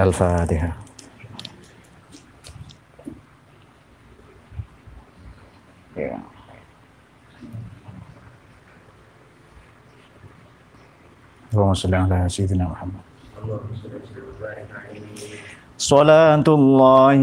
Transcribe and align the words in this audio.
الفاتحة. 0.00 0.72
اللهم 11.52 11.74
صل 11.74 11.94
على 11.94 12.28
سيدنا 12.28 12.64
محمد 12.68 13.02
صلاة 15.78 16.44
الله 16.48 17.22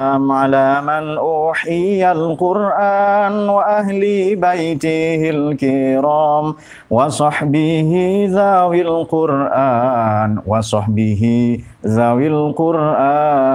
وسلام 0.00 0.32
على 0.32 0.80
من 0.80 1.18
أوحي 1.18 2.12
القرآن 2.12 3.48
وأهل 3.48 4.00
بيته 4.36 5.30
الكرام 5.30 6.54
وصحبه 6.90 7.90
ذوي 8.30 8.80
القرآن 8.82 10.42
وصحبه 10.46 11.22
ذوي 11.86 12.26
القرآن 12.26 13.52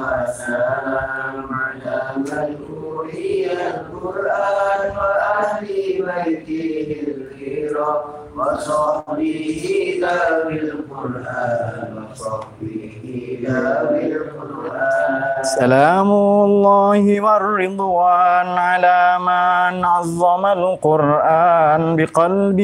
وسلام 0.00 1.36
على 1.64 2.00
من 2.16 2.56
أوحي 2.68 3.48
القرآن 3.56 4.80
وأهل 4.96 5.66
بيته 6.04 6.96
الكرام 7.08 8.17
وصحبه 8.38 9.66
ذوي 9.98 10.56
القرآن 10.70 11.90
وصحبه 11.98 12.94
ذوي 13.42 14.06
القرآن 14.16 15.42
سلام 15.42 16.10
الله 16.46 17.04
والرضوان 17.20 18.48
على 18.70 19.18
من 19.18 19.84
عظم 19.84 20.44
القرآن 20.46 21.82
بقلب 21.98 22.60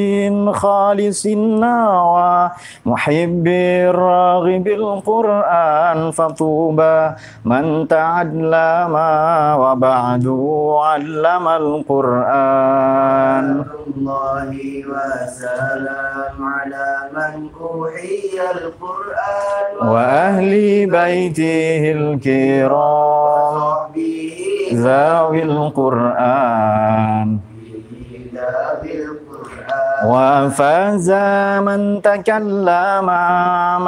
خالص 0.54 1.26
نوى 1.66 2.50
محب 2.86 3.46
راغب 3.94 4.66
القرآن 4.68 5.98
فطوبى 6.10 6.98
من 7.44 7.88
تعلم 7.88 8.94
وبعد 9.62 10.26
علم 10.86 11.46
القرآن. 11.62 13.44
الله 13.96 14.50
وسلام 14.90 16.36
على 16.42 16.88
من 17.14 17.48
أوحي 17.60 18.34
القرآن 18.54 19.88
وأهل 19.88 20.52
بيته 20.90 21.92
الكرام. 21.92 23.24
وصحبه 23.94 24.74
ذوي 24.74 25.42
القرآن. 25.42 27.28
وفاز 30.04 31.10
من 31.64 32.02
تكلم 32.02 33.06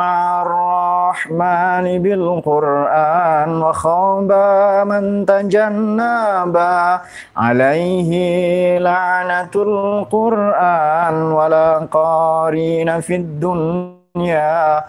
مع 0.00 0.42
الرحمن 0.42 1.86
بالقرآن 2.02 3.62
وخاب 3.62 4.30
من 4.86 5.26
تجنب 5.26 6.56
عليه 7.36 8.10
لعنة 8.78 9.54
القرآن 9.56 11.16
ولا 11.32 11.78
قارين 11.92 13.00
في 13.00 13.16
الدنيا 13.16 14.84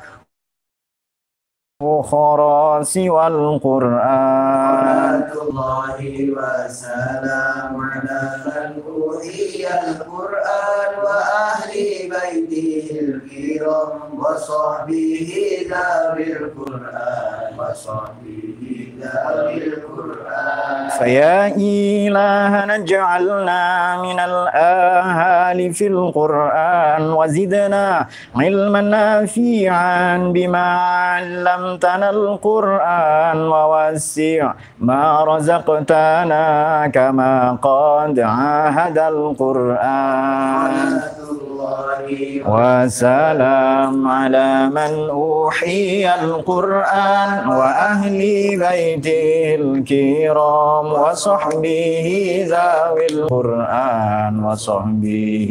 أخرى 1.81 2.83
سوى 2.83 3.27
القرآن. 3.27 5.21
الله 5.41 5.99
وسلام 6.33 7.73
على 7.77 8.21
من 8.45 8.81
أوحي 8.89 9.61
القرآن 9.61 10.91
وأهل 11.05 11.73
بيته 12.09 12.87
الكرام 12.99 14.17
وصحبه 14.17 15.29
القرآن 16.41 17.59
وصحبه 17.59 18.86
فيا 20.97 21.47
إلهنا 21.57 22.75
اجعلنا 22.75 23.61
من 24.01 24.19
الآهال 24.19 25.59
في 25.73 25.87
القرآن 25.87 27.01
وزدنا 27.11 28.05
علما 28.35 28.81
نافعا 28.81 30.17
بما 30.33 30.67
علمتنا 31.13 32.09
القرآن 32.09 33.37
ووسع 33.53 34.53
ما 34.79 35.23
رزقتنا 35.23 36.43
كما 36.87 37.57
قد 37.61 38.19
عاهد 38.19 38.97
القرآن. 38.97 40.73
وسلام 42.46 43.94
على 44.08 44.48
من 44.70 44.92
أوحي 45.10 46.06
القرآن 46.24 47.32
وأهل 47.48 48.20
بيته 48.58 49.54
الكرام 49.60 50.86
وصحبه 51.02 52.06
ذوي 52.54 53.06
القرآن 53.12 54.34
وصحبه 54.44 55.50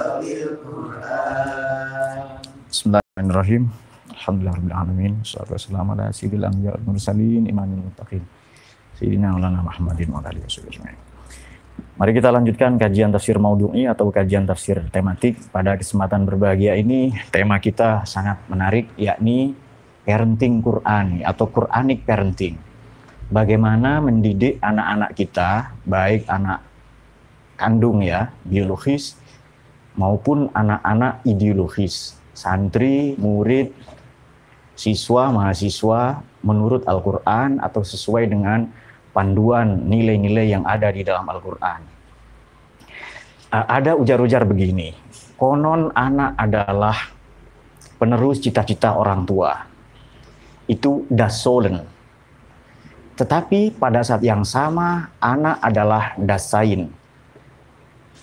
ذوي 0.00 0.32
القرآن 0.48 2.18
بسم 2.72 2.84
الله 2.90 3.00
الرحمن 3.00 3.30
الرحيم 3.30 3.62
الحمد 4.10 4.38
لله 4.42 4.52
رب 4.60 4.66
العالمين 4.72 5.12
والصلاة 5.18 5.50
والسلام 5.52 5.86
على 5.90 6.04
سيد 6.12 6.32
الأنبياء 6.34 6.74
والمرسلين 6.76 7.42
إمام 7.52 7.68
المتقين 7.78 8.24
سيدنا 9.00 9.28
مولانا 9.30 9.60
محمد 9.62 9.98
وعلى 10.12 10.28
آله 10.32 10.40
وصحبه 10.46 10.68
أجمعين. 10.68 10.98
Mari 11.93 12.09
kita 12.17 12.33
lanjutkan 12.33 12.81
kajian 12.81 13.13
tafsir 13.13 13.37
maudhu'i 13.37 13.85
atau 13.85 14.09
kajian 14.09 14.49
tafsir 14.49 14.81
tematik. 14.89 15.37
Pada 15.53 15.77
kesempatan 15.77 16.25
berbahagia 16.25 16.73
ini, 16.73 17.13
tema 17.29 17.61
kita 17.61 18.01
sangat 18.09 18.41
menarik, 18.49 18.89
yakni 18.97 19.53
parenting 20.01 20.57
Qur'ani 20.65 21.21
atau 21.21 21.45
Quranic 21.53 22.01
parenting. 22.01 22.57
Bagaimana 23.29 24.01
mendidik 24.01 24.57
anak-anak 24.57 25.13
kita, 25.13 25.77
baik 25.85 26.25
anak 26.33 26.65
kandung 27.61 28.01
ya, 28.01 28.33
biologis, 28.41 29.13
maupun 29.93 30.49
anak-anak 30.49 31.21
ideologis, 31.29 32.17
santri, 32.33 33.13
murid, 33.21 33.69
siswa, 34.73 35.29
mahasiswa, 35.29 36.25
menurut 36.41 36.89
Al-Quran 36.89 37.61
atau 37.61 37.85
sesuai 37.85 38.33
dengan 38.33 38.65
panduan 39.13 39.85
nilai-nilai 39.87 40.51
yang 40.51 40.65
ada 40.65 40.89
di 40.89 41.05
dalam 41.05 41.23
Al-Quran. 41.29 41.81
Ada 43.53 43.93
ujar-ujar 43.93 44.49
begini, 44.49 44.89
konon 45.37 45.93
anak 45.93 46.33
adalah 46.41 46.97
penerus 48.01 48.41
cita-cita 48.41 48.97
orang 48.97 49.29
tua. 49.29 49.53
Itu 50.65 51.05
das 51.05 51.37
Sollen. 51.45 51.85
Tetapi 53.13 53.77
pada 53.77 54.01
saat 54.01 54.25
yang 54.25 54.41
sama, 54.41 55.13
anak 55.21 55.61
adalah 55.61 56.17
das 56.17 56.49
Sein. 56.49 56.89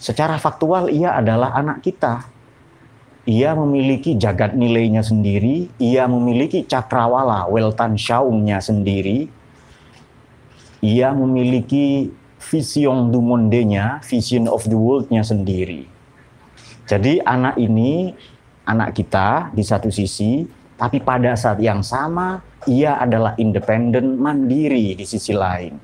Secara 0.02 0.34
faktual, 0.42 0.90
ia 0.90 1.14
adalah 1.14 1.54
anak 1.54 1.78
kita. 1.86 2.26
Ia 3.30 3.54
memiliki 3.54 4.18
jagat 4.18 4.58
nilainya 4.58 5.06
sendiri, 5.06 5.70
ia 5.78 6.10
memiliki 6.10 6.66
cakrawala, 6.66 7.46
weltan 7.46 7.94
syaumnya 7.94 8.58
sendiri, 8.58 9.30
ia 10.80 11.12
memiliki 11.12 12.08
vision 12.40 13.12
du 13.12 13.20
monde-nya, 13.20 14.00
vision 14.04 14.48
of 14.48 14.64
the 14.64 14.76
world-nya 14.76 15.20
sendiri. 15.20 15.84
Jadi 16.88 17.20
anak 17.22 17.60
ini, 17.60 18.10
anak 18.64 18.96
kita 18.96 19.52
di 19.52 19.62
satu 19.62 19.92
sisi, 19.92 20.42
tapi 20.80 20.98
pada 21.04 21.36
saat 21.36 21.60
yang 21.60 21.84
sama, 21.84 22.40
ia 22.64 22.96
adalah 22.96 23.36
independen, 23.36 24.16
mandiri 24.16 24.96
di 24.96 25.04
sisi 25.04 25.36
lain. 25.36 25.76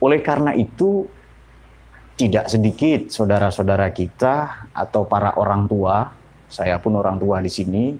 Oleh 0.00 0.20
karena 0.20 0.52
itu, 0.52 1.08
tidak 2.20 2.52
sedikit 2.52 3.08
saudara-saudara 3.08 3.88
kita 3.96 4.68
atau 4.76 5.08
para 5.08 5.40
orang 5.40 5.64
tua, 5.64 6.12
saya 6.52 6.76
pun 6.76 7.00
orang 7.00 7.16
tua 7.16 7.40
di 7.40 7.48
sini, 7.48 7.96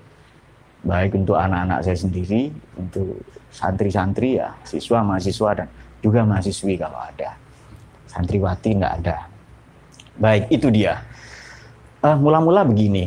baik 0.81 1.17
untuk 1.17 1.37
anak-anak 1.37 1.85
saya 1.85 1.97
sendiri, 1.97 2.49
untuk 2.77 3.21
santri-santri 3.53 4.41
ya, 4.41 4.57
siswa, 4.65 5.05
mahasiswa 5.05 5.65
dan 5.65 5.69
juga 6.01 6.25
mahasiswi 6.25 6.75
kalau 6.81 6.97
ada. 6.97 7.37
Santriwati 8.09 8.71
nggak 8.75 8.95
ada. 9.05 9.17
Baik, 10.19 10.51
itu 10.51 10.69
dia. 10.73 11.01
Eh, 12.01 12.17
mula-mula 12.17 12.65
begini, 12.65 13.07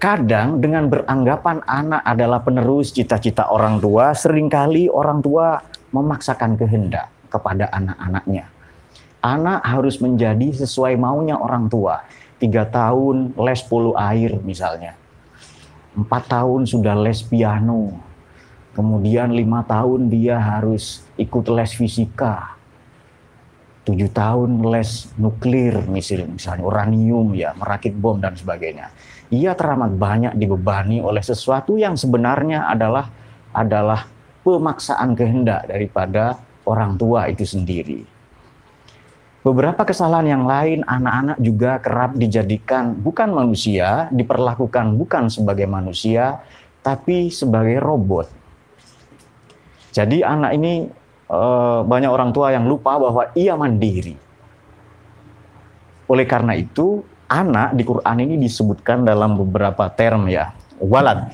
kadang 0.00 0.58
dengan 0.58 0.88
beranggapan 0.90 1.62
anak 1.64 2.02
adalah 2.02 2.40
penerus 2.42 2.90
cita-cita 2.90 3.48
orang 3.48 3.78
tua, 3.78 4.12
sering 4.16 4.50
kali 4.50 4.90
orang 4.90 5.22
tua 5.22 5.60
memaksakan 5.94 6.58
kehendak 6.58 7.08
kepada 7.32 7.70
anak-anaknya. 7.70 8.44
Anak 9.22 9.60
harus 9.64 10.00
menjadi 10.00 10.52
sesuai 10.52 10.98
maunya 10.98 11.36
orang 11.38 11.68
tua. 11.70 12.02
Tiga 12.38 12.66
tahun 12.66 13.34
les 13.34 13.60
polo 13.66 13.94
air 13.98 14.38
misalnya. 14.42 14.97
Empat 15.96 16.28
tahun 16.28 16.68
sudah 16.68 16.96
les 16.98 17.24
piano. 17.24 17.96
Kemudian 18.76 19.32
lima 19.32 19.64
tahun 19.64 20.12
dia 20.12 20.38
harus 20.38 21.02
ikut 21.18 21.48
les 21.50 21.72
fisika. 21.74 22.54
tujuh 23.88 24.12
tahun 24.12 24.68
les 24.68 25.08
nuklir 25.16 25.72
misalnya, 25.88 26.28
misalnya 26.28 26.60
uranium 26.68 27.32
ya 27.32 27.56
merakit 27.56 27.96
bom 27.96 28.20
dan 28.20 28.36
sebagainya 28.36 28.92
ia 29.32 29.52
teramat 29.56 29.96
banyak 29.96 30.36
dibebani 30.36 31.00
oleh 31.00 31.20
sesuatu 31.20 31.76
yang 31.76 31.96
sebenarnya 31.96 32.68
adalah 32.68 33.08
adalah 33.52 34.04
pemaksaan 34.44 35.12
kehendak 35.16 35.68
daripada 35.68 36.36
orang 36.64 36.96
tua 37.00 37.32
itu 37.32 37.44
sendiri 37.44 38.04
beberapa 39.48 39.88
kesalahan 39.88 40.28
yang 40.28 40.44
lain 40.44 40.84
anak-anak 40.84 41.38
juga 41.40 41.80
kerap 41.80 42.12
dijadikan 42.20 42.92
bukan 42.92 43.32
manusia 43.32 44.12
diperlakukan 44.12 44.92
bukan 45.00 45.32
sebagai 45.32 45.64
manusia 45.64 46.44
tapi 46.84 47.32
sebagai 47.32 47.80
robot 47.80 48.28
jadi 49.96 50.28
anak 50.28 50.52
ini 50.52 50.72
Eh, 51.28 51.80
banyak 51.84 52.08
orang 52.08 52.32
tua 52.32 52.56
yang 52.56 52.64
lupa 52.64 52.96
bahwa 52.96 53.28
ia 53.36 53.52
mandiri. 53.52 54.16
Oleh 56.08 56.24
karena 56.24 56.56
itu, 56.56 57.04
anak 57.28 57.76
di 57.76 57.84
Quran 57.84 58.16
ini 58.24 58.40
disebutkan 58.40 59.04
dalam 59.04 59.36
beberapa 59.36 59.92
term 59.92 60.32
ya. 60.32 60.56
Walad. 60.80 61.28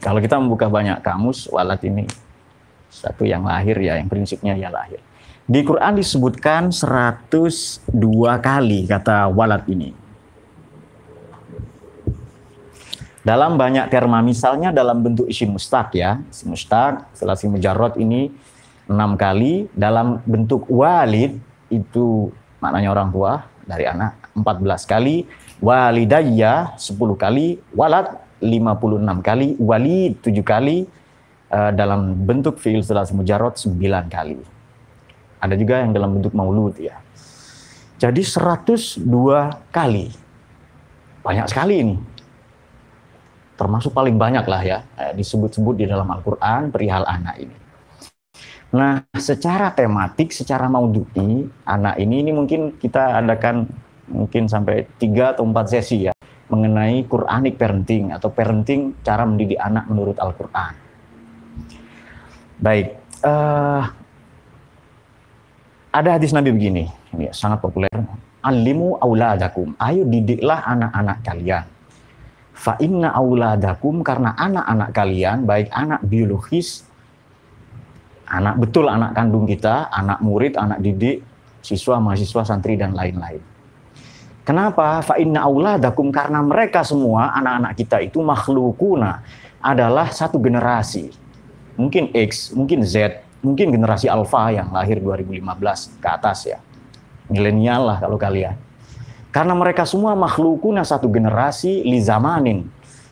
Kalau 0.00 0.16
kita 0.16 0.40
membuka 0.40 0.72
banyak 0.72 0.96
kamus, 1.04 1.44
walad 1.52 1.76
ini 1.84 2.08
satu 2.88 3.28
yang 3.28 3.44
lahir 3.44 3.76
ya, 3.76 4.00
yang 4.00 4.08
prinsipnya 4.08 4.56
ya 4.56 4.72
lahir. 4.72 5.03
Di 5.44 5.60
Quran 5.60 6.00
disebutkan 6.00 6.72
102 6.72 7.92
kali 8.40 8.88
kata 8.88 9.28
walad 9.28 9.68
ini. 9.68 9.92
Dalam 13.20 13.60
banyak 13.60 13.92
terma, 13.92 14.24
misalnya 14.24 14.72
dalam 14.72 15.04
bentuk 15.04 15.28
isim 15.28 15.52
mustaq 15.52 16.00
ya, 16.00 16.16
isim 16.32 16.48
mustaq, 16.56 17.12
selasi 17.12 17.52
mujarrad 17.52 18.00
ini 18.00 18.32
enam 18.88 19.20
kali. 19.20 19.68
Dalam 19.76 20.24
bentuk 20.24 20.64
walid 20.72 21.36
itu 21.68 22.32
maknanya 22.64 22.96
orang 22.96 23.12
tua 23.12 23.44
dari 23.68 23.84
anak 23.84 24.32
14 24.32 24.88
kali. 24.88 25.28
Walidayya 25.60 26.72
10 26.80 27.20
kali. 27.20 27.60
Walad 27.76 28.16
56 28.40 29.20
kali. 29.20 29.48
Walid 29.60 30.24
7 30.24 30.40
kali. 30.40 30.88
Uh, 31.52 31.70
dalam 31.70 32.16
bentuk 32.24 32.56
fiil 32.56 32.80
setelah 32.80 33.04
mujarrad 33.12 33.54
9 33.54 33.76
kali 34.08 34.53
ada 35.44 35.54
juga 35.60 35.84
yang 35.84 35.92
dalam 35.92 36.16
bentuk 36.16 36.32
maulud 36.32 36.72
ya. 36.80 36.96
Jadi 38.00 38.24
102 38.24 39.04
kali. 39.68 40.08
Banyak 41.20 41.46
sekali 41.52 41.74
ini. 41.84 41.96
Termasuk 43.54 43.92
paling 43.92 44.16
banyak 44.16 44.44
lah 44.48 44.62
ya 44.64 44.78
eh, 44.96 45.12
disebut-sebut 45.14 45.78
di 45.78 45.84
dalam 45.86 46.08
Al-Quran 46.08 46.72
perihal 46.72 47.04
anak 47.04 47.36
ini. 47.38 47.56
Nah, 48.74 49.06
secara 49.14 49.70
tematik, 49.70 50.34
secara 50.34 50.66
maudhu'i, 50.66 51.46
anak 51.62 51.94
ini 52.02 52.26
ini 52.26 52.34
mungkin 52.34 52.74
kita 52.74 53.22
adakan 53.22 53.70
mungkin 54.10 54.50
sampai 54.50 54.90
tiga 54.98 55.30
atau 55.30 55.46
empat 55.46 55.70
sesi 55.70 56.10
ya 56.10 56.12
mengenai 56.50 57.06
Quranic 57.06 57.54
parenting 57.54 58.10
atau 58.10 58.34
parenting 58.34 58.98
cara 59.06 59.22
mendidik 59.22 59.62
anak 59.62 59.86
menurut 59.86 60.18
Al-Quran. 60.18 60.74
Baik, 62.58 62.98
uh, 63.22 63.86
ada 65.94 66.18
hadis 66.18 66.34
Nabi 66.34 66.50
begini, 66.50 66.90
ini 67.14 67.30
sangat 67.30 67.62
populer. 67.62 67.90
Alimu 68.42 68.98
auladakum, 68.98 69.78
ayo 69.78 70.02
didiklah 70.02 70.66
anak-anak 70.66 71.22
kalian. 71.22 71.64
Fa 72.54 72.74
inna 72.82 73.14
auladakum 73.14 74.02
karena 74.02 74.34
anak-anak 74.34 74.90
kalian, 74.90 75.46
baik 75.46 75.70
anak 75.70 76.02
biologis 76.02 76.82
anak 78.28 78.58
betul 78.58 78.88
anak 78.88 79.12
kandung 79.14 79.44
kita, 79.44 79.88
anak 79.92 80.18
murid, 80.24 80.56
anak 80.56 80.80
didik, 80.80 81.22
siswa, 81.60 82.00
mahasiswa, 82.00 82.42
santri 82.42 82.74
dan 82.74 82.96
lain-lain. 82.96 83.40
Kenapa? 84.44 85.00
Fa 85.00 85.16
inna 85.16 85.48
auladakum 85.48 86.12
karena 86.12 86.44
mereka 86.44 86.84
semua 86.84 87.32
anak-anak 87.32 87.72
kita 87.80 87.96
itu 88.04 88.20
makhlukuna 88.20 89.24
adalah 89.64 90.12
satu 90.12 90.36
generasi. 90.36 91.08
Mungkin 91.80 92.12
X, 92.12 92.52
mungkin 92.52 92.84
Z, 92.84 93.23
mungkin 93.44 93.70
generasi 93.70 94.08
alpha 94.08 94.48
yang 94.50 94.72
lahir 94.72 94.98
2015 94.98 96.00
ke 96.00 96.08
atas 96.08 96.48
ya. 96.48 96.58
Milenial 97.28 97.84
lah 97.84 97.98
kalau 98.00 98.16
kalian. 98.16 98.56
Karena 99.28 99.52
mereka 99.52 99.84
semua 99.84 100.16
makhlukuna 100.16 100.82
satu 100.82 101.10
generasi 101.12 101.84
li 101.84 102.00
zamanin. 102.00 102.64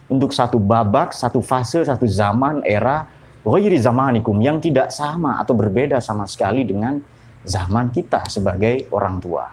Untuk 0.09 0.33
satu 0.33 0.61
babak, 0.61 1.17
satu 1.17 1.41
fase, 1.41 1.85
satu 1.85 2.05
zaman, 2.05 2.61
era, 2.65 3.09
ghairi 3.43 3.81
zamanikum 3.81 4.39
yang 4.39 4.61
tidak 4.61 4.93
sama 4.93 5.41
atau 5.41 5.57
berbeda 5.57 5.99
sama 5.99 6.29
sekali 6.29 6.63
dengan 6.63 7.01
zaman 7.43 7.91
kita 7.91 8.29
sebagai 8.31 8.87
orang 8.95 9.19
tua. 9.19 9.51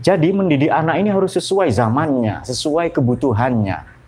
Jadi 0.00 0.32
mendidik 0.32 0.72
anak 0.72 0.96
ini 0.96 1.12
harus 1.12 1.36
sesuai 1.36 1.68
zamannya, 1.68 2.40
sesuai 2.46 2.94
kebutuhannya. 2.94 3.99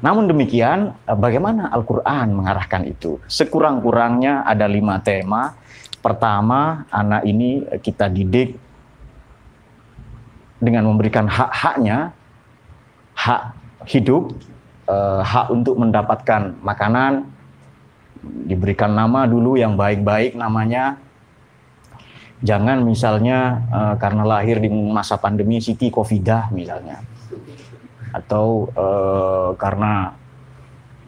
Namun 0.00 0.28
demikian, 0.28 0.96
eh, 1.04 1.16
bagaimana 1.16 1.68
Al-Quran 1.72 2.32
mengarahkan 2.32 2.88
itu? 2.88 3.20
Sekurang-kurangnya 3.28 4.48
ada 4.48 4.64
lima 4.64 4.96
tema. 5.00 5.52
Pertama, 6.00 6.88
anak 6.88 7.28
ini 7.28 7.60
kita 7.84 8.08
didik 8.08 8.56
dengan 10.56 10.88
memberikan 10.88 11.28
hak-haknya, 11.28 12.16
hak 13.12 13.42
hidup, 13.84 14.32
uh, 14.88 15.20
hak 15.20 15.52
untuk 15.52 15.76
mendapatkan 15.76 16.56
makanan, 16.64 17.28
diberikan 18.48 18.96
nama 18.96 19.28
dulu 19.28 19.60
yang 19.60 19.76
baik-baik 19.76 20.36
namanya. 20.36 20.96
Jangan 22.40 22.80
misalnya 22.80 23.68
karena 24.00 24.24
lahir 24.24 24.64
di 24.64 24.72
masa 24.72 25.20
pandemi 25.20 25.60
Siti 25.60 25.92
Covidah 25.92 26.48
misalnya. 26.48 27.04
Atau 28.10 28.70
uh, 28.74 29.54
karena 29.54 30.14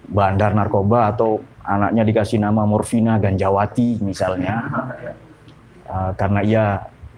bandar 0.07 0.53
narkoba 0.55 1.15
atau 1.15 1.43
anaknya 1.63 2.03
dikasih 2.07 2.39
nama 2.43 2.67
Morfina 2.67 3.19
Ganjawati 3.19 4.03
misalnya. 4.03 4.67
Uh, 5.87 6.13
karena 6.21 6.41
ia 6.43 6.65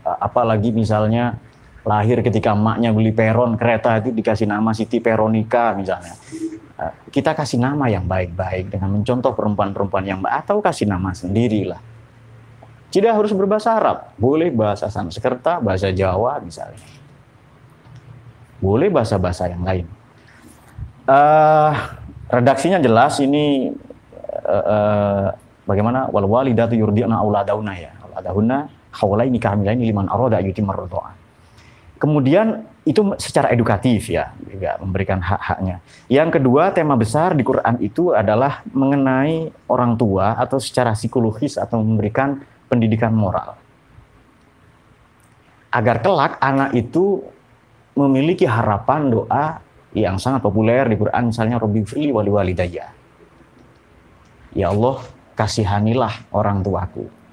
uh, 0.04 0.18
apalagi 0.20 0.72
misalnya 0.72 1.36
lahir 1.84 2.24
ketika 2.24 2.56
emaknya 2.56 2.90
beli 2.96 3.12
peron 3.12 3.60
kereta 3.60 4.00
itu 4.00 4.08
dikasih 4.10 4.48
nama 4.48 4.72
Siti 4.72 5.04
Peronika 5.04 5.76
misalnya. 5.76 6.16
Eh, 6.74 6.92
kita 7.14 7.38
kasih 7.38 7.62
nama 7.62 7.86
yang 7.86 8.08
baik-baik 8.08 8.74
dengan 8.74 8.98
mencontoh 8.98 9.30
perempuan-perempuan 9.30 10.02
yang 10.02 10.18
baik 10.18 10.42
atau 10.42 10.58
kasih 10.58 10.90
nama 10.90 11.14
sendirilah. 11.14 11.78
Tidak 12.90 13.12
harus 13.14 13.30
berbahasa 13.30 13.78
Arab, 13.78 14.10
boleh 14.18 14.50
bahasa 14.50 14.90
Sanskerta, 14.90 15.62
bahasa 15.62 15.94
Jawa 15.94 16.42
misalnya. 16.42 16.82
Boleh 18.64 18.88
bahasa-bahasa 18.88 19.52
yang 19.52 19.60
lain. 19.60 19.84
Uh, 21.04 21.76
redaksinya 22.32 22.80
jelas 22.80 23.20
ini 23.20 23.76
uh, 24.48 24.64
uh, 24.64 25.26
bagaimana 25.68 26.08
wal 26.08 26.24
walidatu 26.24 26.72
yurdi'na 26.72 27.20
auladahunna 27.20 27.74
ya. 27.76 27.92
Auladahunna 28.08 28.72
haulaini 28.94 29.36
kamilaini 29.36 29.84
liman 29.84 30.08
arada 30.08 30.40
yutimar 30.40 30.80
Kemudian 32.00 32.64
itu 32.84 33.00
secara 33.16 33.48
edukatif 33.48 34.12
ya, 34.12 34.36
juga 34.44 34.76
memberikan 34.76 35.16
hak-haknya. 35.24 35.80
Yang 36.08 36.40
kedua, 36.40 36.68
tema 36.76 37.00
besar 37.00 37.32
di 37.32 37.40
Quran 37.40 37.80
itu 37.80 38.12
adalah 38.12 38.60
mengenai 38.76 39.48
orang 39.72 39.96
tua 39.96 40.36
atau 40.36 40.60
secara 40.60 40.92
psikologis 40.92 41.56
atau 41.56 41.80
memberikan 41.80 42.44
pendidikan 42.68 43.12
moral. 43.16 43.56
Agar 45.72 46.04
kelak 46.04 46.36
anak 46.44 46.76
itu 46.76 47.24
memiliki 47.94 48.46
harapan 48.46 49.10
doa 49.10 49.62
yang 49.94 50.18
sangat 50.18 50.42
populer 50.42 50.90
di 50.90 50.98
Quran 50.98 51.30
misalnya 51.30 51.56
Robbi 51.58 51.86
fili 51.86 52.10
wali 52.10 52.30
walidayya. 52.30 52.86
Ya 54.54 54.70
Allah, 54.70 55.02
kasihanilah 55.34 56.30
orang 56.34 56.62
tuaku 56.62 57.24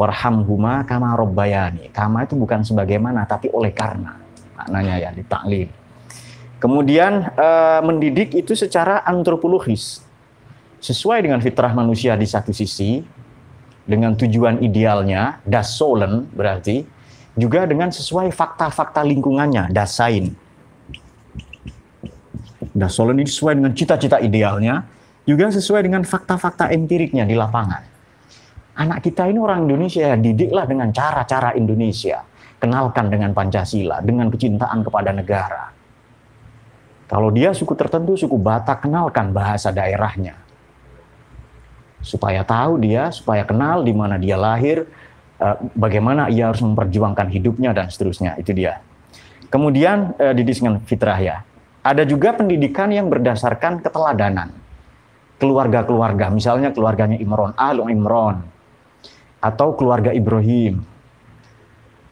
warhamhuma 0.00 0.88
kama 0.88 1.12
robbayani. 1.12 1.92
Kama 1.92 2.24
itu 2.24 2.32
bukan 2.32 2.64
sebagaimana 2.64 3.28
tapi 3.28 3.52
oleh 3.52 3.68
karena. 3.76 4.16
Maknanya 4.56 4.94
ya 4.96 5.10
di 5.12 5.20
taklil. 5.28 5.68
Kemudian 6.56 7.28
e, 7.36 7.48
mendidik 7.84 8.32
itu 8.32 8.56
secara 8.56 9.04
antropologis. 9.04 10.00
Sesuai 10.80 11.20
dengan 11.28 11.44
fitrah 11.44 11.76
manusia 11.76 12.16
di 12.16 12.24
satu 12.24 12.56
sisi, 12.56 13.04
dengan 13.84 14.16
tujuan 14.16 14.64
idealnya, 14.64 15.44
das 15.44 15.76
solen 15.76 16.24
berarti, 16.32 16.84
juga 17.38 17.66
dengan 17.66 17.90
sesuai 17.90 18.34
fakta-fakta 18.34 19.02
lingkungannya, 19.06 19.70
dasain. 19.70 20.34
Das 22.70 22.94
solen 22.94 23.18
ini 23.18 23.28
sesuai 23.28 23.58
dengan 23.58 23.72
cita-cita 23.74 24.22
idealnya, 24.22 24.86
juga 25.26 25.50
sesuai 25.50 25.84
dengan 25.84 26.06
fakta-fakta 26.06 26.70
empiriknya 26.70 27.26
di 27.26 27.34
lapangan 27.34 27.90
anak 28.80 29.04
kita 29.04 29.28
ini 29.28 29.36
orang 29.36 29.68
Indonesia, 29.68 30.08
ya, 30.08 30.16
didiklah 30.16 30.64
dengan 30.64 30.88
cara-cara 30.88 31.52
Indonesia. 31.52 32.24
Kenalkan 32.60 33.08
dengan 33.08 33.32
Pancasila, 33.32 34.04
dengan 34.04 34.28
kecintaan 34.28 34.84
kepada 34.84 35.16
negara. 35.16 35.72
Kalau 37.08 37.32
dia 37.32 37.56
suku 37.56 37.72
tertentu, 37.72 38.20
suku 38.20 38.36
Batak, 38.36 38.84
kenalkan 38.84 39.32
bahasa 39.32 39.72
daerahnya. 39.72 40.36
Supaya 42.04 42.44
tahu 42.44 42.80
dia, 42.84 43.08
supaya 43.12 43.48
kenal 43.48 43.80
di 43.80 43.96
mana 43.96 44.20
dia 44.20 44.36
lahir, 44.36 44.84
uh, 45.40 45.56
bagaimana 45.74 46.28
ia 46.28 46.52
harus 46.52 46.60
memperjuangkan 46.60 47.32
hidupnya 47.32 47.72
dan 47.72 47.88
seterusnya. 47.88 48.36
Itu 48.36 48.52
dia. 48.52 48.84
Kemudian 49.48 50.14
uh, 50.20 50.36
dididik 50.36 50.60
dengan 50.62 50.78
fitrah 50.84 51.18
ya. 51.18 51.36
Ada 51.80 52.04
juga 52.04 52.36
pendidikan 52.36 52.92
yang 52.92 53.08
berdasarkan 53.08 53.80
keteladanan. 53.80 54.52
Keluarga-keluarga, 55.40 56.28
misalnya 56.28 56.68
keluarganya 56.68 57.16
Imron, 57.16 57.56
Al 57.56 57.80
Imron, 57.88 58.44
atau 59.40 59.72
keluarga 59.72 60.12
Ibrahim, 60.12 60.84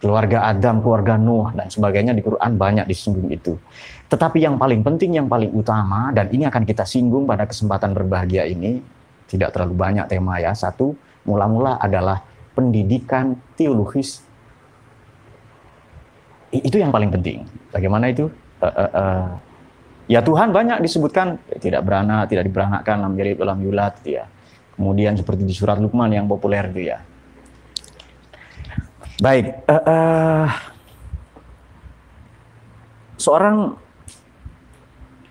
keluarga 0.00 0.48
Adam, 0.48 0.80
keluarga 0.80 1.20
Nuh, 1.20 1.52
dan 1.52 1.68
sebagainya 1.68 2.16
di 2.16 2.24
Quran 2.24 2.56
banyak 2.56 2.88
disinggung 2.88 3.28
itu. 3.28 3.60
Tetapi 4.08 4.40
yang 4.40 4.56
paling 4.56 4.80
penting, 4.80 5.20
yang 5.20 5.28
paling 5.28 5.52
utama, 5.52 6.08
dan 6.16 6.32
ini 6.32 6.48
akan 6.48 6.64
kita 6.64 6.88
singgung 6.88 7.28
pada 7.28 7.44
kesempatan 7.44 7.92
berbahagia 7.92 8.48
ini, 8.48 8.80
tidak 9.28 9.52
terlalu 9.52 9.76
banyak 9.76 10.08
tema 10.08 10.40
ya. 10.40 10.56
Satu, 10.56 10.96
mula-mula 11.28 11.76
adalah 11.76 12.24
pendidikan 12.58 13.38
teologis. 13.54 14.18
Itu 16.50 16.82
yang 16.82 16.90
paling 16.90 17.14
penting. 17.14 17.46
Bagaimana 17.70 18.10
itu? 18.10 18.26
Uh, 18.58 18.66
uh, 18.66 18.90
uh, 18.90 19.26
ya 20.10 20.18
Tuhan 20.18 20.50
banyak 20.50 20.82
disebutkan 20.82 21.38
tidak 21.62 21.86
beranak, 21.86 22.26
tidak 22.26 22.50
diberanakkan, 22.50 22.98
lam 22.98 23.14
yalid, 23.14 23.38
lam 23.38 23.62
yulat, 23.62 23.94
ya. 24.02 24.26
Kemudian 24.74 25.14
seperti 25.14 25.46
di 25.46 25.54
surat 25.54 25.78
Luqman 25.78 26.10
yang 26.10 26.26
populer 26.26 26.66
itu 26.74 26.90
ya. 26.90 26.98
Baik, 29.22 29.62
uh, 29.70 29.78
uh, 29.86 30.46
seorang 33.22 33.78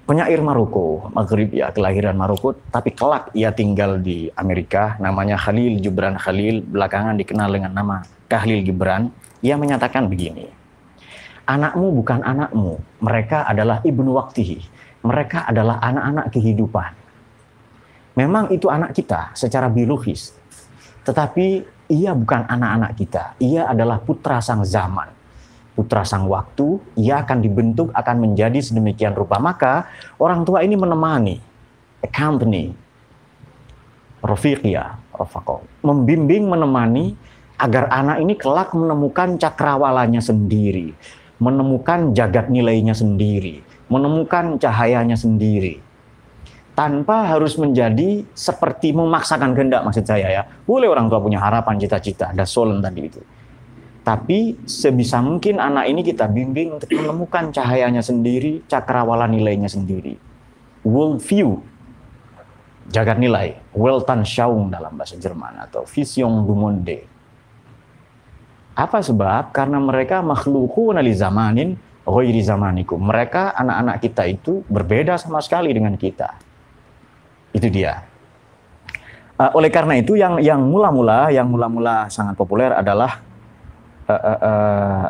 penyair 0.08 0.40
Maroko, 0.40 1.12
Maghrib 1.12 1.52
ya, 1.52 1.76
kelahiran 1.76 2.16
Maroko, 2.16 2.56
tapi 2.72 2.96
kelak 2.96 3.28
ia 3.36 3.52
tinggal 3.52 4.00
di 4.00 4.32
Amerika, 4.40 4.96
namanya 5.04 5.36
Khalil 5.36 5.84
Gibran 5.84 6.16
Khalil, 6.16 6.64
belakangan 6.64 7.20
dikenal 7.20 7.52
dengan 7.52 7.72
nama 7.76 8.08
Khalil 8.32 8.64
Gibran. 8.64 9.12
Ia 9.44 9.60
menyatakan 9.60 10.08
begini, 10.08 10.48
anakmu 11.44 11.92
bukan 12.00 12.24
anakmu, 12.24 12.80
mereka 13.04 13.44
adalah 13.44 13.84
ibnu 13.84 14.16
waktihi, 14.16 14.64
mereka 15.04 15.44
adalah 15.44 15.84
anak-anak 15.84 16.32
kehidupan. 16.32 16.92
Memang 18.16 18.50
itu 18.50 18.72
anak 18.72 18.96
kita 18.96 19.36
secara 19.36 19.68
biologis, 19.68 20.34
tetapi 21.04 21.68
ia 21.92 22.16
bukan 22.16 22.48
anak-anak 22.48 22.92
kita, 22.96 23.24
ia 23.44 23.68
adalah 23.70 24.00
putra 24.02 24.40
sang 24.40 24.64
zaman 24.64 25.17
putra 25.78 26.02
sang 26.02 26.26
waktu, 26.26 26.82
ia 26.98 27.22
akan 27.22 27.38
dibentuk, 27.38 27.94
akan 27.94 28.18
menjadi 28.18 28.58
sedemikian 28.58 29.14
rupa. 29.14 29.38
Maka 29.38 29.86
orang 30.18 30.42
tua 30.42 30.66
ini 30.66 30.74
menemani, 30.74 31.38
accompany, 32.02 32.74
rofiqia, 34.26 34.98
rofako, 35.14 35.62
membimbing, 35.86 36.50
menemani 36.50 37.14
agar 37.62 37.94
anak 37.94 38.18
ini 38.26 38.34
kelak 38.34 38.74
menemukan 38.74 39.38
cakrawalanya 39.38 40.18
sendiri, 40.18 40.98
menemukan 41.38 42.18
jagat 42.18 42.50
nilainya 42.50 42.98
sendiri, 42.98 43.62
menemukan 43.86 44.58
cahayanya 44.58 45.14
sendiri. 45.14 45.86
Tanpa 46.74 47.26
harus 47.26 47.58
menjadi 47.58 48.22
seperti 48.34 48.94
memaksakan 48.94 49.58
kehendak 49.58 49.82
maksud 49.82 50.06
saya 50.06 50.30
ya. 50.30 50.44
Boleh 50.66 50.86
orang 50.86 51.10
tua 51.10 51.18
punya 51.18 51.42
harapan, 51.42 51.78
cita-cita, 51.82 52.34
ada 52.34 52.46
solen 52.46 52.82
tadi 52.82 53.02
itu 53.02 53.22
tapi 54.08 54.56
sebisa 54.64 55.20
mungkin 55.20 55.60
anak 55.60 55.92
ini 55.92 56.00
kita 56.00 56.32
bimbing 56.32 56.80
untuk 56.80 56.88
menemukan 56.96 57.52
cahayanya 57.52 58.00
sendiri, 58.00 58.64
cakrawala 58.64 59.28
nilainya 59.28 59.68
sendiri. 59.68 60.16
World 60.88 61.20
view, 61.20 61.60
jagat 62.88 63.20
nilai, 63.20 63.60
Weltanschauung 63.76 64.72
dalam 64.72 64.96
bahasa 64.96 65.20
Jerman 65.20 65.60
atau 65.60 65.84
Vision 65.84 66.48
du 66.48 66.56
Monde. 66.56 67.04
Apa 68.80 69.04
sebab? 69.04 69.52
Karena 69.52 69.76
mereka 69.76 70.24
makhluku 70.24 70.96
li 70.96 71.12
zamanin 71.12 71.76
ghairi 72.08 72.40
zamanikum. 72.40 73.04
Mereka 73.04 73.60
anak-anak 73.60 74.00
kita 74.00 74.24
itu 74.24 74.64
berbeda 74.72 75.20
sama 75.20 75.44
sekali 75.44 75.76
dengan 75.76 76.00
kita. 76.00 76.32
Itu 77.52 77.68
dia. 77.68 78.08
Uh, 79.36 79.52
oleh 79.52 79.68
karena 79.68 80.00
itu 80.00 80.16
yang 80.16 80.40
yang 80.40 80.64
mula-mula 80.64 81.28
yang 81.28 81.52
mula-mula 81.52 82.08
sangat 82.08 82.40
populer 82.40 82.72
adalah 82.72 83.27
uh, 84.08 84.14
uh, 84.16 84.40
uh, 84.40 85.06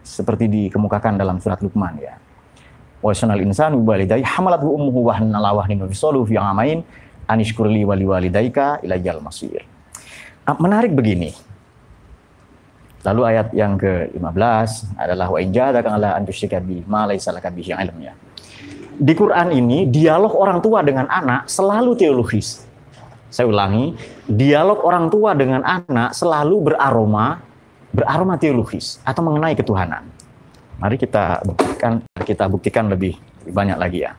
seperti 0.00 0.48
dikemukakan 0.48 1.20
dalam 1.20 1.38
surat 1.38 1.60
Luqman 1.60 2.00
ya. 2.00 2.16
Wa 3.00 3.16
sanal 3.16 3.40
insanu 3.40 3.80
walidayhi 3.80 4.24
hamalathu 4.24 4.68
ummuhu 4.68 5.08
wahnan 5.08 5.32
ala 5.32 5.56
wahnin 5.56 5.80
bisalu 5.88 6.24
fi 6.28 6.36
amain 6.36 6.84
anishkurli 7.28 7.84
wali 7.84 8.04
walidaika 8.04 8.80
ilayal 8.84 9.20
masir. 9.24 9.64
Uh, 10.44 10.56
menarik 10.60 10.92
begini. 10.92 11.32
Lalu 13.00 13.20
ayat 13.32 13.48
yang 13.56 13.80
ke-15 13.80 14.92
adalah 15.00 15.32
wa 15.32 15.40
in 15.40 15.48
jahadaka 15.56 15.88
ala 15.96 16.20
an 16.20 16.28
tusyrika 16.28 16.60
bi 16.60 16.84
ma 16.84 17.08
laysa 17.08 17.32
laka 17.32 17.48
bihi 17.48 17.72
ilm 17.72 17.96
ya. 18.04 18.12
Di 19.00 19.16
Quran 19.16 19.56
ini 19.56 19.88
dialog 19.88 20.36
orang 20.36 20.60
tua 20.60 20.84
dengan 20.84 21.08
anak 21.08 21.48
selalu 21.48 21.96
teologis. 21.96 22.60
Saya 23.32 23.48
ulangi, 23.48 23.96
dialog 24.28 24.84
orang 24.84 25.08
tua 25.08 25.32
dengan 25.32 25.64
anak 25.64 26.12
selalu 26.12 26.60
beraroma 26.68 27.40
beraroma 27.90 28.38
teologis 28.38 29.02
atau 29.02 29.22
mengenai 29.26 29.58
ketuhanan. 29.58 30.06
Mari 30.80 30.96
kita 30.96 31.44
buktikan, 31.44 31.92
kita 32.24 32.44
buktikan 32.48 32.86
lebih, 32.88 33.18
banyak 33.50 33.76
lagi 33.76 34.06
ya. 34.08 34.16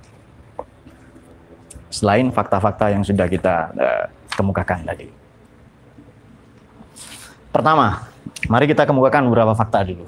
Selain 1.91 2.29
fakta-fakta 2.29 2.93
yang 2.93 3.03
sudah 3.03 3.27
kita 3.27 3.55
uh, 3.73 4.05
kemukakan 4.37 4.85
tadi. 4.85 5.09
Pertama, 7.51 8.07
mari 8.47 8.69
kita 8.69 8.87
kemukakan 8.87 9.27
beberapa 9.27 9.51
fakta 9.57 9.83
dulu. 9.83 10.07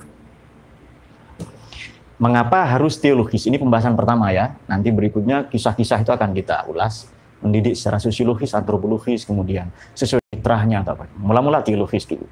Mengapa 2.22 2.64
harus 2.64 2.96
teologis? 2.96 3.44
Ini 3.50 3.60
pembahasan 3.60 4.00
pertama 4.00 4.32
ya. 4.32 4.56
Nanti 4.64 4.94
berikutnya 4.96 5.50
kisah-kisah 5.52 6.08
itu 6.08 6.12
akan 6.14 6.32
kita 6.32 6.64
ulas. 6.72 7.12
Mendidik 7.44 7.76
secara 7.76 8.00
sosiologis, 8.00 8.56
antropologis, 8.56 9.28
kemudian 9.28 9.68
sesuai 9.92 10.24
fitrahnya 10.32 10.88
atau 10.88 10.96
apa. 10.96 11.12
Mula-mula 11.20 11.60
teologis 11.60 12.08
dulu 12.08 12.24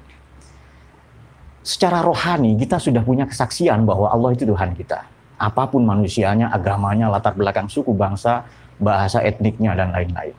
secara 1.62 2.02
rohani 2.02 2.58
kita 2.58 2.76
sudah 2.82 3.00
punya 3.06 3.24
kesaksian 3.26 3.86
bahwa 3.86 4.10
Allah 4.10 4.34
itu 4.34 4.44
Tuhan 4.46 4.74
kita. 4.74 5.06
Apa 5.38 5.66
pun 5.66 5.82
manusianya, 5.82 6.54
agamanya, 6.54 7.10
latar 7.10 7.34
belakang 7.34 7.66
suku, 7.66 7.90
bangsa, 7.90 8.46
bahasa 8.78 9.18
etniknya, 9.26 9.74
dan 9.74 9.90
lain-lain. 9.90 10.34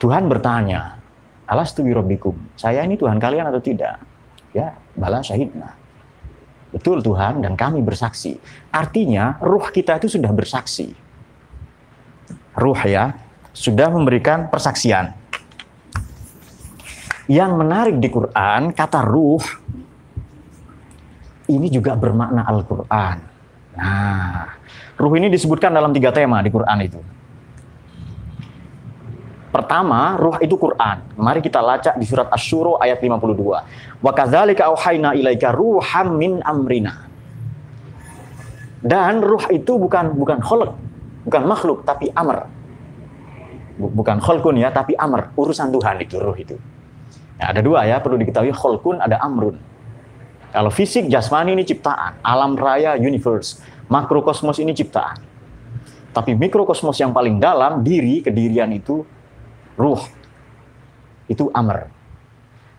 Tuhan 0.00 0.24
bertanya, 0.32 0.96
Alas 1.44 1.74
tu 1.74 1.82
rabbikum, 1.82 2.38
saya 2.54 2.86
ini 2.86 2.94
Tuhan 2.94 3.18
kalian 3.18 3.50
atau 3.50 3.58
tidak? 3.58 3.98
Ya, 4.54 4.78
bala 4.94 5.18
syahidna. 5.18 5.74
Betul 6.70 7.02
Tuhan 7.02 7.42
dan 7.42 7.58
kami 7.58 7.82
bersaksi. 7.82 8.38
Artinya 8.70 9.34
ruh 9.42 9.66
kita 9.74 9.98
itu 9.98 10.06
sudah 10.06 10.30
bersaksi. 10.30 10.94
Ruh 12.54 12.80
ya, 12.86 13.18
sudah 13.50 13.90
memberikan 13.90 14.46
persaksian. 14.46 15.10
Yang 17.30 17.52
menarik 17.54 17.96
di 18.02 18.10
Quran, 18.10 18.74
kata 18.74 19.06
ruh, 19.06 19.38
ini 21.46 21.70
juga 21.70 21.94
bermakna 21.94 22.42
Al-Quran. 22.42 23.16
Nah, 23.78 24.50
ruh 24.98 25.14
ini 25.14 25.30
disebutkan 25.30 25.70
dalam 25.70 25.94
tiga 25.94 26.10
tema 26.10 26.42
di 26.42 26.50
Quran 26.50 26.78
itu. 26.82 26.98
Pertama, 29.54 30.18
ruh 30.18 30.42
itu 30.42 30.58
Quran. 30.58 31.06
Mari 31.14 31.38
kita 31.38 31.62
lacak 31.62 31.94
di 31.98 32.06
surat 32.06 32.26
Asy-Syura 32.34 32.82
ayat 32.82 32.98
52. 32.98 34.02
Wa 34.02 34.10
kadzalika 34.10 34.66
auhayna 34.66 35.14
ilaika 35.14 35.54
ruham 35.54 36.18
min 36.18 36.42
amrina. 36.42 37.06
Dan 38.82 39.22
ruh 39.22 39.46
itu 39.54 39.78
bukan 39.78 40.18
bukan 40.18 40.42
kholq, 40.42 40.74
bukan 41.30 41.42
makhluk 41.46 41.86
tapi 41.86 42.10
amr. 42.10 42.50
Bukan 43.78 44.18
kholkun 44.18 44.58
ya, 44.58 44.74
tapi 44.74 44.98
amr, 44.98 45.30
urusan 45.38 45.70
Tuhan 45.70 45.94
itu 46.02 46.18
ruh 46.18 46.34
itu. 46.34 46.58
Ya, 47.40 47.56
ada 47.56 47.64
dua 47.64 47.88
ya, 47.88 47.96
perlu 48.04 48.20
diketahui 48.20 48.52
kholkun 48.52 49.00
ada 49.00 49.16
amrun. 49.24 49.56
Kalau 50.52 50.68
fisik 50.68 51.08
jasmani 51.08 51.56
ini 51.56 51.64
ciptaan, 51.64 52.20
alam 52.20 52.52
raya 52.52 53.00
universe, 53.00 53.64
makrokosmos 53.88 54.60
ini 54.60 54.76
ciptaan. 54.76 55.16
Tapi 56.12 56.36
mikrokosmos 56.36 57.00
yang 57.00 57.16
paling 57.16 57.40
dalam, 57.40 57.80
diri, 57.80 58.20
kedirian 58.20 58.68
itu 58.74 59.00
ruh. 59.78 60.02
Itu 61.30 61.48
amr. 61.54 61.88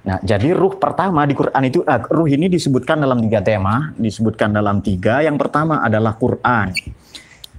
Nah, 0.01 0.17
jadi 0.21 0.51
ruh 0.51 0.75
pertama 0.77 1.23
di 1.23 1.33
Quran 1.33 1.63
itu, 1.65 1.79
uh, 1.81 2.01
ruh 2.11 2.27
ini 2.27 2.51
disebutkan 2.51 3.01
dalam 3.01 3.23
tiga 3.23 3.39
tema, 3.39 3.95
disebutkan 3.95 4.51
dalam 4.51 4.83
tiga. 4.83 5.23
Yang 5.23 5.47
pertama 5.47 5.79
adalah 5.81 6.19
Quran. 6.19 6.75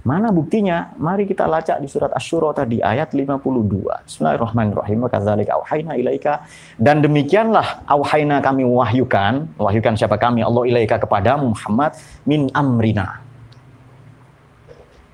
Mana 0.03 0.35
buktinya? 0.35 0.91
Mari 0.99 1.23
kita 1.23 1.47
lacak 1.47 1.79
di 1.79 1.87
surat 1.87 2.11
Asy-Syura 2.11 2.51
tadi 2.51 2.83
ayat 2.83 3.15
52. 3.15 4.03
Bismillahirrahmanirrahim. 4.03 5.07
Kadzalika 5.07 5.55
auhayna 5.55 5.95
ilaika 5.95 6.43
dan 6.75 6.99
demikianlah 6.99 7.87
auhayna 7.87 8.43
kami 8.43 8.67
wahyukan, 8.67 9.47
wahyukan 9.55 9.95
siapa 9.95 10.19
kami? 10.19 10.43
Allah 10.43 10.67
ilaika 10.67 10.99
kepada 10.99 11.39
Muhammad 11.39 11.95
min 12.27 12.51
amrina. 12.51 13.23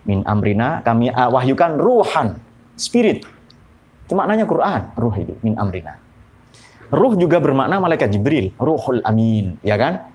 Min 0.10 0.26
amrina 0.26 0.82
kami 0.82 1.14
uh, 1.14 1.30
wahyukan 1.38 1.78
ruhan, 1.78 2.42
spirit. 2.74 3.30
Itu 4.10 4.18
maknanya 4.18 4.50
Quran, 4.50 4.90
ruh 4.98 5.14
itu 5.22 5.38
min 5.46 5.54
amrina. 5.54 6.02
Ruh 6.90 7.14
juga 7.14 7.38
bermakna 7.38 7.78
malaikat 7.78 8.10
Jibril, 8.10 8.58
Ruhul 8.58 9.06
Amin, 9.06 9.62
ya 9.62 9.78
kan? 9.78 10.10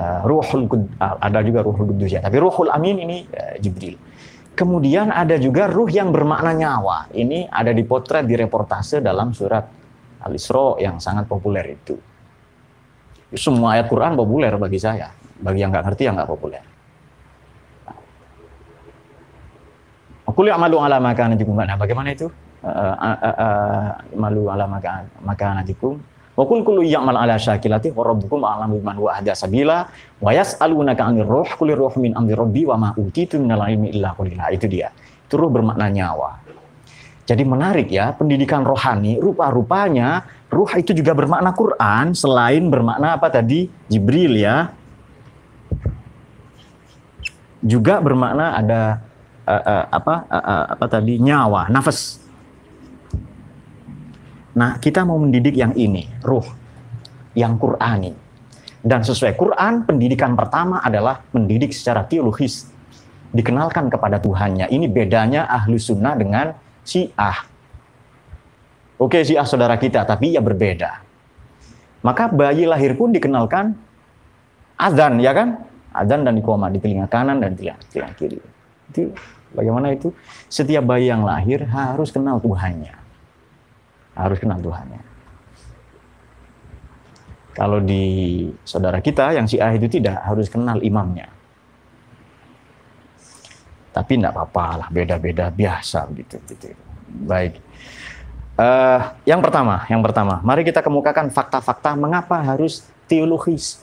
Uh, 0.00 0.24
ruhul 0.24 0.64
Qud- 0.64 0.96
uh, 0.96 1.20
ada 1.20 1.44
juga 1.44 1.60
Ruhul 1.60 1.92
Kudus 1.92 2.08
ya, 2.08 2.24
tapi 2.24 2.40
Ruhul 2.40 2.72
Amin 2.72 3.04
ini 3.04 3.28
uh, 3.28 3.60
Jibril. 3.60 4.00
Kemudian 4.56 5.12
ada 5.12 5.36
juga 5.36 5.68
ruh 5.68 5.92
yang 5.92 6.08
bermakna 6.08 6.56
nyawa. 6.56 7.12
Ini 7.12 7.52
ada 7.52 7.68
dipotret 7.68 8.24
di 8.24 8.32
reportase 8.32 9.04
dalam 9.04 9.36
surat 9.36 9.68
Al-Isra 10.24 10.80
yang 10.80 10.96
sangat 11.04 11.28
populer 11.28 11.76
itu. 11.76 12.00
Semua 13.36 13.76
ayat 13.76 13.92
Quran 13.92 14.16
populer 14.16 14.56
bagi 14.56 14.80
saya. 14.80 15.12
Bagi 15.36 15.60
yang 15.60 15.68
nggak 15.68 15.84
ngerti 15.92 16.02
yang 16.08 16.16
nggak 16.16 16.30
populer. 16.32 16.64
Kuli 20.30 20.48
amalu 20.48 20.76
ala 20.80 20.96
makanatikum. 20.96 21.60
Nah, 21.60 21.76
bagaimana 21.76 22.08
itu? 22.16 22.32
Malu 24.16 24.48
ala 24.48 24.64
makan 24.64 25.12
makanatikum. 25.24 26.00
Wa 26.40 26.48
kul 26.48 26.64
kullu 26.64 26.80
ya'mal 26.80 27.20
ala 27.20 27.36
syakilati 27.36 27.92
wa 27.92 28.00
rabbukum 28.00 28.40
a'lamu 28.40 28.80
biman 28.80 28.96
huwa 28.96 29.20
ahda 29.20 29.36
sabila 29.36 29.92
wa 30.24 30.32
yas'alunaka 30.32 31.04
'anil 31.04 31.28
ruh 31.28 31.44
qul 31.44 31.68
ruh 31.76 31.92
min 32.00 32.16
amri 32.16 32.32
rabbi 32.32 32.64
wa 32.64 32.80
ma 32.80 32.88
utitu 32.96 33.36
minal 33.36 33.60
ilmi 33.68 33.92
illa 33.92 34.16
qalila. 34.16 34.48
Itu 34.48 34.64
dia. 34.64 34.88
Itu 35.28 35.36
ruh 35.36 35.52
bermakna 35.52 35.92
nyawa. 35.92 36.40
Jadi 37.28 37.44
menarik 37.44 37.92
ya, 37.92 38.16
pendidikan 38.16 38.64
rohani 38.64 39.20
rupa-rupanya 39.20 40.24
ruh 40.48 40.72
itu 40.80 40.96
juga 40.96 41.12
bermakna 41.12 41.52
Quran 41.52 42.16
selain 42.16 42.72
bermakna 42.72 43.20
apa 43.20 43.28
tadi? 43.28 43.68
Jibril 43.92 44.40
ya. 44.40 44.72
Juga 47.60 48.00
bermakna 48.00 48.56
ada 48.56 49.04
uh, 49.44 49.60
uh, 49.60 49.84
apa 49.92 50.14
uh, 50.24 50.40
uh, 50.40 50.64
apa 50.72 50.84
tadi 50.88 51.20
nyawa, 51.20 51.68
nafas. 51.68 52.19
Nah, 54.50 54.82
kita 54.82 55.06
mau 55.06 55.14
mendidik 55.14 55.54
yang 55.54 55.70
ini, 55.78 56.10
ruh, 56.26 56.42
yang 57.38 57.54
Qurani. 57.54 58.10
Dan 58.80 59.04
sesuai 59.06 59.38
Quran, 59.38 59.86
pendidikan 59.86 60.34
pertama 60.34 60.82
adalah 60.82 61.22
mendidik 61.30 61.70
secara 61.70 62.02
teologis. 62.08 62.66
Dikenalkan 63.30 63.86
kepada 63.86 64.18
Tuhannya. 64.18 64.66
Ini 64.66 64.90
bedanya 64.90 65.46
ahlu 65.46 65.78
sunnah 65.78 66.18
dengan 66.18 66.50
Syiah. 66.82 67.46
Oke, 68.98 69.22
Syiah 69.22 69.46
saudara 69.46 69.78
kita, 69.78 70.02
tapi 70.02 70.34
ya 70.34 70.42
berbeda. 70.42 70.98
Maka 72.02 72.32
bayi 72.32 72.66
lahir 72.66 72.98
pun 72.98 73.14
dikenalkan 73.14 73.76
azan, 74.74 75.22
ya 75.22 75.30
kan? 75.30 75.62
Azan 75.94 76.26
dan 76.26 76.34
ikoma 76.40 76.72
di 76.72 76.82
telinga 76.82 77.06
kanan 77.06 77.38
dan 77.38 77.54
telinga, 77.54 77.78
telinga 77.92 78.10
kiri. 78.18 78.38
Itu 78.90 79.14
bagaimana 79.54 79.94
itu? 79.94 80.10
Setiap 80.50 80.82
bayi 80.82 81.12
yang 81.12 81.22
lahir 81.22 81.62
harus 81.70 82.10
kenal 82.10 82.42
Tuhannya 82.42 82.99
harus 84.14 84.38
kenal 84.38 84.58
Tuhannya. 84.58 85.02
Kalau 87.50 87.82
di 87.82 88.46
saudara 88.62 89.02
kita 89.02 89.34
yang 89.34 89.44
Syiah 89.44 89.74
itu 89.74 89.90
tidak 89.90 90.22
harus 90.22 90.46
kenal 90.46 90.78
imamnya. 90.80 91.28
Tapi 93.90 94.16
tidak 94.16 94.38
apa-apa 94.38 94.86
lah, 94.86 94.88
beda-beda 94.88 95.50
biasa 95.50 96.06
gitu. 96.14 96.38
gitu. 96.46 96.72
Baik. 97.26 97.58
Uh, 98.54 99.00
yang 99.26 99.42
pertama, 99.42 99.82
yang 99.90 99.98
pertama, 99.98 100.38
mari 100.46 100.62
kita 100.62 100.78
kemukakan 100.78 101.32
fakta-fakta 101.32 101.98
mengapa 101.98 102.38
harus 102.38 102.86
teologis, 103.10 103.82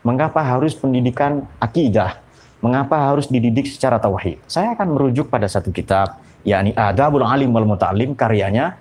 mengapa 0.00 0.40
harus 0.40 0.72
pendidikan 0.72 1.44
akidah, 1.60 2.16
mengapa 2.64 2.96
harus 2.96 3.28
dididik 3.28 3.68
secara 3.68 4.00
tauhid. 4.00 4.40
Saya 4.48 4.72
akan 4.72 4.94
merujuk 4.94 5.28
pada 5.28 5.50
satu 5.50 5.68
kitab, 5.68 6.16
yakni 6.46 6.72
Adabul 6.72 7.26
Alim 7.26 7.52
wal 7.52 7.66
Muta'alim 7.66 8.16
karyanya 8.16 8.80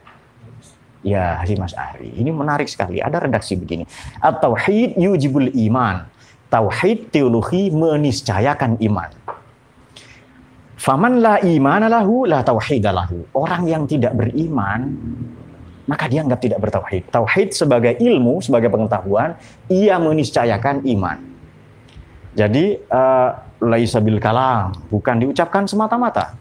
Ya, 1.02 1.42
si 1.50 1.58
Mas 1.58 1.74
Ari. 1.74 2.14
Ini 2.14 2.30
menarik 2.30 2.70
sekali. 2.70 3.02
Ada 3.02 3.26
redaksi 3.26 3.58
begini. 3.58 3.90
At-tauhid 4.22 5.02
yujibul 5.02 5.50
iman. 5.70 6.06
Tauhid 6.54 7.10
teologi 7.10 7.74
meniscayakan 7.74 8.78
iman. 8.86 9.10
Faman 10.78 11.22
la 11.22 11.42
imana 11.42 11.90
lahu 11.90 12.30
la 12.30 12.46
tauhid 12.46 12.86
lahu. 12.86 13.26
Orang 13.34 13.66
yang 13.66 13.90
tidak 13.90 14.14
beriman 14.14 14.94
maka 15.90 16.06
dia 16.06 16.22
anggap 16.22 16.40
tidak 16.40 16.62
bertauhid. 16.62 17.10
Tauhid 17.10 17.52
sebagai 17.52 17.98
ilmu, 18.00 18.40
sebagai 18.40 18.70
pengetahuan, 18.72 19.36
ia 19.68 19.98
meniscayakan 19.98 20.86
iman. 20.88 21.18
Jadi 22.32 22.80
uh, 22.88 23.30
laisa 23.60 24.00
bil 24.00 24.22
kalam, 24.22 24.72
bukan 24.88 25.20
diucapkan 25.20 25.68
semata-mata 25.68 26.41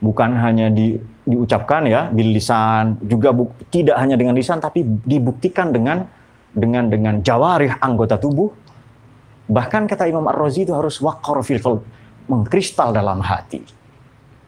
bukan 0.00 0.36
hanya 0.36 0.68
di, 0.68 1.00
diucapkan 1.24 1.88
ya 1.88 2.12
bil 2.12 2.36
lisan 2.36 3.00
juga 3.00 3.32
bu, 3.32 3.48
tidak 3.72 3.96
hanya 3.96 4.16
dengan 4.16 4.36
lisan 4.36 4.60
tapi 4.60 4.84
dibuktikan 4.84 5.72
dengan 5.72 6.04
dengan 6.52 6.88
dengan 6.88 7.14
jawarih 7.20 7.80
anggota 7.80 8.20
tubuh. 8.20 8.52
Bahkan 9.46 9.86
kata 9.86 10.10
Imam 10.10 10.26
Ar-Razi 10.26 10.66
itu 10.66 10.74
harus 10.74 10.98
waqar 10.98 11.38
fil 11.46 11.62
mengkristal 12.26 12.90
dalam 12.90 13.22
hati. 13.22 13.62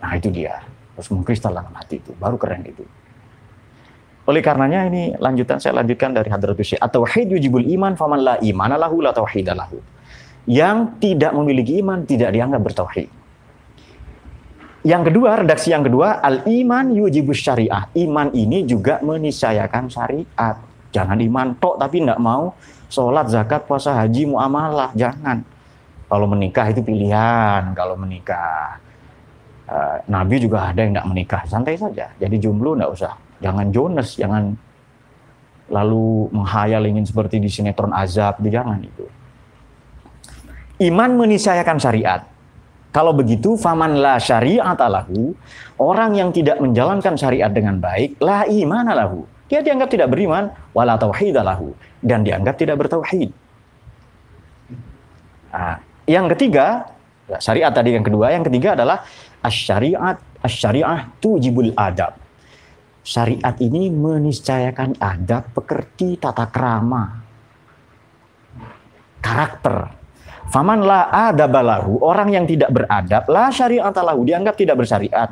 Nah 0.02 0.10
itu 0.18 0.26
dia. 0.34 0.58
Harus 0.98 1.08
mengkristal 1.14 1.54
dalam 1.54 1.70
hati 1.70 2.02
itu. 2.02 2.10
Baru 2.18 2.34
keren 2.34 2.66
itu. 2.66 2.82
Oleh 4.26 4.42
karenanya 4.42 4.90
ini 4.90 5.14
lanjutan 5.14 5.62
saya 5.62 5.78
lanjutkan 5.78 6.10
dari 6.10 6.26
hadratus 6.26 6.74
syekh. 6.74 6.82
Atau 6.82 7.06
yujibul 7.06 7.62
iman 7.78 7.94
faman 7.94 8.20
la 8.26 8.34
imana 8.42 8.74
lahu 8.74 8.98
la 8.98 9.14
tauhid 9.14 9.54
lahu. 9.54 9.78
Yang 10.50 10.98
tidak 10.98 11.30
memiliki 11.30 11.78
iman 11.78 12.02
tidak 12.02 12.34
dianggap 12.34 12.58
bertauhid 12.58 13.17
yang 14.86 15.02
kedua, 15.02 15.42
redaksi 15.42 15.74
yang 15.74 15.82
kedua, 15.82 16.22
al-iman 16.22 16.94
yujibus 16.94 17.42
syariah. 17.42 17.90
Iman 17.98 18.30
ini 18.30 18.62
juga 18.62 19.02
meniscayakan 19.02 19.90
syariat. 19.90 20.54
Jangan 20.94 21.18
iman 21.18 21.58
tok 21.58 21.82
tapi 21.82 21.98
tidak 21.98 22.20
mau 22.22 22.54
sholat, 22.86 23.26
zakat, 23.26 23.66
puasa, 23.66 23.98
haji, 23.98 24.30
muamalah. 24.30 24.94
Jangan. 24.94 25.42
Kalau 26.06 26.26
menikah 26.30 26.70
itu 26.70 26.80
pilihan. 26.86 27.74
Kalau 27.74 27.98
menikah, 27.98 28.78
uh, 29.66 29.98
Nabi 30.06 30.46
juga 30.46 30.70
ada 30.70 30.78
yang 30.78 30.94
tidak 30.94 31.08
menikah. 31.10 31.42
Santai 31.50 31.74
saja. 31.74 32.14
Jadi 32.14 32.38
jomblo 32.38 32.78
tidak 32.78 32.90
usah. 32.94 33.12
Jangan 33.42 33.66
Jonas, 33.74 34.14
jangan 34.14 34.54
lalu 35.68 36.30
menghayal 36.30 36.86
ingin 36.86 37.02
seperti 37.02 37.42
di 37.42 37.50
sinetron 37.50 37.90
azab. 37.90 38.38
Jangan 38.46 38.78
itu. 38.78 39.04
Iman 40.78 41.18
meniscayakan 41.18 41.82
syariat 41.82 42.37
kalau 42.88 43.12
begitu, 43.12 43.52
faman 43.60 44.00
la 44.00 44.16
syariat 44.16 44.76
lahu, 44.88 45.36
orang 45.76 46.16
yang 46.16 46.30
tidak 46.32 46.56
menjalankan 46.56 47.20
syariat 47.20 47.52
dengan 47.52 47.76
baik, 47.76 48.16
la 48.24 48.48
iman 48.48 48.88
lahu. 48.96 49.20
Dia 49.48 49.60
dianggap 49.60 49.92
tidak 49.92 50.08
beriman, 50.12 50.48
wala 50.72 50.96
tauhid 50.96 51.36
lahu. 51.36 51.76
Dan 52.00 52.24
dianggap 52.24 52.56
tidak 52.56 52.80
bertauhid. 52.80 53.32
Nah, 55.52 55.80
yang 56.08 56.28
ketiga, 56.32 56.88
syariat 57.36 57.72
tadi 57.72 57.92
yang 57.92 58.04
kedua, 58.04 58.32
yang 58.32 58.44
ketiga 58.44 58.72
adalah 58.72 59.04
asyariat, 59.44 60.16
asyariah 60.40 61.12
tujibul 61.20 61.72
adab. 61.76 62.16
Syariat 63.04 63.56
ini 63.60 63.88
meniscayakan 63.88 65.00
adab, 65.00 65.48
pekerti, 65.56 66.20
tata 66.20 66.44
krama, 66.48 67.24
karakter, 69.24 69.97
Faman 70.48 70.80
la 70.80 71.12
adabalahu, 71.12 72.00
orang 72.00 72.32
yang 72.32 72.44
tidak 72.48 72.72
beradab, 72.72 73.28
la 73.28 73.52
syariat 73.52 73.92
lahu, 73.92 74.24
dianggap 74.24 74.56
tidak 74.56 74.80
bersyariat. 74.80 75.28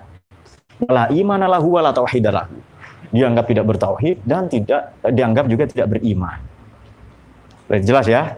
La 0.92 1.08
iman 1.08 1.40
lahu 1.48 1.80
wa 1.80 1.88
la 1.88 1.92
tauhid 1.96 2.28
lahu. 2.28 2.52
Dianggap 3.08 3.48
tidak 3.48 3.64
bertauhid 3.64 4.20
dan 4.28 4.44
tidak 4.52 4.92
dianggap 5.08 5.48
juga 5.48 5.64
tidak 5.64 5.96
beriman. 5.96 6.36
Jelas 7.80 8.04
ya? 8.04 8.36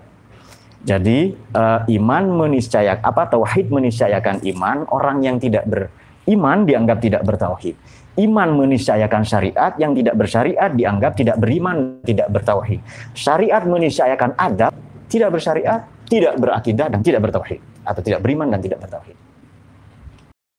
Jadi 0.87 1.35
uh, 1.59 1.83
iman 1.83 2.25
meniscayak 2.47 3.03
apa 3.03 3.27
tauhid 3.27 3.75
meniscayakan 3.75 4.39
iman, 4.55 4.87
orang 4.95 5.19
yang 5.27 5.43
tidak 5.43 5.67
beriman 5.67 6.63
dianggap 6.63 7.03
tidak 7.03 7.27
bertauhid. 7.27 7.75
Iman 8.23 8.55
meniscayakan 8.55 9.27
syariat, 9.27 9.75
yang 9.83 9.99
tidak 9.99 10.15
bersyariat 10.15 10.71
dianggap 10.79 11.19
tidak 11.19 11.43
beriman, 11.43 11.99
tidak 12.07 12.31
bertauhid. 12.31 12.79
Syariat 13.19 13.67
meniscayakan 13.67 14.39
adab, 14.39 14.75
tidak 15.11 15.35
bersyariat, 15.35 15.87
tidak 16.09 16.35
berakidah 16.41 16.89
dan 16.89 17.01
tidak 17.05 17.29
bertauhid 17.29 17.61
atau 17.85 18.01
tidak 18.01 18.25
beriman 18.25 18.49
dan 18.49 18.61
tidak 18.65 18.81
bertauhid. 18.83 19.17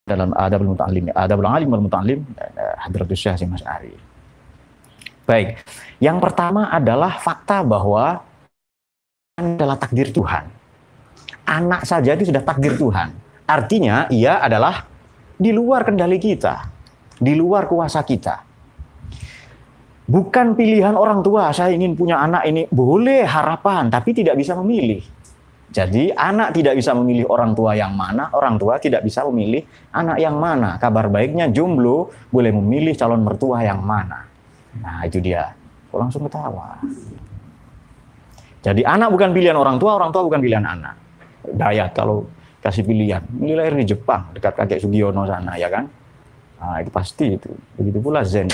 Dalam 0.06 0.34
adabul 0.34 0.74
muta'allim, 0.74 1.14
adabul 1.14 1.50
alim 1.50 1.70
wal 1.70 1.84
muta'allim 1.86 2.20
eh, 2.38 2.76
Hadratus 2.82 3.18
Syekh 3.18 3.46
Mas 3.46 3.66
Ari. 3.66 3.94
Baik. 5.30 5.62
Yang 6.02 6.18
pertama 6.26 6.74
adalah 6.74 7.22
fakta 7.22 7.62
bahwa 7.62 8.18
adalah 9.38 9.78
takdir 9.78 10.10
Tuhan. 10.10 10.50
Anak 11.46 11.86
saja 11.86 12.18
itu 12.18 12.30
sudah 12.30 12.42
takdir 12.42 12.74
Tuhan. 12.74 13.14
Artinya 13.46 14.10
ia 14.10 14.42
adalah 14.42 14.86
di 15.38 15.54
luar 15.54 15.86
kendali 15.86 16.18
kita, 16.18 16.66
di 17.18 17.34
luar 17.38 17.66
kuasa 17.70 18.02
kita. 18.02 18.50
Bukan 20.10 20.58
pilihan 20.58 20.98
orang 20.98 21.22
tua, 21.22 21.54
saya 21.54 21.70
ingin 21.70 21.94
punya 21.94 22.18
anak 22.18 22.50
ini, 22.50 22.66
boleh 22.74 23.30
harapan, 23.30 23.94
tapi 23.94 24.18
tidak 24.18 24.42
bisa 24.42 24.58
memilih. 24.58 25.06
Jadi 25.70 26.10
anak 26.10 26.58
tidak 26.58 26.82
bisa 26.82 26.98
memilih 26.98 27.30
orang 27.30 27.54
tua 27.54 27.78
yang 27.78 27.94
mana, 27.94 28.34
orang 28.34 28.58
tua 28.58 28.82
tidak 28.82 29.06
bisa 29.06 29.22
memilih 29.30 29.62
anak 29.94 30.18
yang 30.18 30.34
mana. 30.34 30.82
Kabar 30.82 31.14
baiknya 31.14 31.46
jomblo 31.54 32.10
boleh 32.34 32.50
memilih 32.50 32.98
calon 32.98 33.22
mertua 33.22 33.62
yang 33.62 33.86
mana. 33.86 34.26
Nah 34.82 35.06
itu 35.06 35.22
dia. 35.22 35.54
Kok 35.94 36.00
langsung 36.02 36.26
ketawa? 36.26 36.82
Jadi 38.66 38.82
anak 38.82 39.14
bukan 39.14 39.30
pilihan 39.30 39.56
orang 39.56 39.78
tua, 39.78 39.96
orang 39.96 40.10
tua 40.10 40.26
bukan 40.26 40.42
pilihan 40.42 40.66
anak. 40.66 40.98
Dayat 41.46 41.94
kalau 41.94 42.26
kasih 42.60 42.84
pilihan. 42.84 43.24
Ini 43.40 43.54
lahir 43.56 43.78
di 43.78 43.88
Jepang, 43.88 44.36
dekat 44.36 44.58
kakek 44.58 44.80
Sugiono 44.84 45.24
sana, 45.24 45.56
ya 45.56 45.72
kan? 45.72 45.88
Nah, 46.60 46.76
itu 46.84 46.92
pasti 46.92 47.40
itu. 47.40 47.48
Begitu 47.80 48.04
pula 48.04 48.20
Zen. 48.28 48.52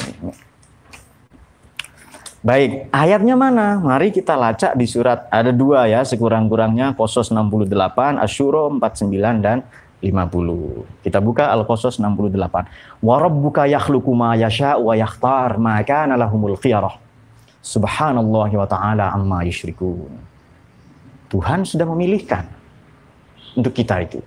Baik, 2.46 2.94
ayatnya 2.94 3.34
mana? 3.34 3.82
Mari 3.82 4.14
kita 4.14 4.38
lacak 4.38 4.78
di 4.78 4.86
surat 4.86 5.26
ada 5.34 5.50
dua 5.50 5.90
ya, 5.90 6.06
sekurang-kurangnya 6.06 6.94
Qasas 6.94 7.34
68, 7.34 8.22
Asyura 8.22 8.70
49 8.70 9.42
dan 9.42 9.66
50. 9.98 11.02
Kita 11.02 11.18
buka 11.26 11.50
Al-Qasas 11.50 11.98
68. 11.98 13.02
Wa 13.02 13.16
rabbuka 13.18 13.66
yakhluqu 13.66 14.14
ma 14.14 14.38
yasha 14.38 14.78
wa 14.78 14.94
yakhtar 14.94 15.58
ma 15.58 15.82
kana 15.82 16.14
lahumul 16.14 16.54
khiyarah. 16.62 17.02
Subhanallah 17.66 18.50
wa 18.54 18.68
ta'ala 18.70 19.10
amma 19.10 19.42
yusyrikun. 19.42 20.14
Tuhan 21.34 21.66
sudah 21.66 21.90
memilihkan 21.90 22.46
untuk 23.58 23.74
kita 23.74 24.06
itu. 24.06 24.22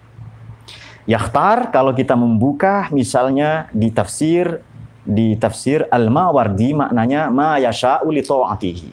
Yakhtar 1.07 1.71
kalau 1.71 1.95
kita 1.95 2.19
membuka 2.19 2.91
misalnya 2.91 3.71
di 3.71 3.95
tafsir 3.95 4.61
di 5.09 5.33
tafsir 5.41 5.89
Al-Mawardi 5.89 6.77
maknanya 6.77 7.33
ma 7.33 7.57
yasha'u 7.57 8.13
li 8.13 8.21
ta'atihi. 8.21 8.91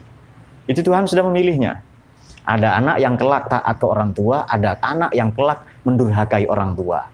Itu 0.64 0.80
Tuhan 0.80 1.04
sudah 1.04 1.28
memilihnya. 1.28 1.84
Ada 2.46 2.80
anak 2.80 2.96
yang 3.04 3.14
kelak 3.20 3.52
taat 3.52 3.76
ke 3.76 3.84
orang 3.84 4.16
tua, 4.16 4.48
ada 4.48 4.80
anak 4.80 5.12
yang 5.12 5.34
kelak 5.36 5.66
mendurhakai 5.84 6.48
orang 6.48 6.72
tua. 6.72 7.04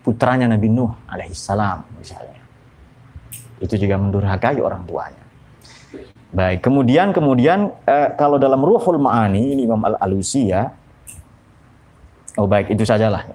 Putranya 0.00 0.48
Nabi 0.48 0.72
Nuh 0.72 0.88
alaihissalam 1.12 2.00
misalnya. 2.00 2.40
Itu 3.60 3.76
juga 3.76 4.00
mendurhakai 4.00 4.56
orang 4.64 4.88
tuanya. 4.88 5.24
Baik, 6.28 6.64
kemudian 6.64 7.12
kemudian 7.12 7.74
eh, 7.84 8.14
kalau 8.16 8.40
dalam 8.40 8.60
Ruhul 8.64 9.00
Ma'ani 9.00 9.58
ini 9.58 9.68
Imam 9.68 9.82
Al-Alusi 9.84 10.48
ya. 10.48 10.72
Oh 12.38 12.46
baik, 12.46 12.72
itu 12.72 12.86
sajalah. 12.86 13.28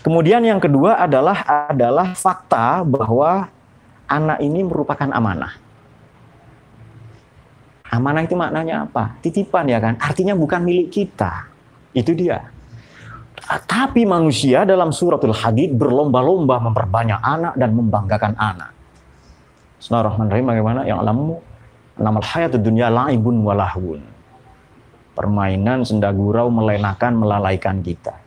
Kemudian 0.00 0.40
yang 0.46 0.62
kedua 0.62 0.96
adalah 1.02 1.42
adalah 1.68 2.14
fakta 2.14 2.86
bahwa 2.86 3.50
anak 4.06 4.38
ini 4.42 4.62
merupakan 4.62 5.10
amanah. 5.10 5.54
Amanah 7.86 8.22
itu 8.26 8.34
maknanya 8.34 8.86
apa? 8.90 9.14
Titipan 9.22 9.70
ya 9.70 9.78
kan? 9.78 9.94
Artinya 10.02 10.34
bukan 10.34 10.62
milik 10.66 10.90
kita. 10.90 11.46
Itu 11.94 12.12
dia. 12.12 12.50
Tapi 13.46 14.02
manusia 14.02 14.66
dalam 14.66 14.90
suratul 14.90 15.30
hadid 15.30 15.78
berlomba-lomba 15.78 16.58
memperbanyak 16.58 17.20
anak 17.22 17.54
dan 17.54 17.70
membanggakan 17.78 18.34
anak. 18.34 18.74
Bismillahirrahmanirrahim 19.78 20.46
bagaimana? 20.50 20.80
Yang 20.82 20.98
alamu 21.06 21.34
namal 21.94 22.26
hayatud 22.26 22.62
dunya 22.64 22.90
laibun 22.90 23.38
walahun. 23.46 24.02
Permainan 25.14 25.86
senda 25.86 26.10
gurau 26.10 26.50
melenakan 26.50 27.12
melalaikan 27.16 27.80
kita 27.80 28.25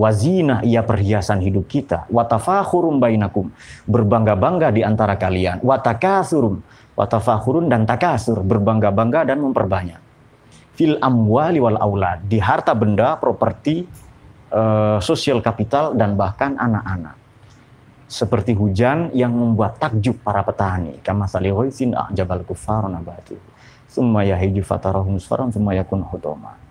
wazina 0.00 0.64
ia 0.64 0.80
perhiasan 0.80 1.44
hidup 1.44 1.68
kita. 1.68 2.08
Watafakhurum 2.08 2.96
bainakum 2.96 3.52
berbangga-bangga 3.84 4.72
di 4.72 4.80
antara 4.80 5.20
kalian. 5.20 5.60
Watakasurum 5.60 6.64
watafakhurun 6.96 7.68
dan 7.68 7.84
takasur 7.84 8.40
berbangga-bangga 8.40 9.28
dan 9.28 9.44
memperbanyak. 9.44 10.00
Fil 10.72 10.96
amwali 10.96 11.60
wal 11.60 11.76
aulad 11.76 12.24
di 12.24 12.40
harta 12.40 12.72
benda 12.72 13.20
properti 13.20 13.84
uh, 14.48 14.96
sosial 15.04 15.44
kapital 15.44 15.92
dan 15.92 16.16
bahkan 16.16 16.56
anak-anak. 16.56 17.20
Seperti 18.10 18.58
hujan 18.58 19.14
yang 19.14 19.30
membuat 19.30 19.78
takjub 19.78 20.18
para 20.24 20.42
petani. 20.42 20.98
Kama 20.98 21.30
salihaisin 21.30 21.94
jabal 22.10 22.42
kufar 22.42 22.90
nabatu. 22.90 23.38
Summa 23.86 24.26
yahiju 24.26 24.66
fatarahum 24.66 25.20
summa 25.22 25.78
yakun 25.78 26.02
hutoma 26.02 26.69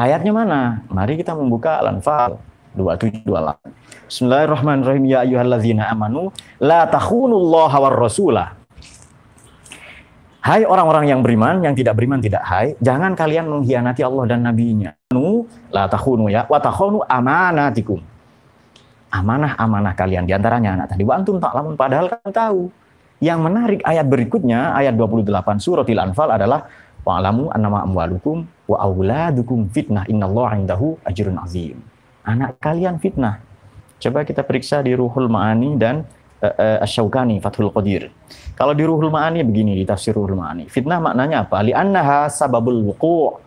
Ayatnya 0.00 0.32
mana? 0.32 0.80
Mari 0.88 1.20
kita 1.20 1.36
membuka 1.36 1.76
Al-Anfal 1.84 2.40
2728. 2.72 4.08
Bismillahirrahmanirrahim 4.08 5.04
ya 5.04 5.28
ayyuhalladzina 5.28 5.92
amanu 5.92 6.32
la 6.56 6.88
takhunullaha 6.88 7.76
war 7.76 8.00
rasulah. 8.00 8.56
Hai 10.40 10.64
orang-orang 10.64 11.04
yang 11.04 11.20
beriman, 11.20 11.60
yang 11.60 11.76
tidak 11.76 12.00
beriman 12.00 12.16
tidak 12.16 12.40
hai, 12.48 12.72
jangan 12.80 13.12
kalian 13.12 13.44
mengkhianati 13.52 14.00
Allah 14.00 14.24
dan 14.24 14.40
nabinya. 14.40 14.96
Nu 15.12 15.44
la 15.68 15.84
takhunu 15.84 16.32
ya 16.32 16.48
wa 16.48 16.56
takhunu 16.56 17.04
amanatikum. 17.04 18.00
Amanah-amanah 19.12 19.92
kalian 20.00 20.24
di 20.24 20.32
antaranya 20.32 20.80
anak 20.80 20.96
tadi. 20.96 21.04
Wa 21.04 21.20
antum 21.20 21.36
ta'lamun 21.36 21.76
padahal 21.76 22.08
kalian 22.08 22.32
tahu. 22.32 22.72
Yang 23.20 23.38
menarik 23.44 23.80
ayat 23.84 24.08
berikutnya 24.08 24.72
ayat 24.80 24.96
28 24.96 25.60
suratil 25.60 26.00
Anfal 26.00 26.32
adalah 26.32 26.64
Wa'lamu 27.00 27.48
annama 27.52 27.80
amwalukum 27.84 28.44
wa 28.70 28.78
auladukum 28.78 29.66
fitnah 29.74 30.06
innallaha 30.06 30.54
indahu 30.54 30.94
ajrun 31.02 31.34
azim. 31.42 31.82
Anak 32.22 32.62
kalian 32.62 33.02
fitnah. 33.02 33.42
Coba 33.98 34.22
kita 34.22 34.46
periksa 34.46 34.78
di 34.86 34.94
Ruhul 34.94 35.26
Ma'ani 35.26 35.74
dan 35.74 36.06
uh, 36.40 36.46
uh, 36.46 36.78
Asy-Syaukani 36.86 37.42
Fathul 37.42 37.74
Qadir. 37.74 38.14
Kalau 38.54 38.72
di 38.78 38.86
Ruhul 38.86 39.10
Ma'ani 39.10 39.42
begini 39.42 39.74
di 39.74 39.82
tafsir 39.82 40.14
Ruhul 40.14 40.38
Ma'ani. 40.38 40.70
Fitnah 40.70 41.02
maknanya 41.02 41.50
apa? 41.50 41.58
Li 41.66 41.74
annaha 41.74 42.30
sababul 42.30 42.78
wuqu' 42.94 43.42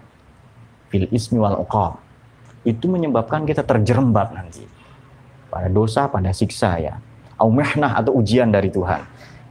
fil 0.91 1.07
ismi 1.09 1.39
wal 1.39 1.63
uqab. 1.63 2.03
Itu 2.67 2.91
menyebabkan 2.91 3.47
kita 3.47 3.63
terjerembab 3.63 4.35
nanti 4.35 4.67
pada 5.47 5.71
dosa, 5.71 6.11
pada 6.11 6.35
siksa 6.35 6.83
ya. 6.83 6.99
Au 7.39 7.49
mihnah 7.49 7.97
atau 7.97 8.13
ujian 8.19 8.51
dari 8.51 8.69
Tuhan. 8.69 9.01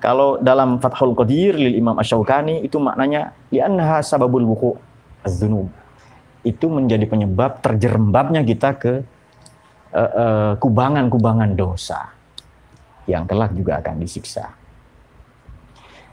Kalau 0.02 0.38
dalam 0.38 0.82
Fathul 0.82 1.14
Qadir 1.14 1.54
lil 1.54 1.78
Imam 1.78 1.94
Asy-Syaukani 1.96 2.62
itu 2.62 2.76
maknanya 2.78 3.34
li'annaha 3.54 4.02
sababul 4.02 4.44
wuqu' 4.44 4.91
az-dzunub. 5.22 5.70
Itu 6.42 6.66
menjadi 6.70 7.06
penyebab 7.06 7.62
terjerembabnya 7.62 8.42
kita 8.42 8.70
ke 8.78 8.94
kubangan-kubangan 10.58 11.50
uh, 11.52 11.54
uh, 11.54 11.58
dosa 11.58 12.00
yang 13.06 13.28
kelak 13.28 13.52
juga 13.52 13.78
akan 13.82 14.00
disiksa. 14.00 14.50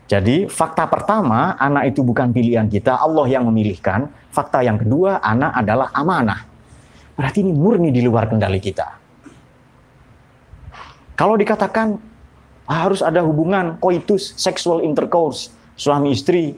Jadi 0.10 0.50
fakta 0.50 0.90
pertama, 0.90 1.54
anak 1.62 1.94
itu 1.94 2.02
bukan 2.02 2.34
pilihan 2.34 2.66
kita, 2.66 2.98
Allah 2.98 3.30
yang 3.30 3.46
memilihkan. 3.46 4.10
Fakta 4.34 4.66
yang 4.66 4.82
kedua, 4.82 5.22
anak 5.22 5.54
adalah 5.54 5.94
amanah. 5.94 6.50
Berarti 7.14 7.46
ini 7.46 7.54
murni 7.54 7.94
di 7.94 8.02
luar 8.02 8.26
kendali 8.26 8.58
kita. 8.58 8.90
Kalau 11.14 11.38
dikatakan 11.38 12.00
harus 12.66 13.06
ada 13.06 13.22
hubungan 13.22 13.78
koitus, 13.78 14.34
sexual 14.34 14.82
intercourse, 14.82 15.54
suami 15.78 16.18
istri. 16.18 16.58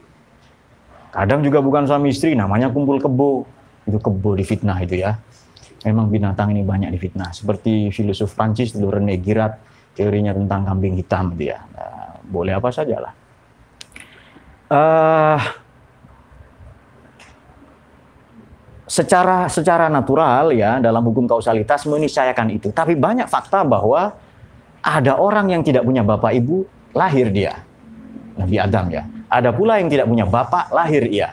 Kadang 1.12 1.44
juga 1.44 1.60
bukan 1.60 1.84
suami 1.84 2.16
istri, 2.16 2.34
namanya 2.34 2.72
kumpul 2.72 2.98
kebo. 2.98 3.44
Itu 3.84 4.00
kebo 4.00 4.40
di 4.40 4.48
fitnah 4.48 4.80
itu 4.80 5.04
ya. 5.04 5.20
Memang 5.84 6.08
binatang 6.08 6.56
ini 6.56 6.64
banyak 6.64 6.88
di 6.94 7.00
fitnah. 7.02 7.36
Seperti 7.36 7.92
filosof 7.92 8.32
Prancis 8.32 8.72
dulu 8.72 8.96
René 8.96 9.20
Girard, 9.20 9.60
teorinya 9.92 10.32
tentang 10.32 10.64
kambing 10.64 10.96
hitam 10.96 11.36
dia. 11.36 11.58
Ya. 11.58 11.60
Nah, 11.76 12.12
boleh 12.24 12.54
apa 12.56 12.70
saja 12.72 12.98
lah. 13.04 13.14
Uh, 14.72 15.42
secara 18.88 19.52
secara 19.52 19.92
natural 19.92 20.56
ya 20.56 20.80
dalam 20.80 21.04
hukum 21.04 21.28
kausalitas 21.28 21.84
meniscayakan 21.92 22.56
itu. 22.56 22.72
Tapi 22.72 22.96
banyak 22.96 23.28
fakta 23.28 23.68
bahwa 23.68 24.16
ada 24.80 25.14
orang 25.20 25.52
yang 25.52 25.62
tidak 25.64 25.84
punya 25.84 26.08
bapak 26.08 26.32
ibu, 26.40 26.64
lahir 26.96 27.28
dia. 27.36 27.60
Nabi 28.40 28.56
Adam 28.60 28.86
ya. 28.88 29.04
Ada 29.32 29.56
pula 29.56 29.80
yang 29.80 29.88
tidak 29.88 30.12
punya 30.12 30.28
bapak, 30.28 30.76
lahir 30.76 31.08
ia. 31.08 31.32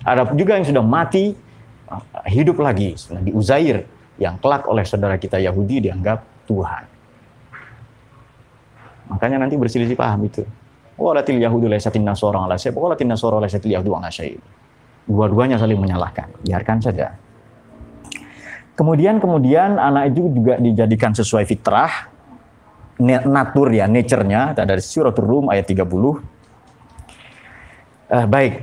Ada 0.00 0.32
juga 0.32 0.56
yang 0.56 0.64
sudah 0.64 0.80
mati, 0.80 1.36
hidup 2.32 2.56
lagi. 2.64 2.96
Nabi 3.12 3.30
Uzair 3.36 3.84
yang 4.16 4.40
kelak 4.40 4.64
oleh 4.64 4.84
saudara 4.88 5.20
kita 5.20 5.36
Yahudi 5.36 5.84
dianggap 5.84 6.24
Tuhan. 6.48 6.84
Makanya 9.12 9.42
nanti 9.42 9.60
berselisih 9.60 9.98
paham 9.98 10.24
itu. 10.24 10.46
Walatil 11.00 11.40
Yahudu 11.40 11.66
laisatin 11.66 12.04
nasoro 12.04 12.44
ala 12.44 12.60
syai, 12.60 12.76
walatil 12.76 13.08
nasoro 13.08 13.40
laisatil 13.40 13.72
Yahudu 13.72 13.90
ala 13.96 14.12
syai. 14.12 14.36
Dua-duanya 15.08 15.56
saling 15.56 15.80
menyalahkan. 15.80 16.30
Biarkan 16.44 16.78
saja. 16.80 17.16
Kemudian 18.76 19.20
kemudian 19.20 19.76
anak 19.76 20.14
itu 20.14 20.28
juga 20.32 20.56
dijadikan 20.56 21.12
sesuai 21.12 21.44
fitrah, 21.44 22.08
natur 23.04 23.72
ya, 23.72 23.88
nature-nya. 23.88 24.52
Dari 24.52 24.82
suratul 24.84 25.26
Rum 25.26 25.44
ayat 25.48 25.66
30. 25.66 25.80
Uh, 25.88 26.16
eh, 28.12 28.26
baik. 28.28 28.54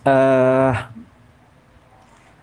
Uh, 0.00 0.72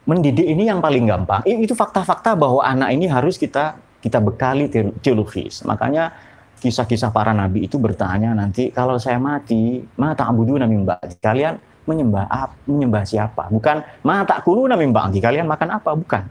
mendidik 0.08 0.48
ini 0.48 0.72
yang 0.72 0.80
paling 0.80 1.04
gampang. 1.04 1.44
Itu 1.44 1.76
fakta-fakta 1.76 2.34
bahwa 2.40 2.64
anak 2.64 2.96
ini 2.96 3.12
harus 3.12 3.36
kita 3.36 3.76
kita 4.00 4.24
bekali 4.24 4.72
teologis. 5.04 5.68
Makanya 5.68 6.16
kisah-kisah 6.58 7.14
para 7.14 7.36
nabi 7.36 7.70
itu 7.70 7.78
bertanya 7.78 8.34
nanti 8.34 8.74
kalau 8.74 8.98
saya 8.98 9.22
mati, 9.22 9.84
mata 10.00 10.26
abudu 10.26 10.58
nabi 10.58 10.82
mbak 10.82 11.22
kalian 11.22 11.62
menyembah 11.88 12.28
menyembah 12.68 13.04
siapa? 13.08 13.48
Bukan 13.48 14.04
ma 14.04 14.28
tak 14.28 14.44
kulu 14.44 14.68
nami 14.68 14.92
bangki 14.92 15.24
kalian 15.24 15.48
makan 15.48 15.80
apa? 15.80 15.96
Bukan. 15.96 16.24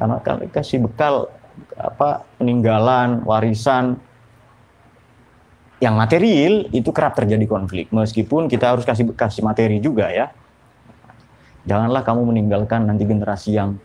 Karena 0.00 0.16
kasih 0.48 0.88
bekal 0.88 1.28
apa 1.78 2.26
peninggalan, 2.36 3.22
warisan 3.22 3.96
yang 5.78 5.94
material 5.94 6.66
itu 6.74 6.90
kerap 6.90 7.14
terjadi 7.14 7.46
konflik. 7.46 7.86
Meskipun 7.94 8.50
kita 8.50 8.74
harus 8.74 8.82
kasih 8.82 9.14
kasih 9.14 9.46
materi 9.46 9.78
juga 9.78 10.10
ya. 10.10 10.34
Janganlah 11.64 12.02
kamu 12.02 12.34
meninggalkan 12.34 12.90
nanti 12.90 13.06
generasi 13.06 13.54
yang 13.54 13.78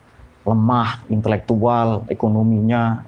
lemah 0.44 1.06
intelektual 1.08 2.04
ekonominya 2.10 3.06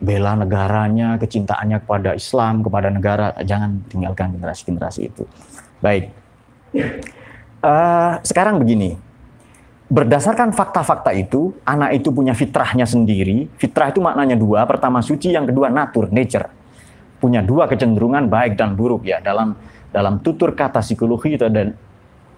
bela 0.00 0.32
negaranya 0.32 1.20
kecintaannya 1.20 1.80
kepada 1.84 2.12
Islam 2.12 2.60
kepada 2.60 2.88
negara. 2.92 3.32
Jangan 3.40 3.84
tinggalkan 3.88 4.36
generasi-generasi 4.36 5.00
itu. 5.08 5.24
Baik. 5.80 6.12
Uh, 7.60 8.16
sekarang 8.24 8.60
begini 8.60 9.09
berdasarkan 9.90 10.54
fakta-fakta 10.54 11.10
itu 11.12 11.50
anak 11.66 11.98
itu 11.98 12.14
punya 12.14 12.30
fitrahnya 12.32 12.86
sendiri 12.86 13.50
fitrah 13.58 13.90
itu 13.90 13.98
maknanya 13.98 14.38
dua 14.38 14.62
pertama 14.64 15.02
suci 15.02 15.34
yang 15.34 15.50
kedua 15.50 15.66
natur 15.66 16.06
nature 16.14 16.46
punya 17.18 17.42
dua 17.42 17.66
kecenderungan 17.66 18.30
baik 18.30 18.54
dan 18.54 18.78
buruk 18.78 19.02
ya 19.04 19.18
dalam 19.18 19.58
dalam 19.90 20.22
tutur 20.22 20.54
kata 20.54 20.80
psikologi 20.80 21.34
itu 21.34 21.42
ada 21.42 21.74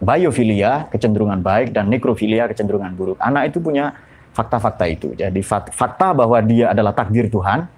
biofilia 0.03 0.91
kecenderungan 0.91 1.39
baik 1.39 1.71
dan 1.71 1.87
nekrofilia 1.87 2.51
kecenderungan 2.51 2.93
buruk. 2.99 3.17
Anak 3.23 3.55
itu 3.55 3.63
punya 3.63 3.95
fakta-fakta 4.35 4.85
itu. 4.91 5.15
Jadi 5.15 5.39
fakta 5.47 6.11
bahwa 6.11 6.43
dia 6.43 6.75
adalah 6.75 6.91
takdir 6.91 7.31
Tuhan, 7.31 7.71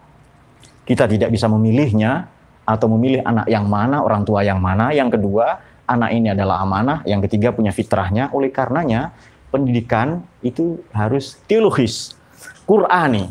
kita 0.88 1.04
tidak 1.04 1.28
bisa 1.28 1.46
memilihnya 1.52 2.32
atau 2.64 2.88
memilih 2.96 3.20
anak 3.28 3.46
yang 3.52 3.68
mana, 3.68 4.00
orang 4.00 4.24
tua 4.24 4.40
yang 4.40 4.56
mana. 4.56 4.88
Yang 4.96 5.20
kedua, 5.20 5.60
anak 5.84 6.10
ini 6.16 6.32
adalah 6.32 6.64
amanah. 6.64 7.04
Yang 7.04 7.28
ketiga 7.28 7.52
punya 7.52 7.76
fitrahnya. 7.76 8.32
Oleh 8.32 8.48
karenanya 8.48 9.12
pendidikan 9.54 10.26
itu 10.42 10.82
harus 10.90 11.38
teologis, 11.46 12.18
Qurani. 12.66 13.30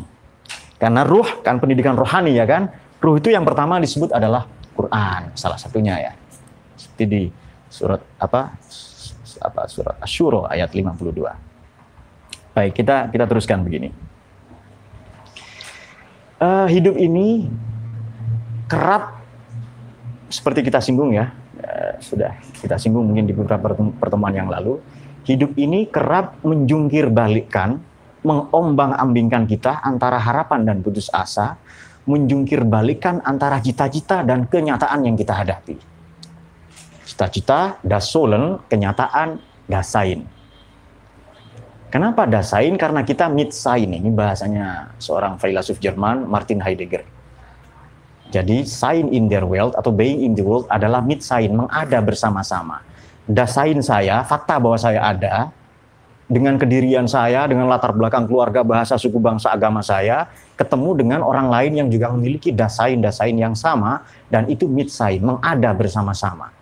Karena 0.80 1.04
ruh 1.04 1.44
kan 1.44 1.60
pendidikan 1.60 1.94
rohani 1.94 2.34
ya 2.34 2.48
kan 2.48 2.72
Ruh 3.04 3.20
itu 3.20 3.28
yang 3.28 3.44
pertama 3.44 3.76
disebut 3.76 4.16
adalah 4.16 4.48
Quran, 4.72 5.28
salah 5.36 5.60
satunya 5.60 6.00
ya. 6.00 6.12
Seperti 6.72 7.04
di 7.04 7.22
surat 7.68 8.00
apa? 8.16 8.56
apa 9.44 9.68
surat 9.68 10.00
Asyuro 10.00 10.48
ayat 10.48 10.72
52. 10.72 11.20
Baik, 12.56 12.72
kita 12.72 13.12
kita 13.12 13.28
teruskan 13.28 13.60
begini. 13.60 13.92
Uh, 16.40 16.64
hidup 16.64 16.96
ini 16.96 17.52
kerap 18.72 19.20
seperti 20.32 20.64
kita 20.64 20.80
singgung 20.80 21.12
ya, 21.12 21.28
uh, 21.60 22.00
sudah 22.00 22.32
kita 22.56 22.80
singgung 22.80 23.04
mungkin 23.04 23.28
di 23.28 23.36
beberapa 23.36 23.76
pertemuan 24.00 24.32
yang 24.32 24.48
lalu, 24.48 24.80
hidup 25.24 25.56
ini 25.56 25.88
kerap 25.88 26.40
menjungkir 26.44 27.08
balikkan, 27.08 27.80
mengombang-ambingkan 28.24 29.44
kita 29.48 29.80
antara 29.80 30.20
harapan 30.20 30.64
dan 30.64 30.80
putus 30.80 31.08
asa, 31.12 31.56
menjungkir 32.04 32.64
balikan 32.68 33.24
antara 33.24 33.60
cita-cita 33.60 34.20
dan 34.24 34.44
kenyataan 34.44 35.08
yang 35.08 35.16
kita 35.16 35.32
hadapi. 35.32 35.76
Cita-cita, 37.04 37.80
dasolen, 37.80 38.60
kenyataan, 38.68 39.40
dasain. 39.68 40.28
Kenapa 41.88 42.26
dasain? 42.26 42.74
Karena 42.74 43.06
kita 43.06 43.30
mitsain. 43.30 43.86
Ini 43.86 44.10
bahasanya 44.10 44.98
seorang 44.98 45.38
filosof 45.38 45.78
Jerman, 45.78 46.26
Martin 46.26 46.58
Heidegger. 46.58 47.06
Jadi, 48.34 48.66
sign 48.66 49.14
in 49.14 49.30
their 49.30 49.46
world 49.46 49.78
atau 49.78 49.94
being 49.94 50.26
in 50.26 50.34
the 50.34 50.42
world 50.42 50.66
adalah 50.66 50.98
mitsain, 50.98 51.54
mengada 51.54 52.02
bersama-sama. 52.02 52.82
Dasain 53.24 53.80
saya, 53.80 54.20
fakta 54.20 54.60
bahwa 54.60 54.76
saya 54.76 55.00
ada, 55.00 55.48
dengan 56.24 56.56
kedirian 56.56 57.04
saya, 57.04 57.44
dengan 57.44 57.68
latar 57.68 57.92
belakang 57.92 58.24
keluarga, 58.24 58.64
bahasa, 58.64 58.96
suku, 58.96 59.20
bangsa, 59.20 59.52
agama 59.52 59.84
saya, 59.84 60.28
ketemu 60.56 60.90
dengan 60.96 61.20
orang 61.20 61.52
lain 61.52 61.72
yang 61.84 61.88
juga 61.92 62.08
memiliki 62.12 62.48
dasain-dasain 62.52 63.36
yang 63.36 63.52
sama, 63.52 64.04
dan 64.32 64.48
itu 64.48 64.64
mitsain, 64.64 65.20
mengada 65.20 65.72
bersama-sama. 65.76 66.52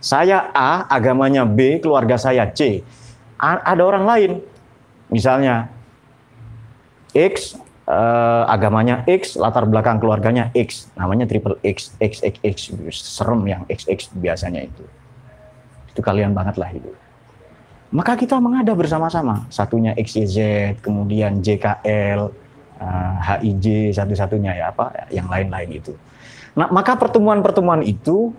Saya 0.00 0.48
A, 0.52 0.84
agamanya 0.92 1.44
B, 1.48 1.80
keluarga 1.80 2.20
saya 2.20 2.48
C. 2.52 2.84
A, 3.40 3.60
ada 3.64 3.82
orang 3.84 4.04
lain, 4.04 4.30
misalnya 5.08 5.72
X, 7.12 7.56
eh, 7.84 8.44
agamanya 8.48 9.04
X, 9.08 9.36
latar 9.40 9.64
belakang 9.68 10.00
keluarganya 10.00 10.48
X, 10.56 10.88
namanya 10.96 11.28
triple 11.28 11.56
X, 11.64 11.96
X, 12.00 12.20
X, 12.24 12.34
X, 12.40 12.56
serem 12.92 13.40
yang 13.44 13.62
X, 13.68 13.88
X 13.88 14.08
biasanya 14.16 14.64
itu. 14.68 14.84
Itu 15.92 16.00
kalian 16.00 16.32
banget 16.32 16.56
lah 16.56 16.72
itu 16.72 16.90
maka 17.92 18.16
kita 18.16 18.40
mengada 18.40 18.72
bersama-sama. 18.72 19.44
Satunya 19.52 19.92
XYZ, 19.92 20.36
kemudian 20.80 21.44
JKL, 21.44 22.32
HIJ 23.22 23.94
satu-satunya 23.94 24.58
ya 24.58 24.64
apa 24.72 25.06
yang 25.12 25.28
lain-lain 25.28 25.70
itu. 25.70 25.92
Nah, 26.56 26.72
maka 26.72 26.96
pertemuan-pertemuan 26.96 27.84
itu 27.84 28.32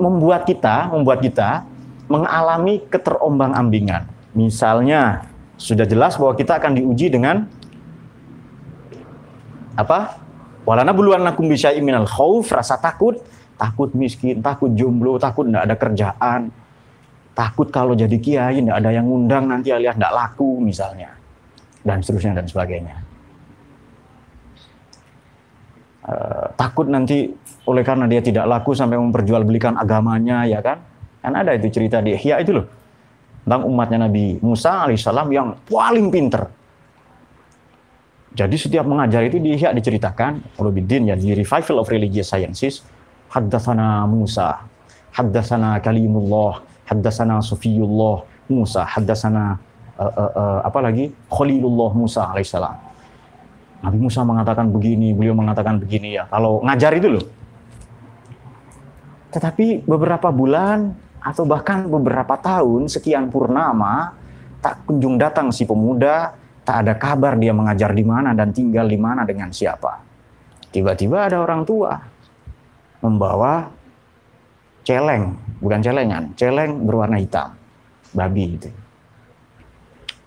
membuat 0.00 0.48
kita, 0.48 0.90
membuat 0.90 1.22
kita 1.22 1.68
mengalami 2.08 2.82
keterombang-ambingan. 2.88 4.08
Misalnya 4.32 5.28
sudah 5.60 5.86
jelas 5.86 6.16
bahwa 6.16 6.34
kita 6.34 6.58
akan 6.58 6.72
diuji 6.80 7.12
dengan 7.12 7.46
apa? 9.76 10.18
Walana 10.64 10.96
buluan 10.96 11.20
nakum 11.20 11.46
bisa 11.52 11.70
iminal 11.70 12.08
khauf, 12.08 12.48
rasa 12.50 12.80
takut, 12.80 13.20
takut 13.62 13.94
miskin, 13.94 14.42
takut 14.42 14.74
jomblo, 14.74 15.22
takut 15.22 15.46
tidak 15.46 15.62
ada 15.70 15.76
kerjaan, 15.78 16.40
takut 17.30 17.70
kalau 17.70 17.94
jadi 17.94 18.18
kiai 18.18 18.58
tidak 18.58 18.82
ada 18.82 18.90
yang 18.90 19.06
ngundang 19.06 19.46
nanti 19.46 19.70
alias 19.70 19.94
tidak 19.94 20.10
laku 20.10 20.58
misalnya. 20.58 21.14
Dan 21.82 22.02
seterusnya 22.02 22.42
dan 22.42 22.46
sebagainya. 22.46 22.94
Uh, 26.02 26.50
takut 26.58 26.90
nanti 26.90 27.30
oleh 27.66 27.86
karena 27.86 28.10
dia 28.10 28.18
tidak 28.18 28.50
laku 28.50 28.74
sampai 28.74 28.98
memperjualbelikan 28.98 29.78
agamanya 29.78 30.42
ya 30.46 30.58
kan? 30.58 30.82
Kan 31.22 31.34
ada 31.38 31.54
itu 31.54 31.70
cerita 31.70 32.02
di 32.02 32.18
Ihya 32.18 32.42
itu 32.42 32.58
loh. 32.58 32.66
Tentang 33.46 33.66
umatnya 33.66 34.06
Nabi 34.06 34.38
Musa 34.42 34.86
alaihissalam 34.86 35.30
yang 35.30 35.54
paling 35.66 36.10
pinter. 36.10 36.50
Jadi 38.34 38.56
setiap 38.58 38.86
mengajar 38.86 39.26
itu 39.26 39.38
di 39.38 39.54
Ihya 39.54 39.74
diceritakan. 39.74 40.58
Ulubiddin 40.58 41.10
ya 41.10 41.14
di 41.14 41.34
Revival 41.34 41.82
of 41.82 41.90
Religious 41.90 42.30
Sciences 42.30 42.82
Haddatsana 43.32 44.04
Musa 44.04 44.60
Haddatsana 45.12 45.80
Kalimullah 45.80 46.72
haddasana 46.92 47.40
Sufiyullah 47.40 48.24
Musa, 48.52 48.84
haddasana 48.84 49.56
uh, 49.96 50.04
uh, 50.12 50.32
uh, 50.36 50.58
apa 50.66 50.78
lagi? 50.84 51.08
Khalilullah 51.32 51.90
Musa 51.96 52.28
alaihissalam. 52.28 52.76
Nabi 53.82 53.98
Musa 53.98 54.20
mengatakan 54.22 54.70
begini, 54.70 55.10
beliau 55.16 55.34
mengatakan 55.34 55.80
begini 55.80 56.20
ya. 56.20 56.28
Kalau 56.30 56.62
ngajar 56.62 56.92
itu 56.94 57.08
loh. 57.18 57.26
Tetapi 59.32 59.88
beberapa 59.88 60.28
bulan 60.28 60.92
atau 61.22 61.48
bahkan 61.48 61.88
beberapa 61.88 62.36
tahun 62.36 62.92
sekian 62.92 63.32
purnama 63.32 64.14
tak 64.62 64.86
kunjung 64.86 65.18
datang 65.18 65.50
si 65.50 65.66
pemuda, 65.66 66.36
tak 66.62 66.86
ada 66.86 66.94
kabar 66.94 67.34
dia 67.34 67.50
mengajar 67.50 67.90
di 67.90 68.04
mana 68.06 68.36
dan 68.36 68.54
tinggal 68.54 68.86
di 68.86 69.00
mana 69.00 69.26
dengan 69.26 69.50
siapa. 69.50 69.98
Tiba-tiba 70.70 71.26
ada 71.26 71.42
orang 71.42 71.66
tua 71.66 72.11
membawa 73.02 73.68
celeng, 74.86 75.34
bukan 75.58 75.80
celengan, 75.82 76.30
celeng 76.38 76.86
berwarna 76.86 77.18
hitam, 77.18 77.50
babi 78.14 78.56
itu. 78.56 78.70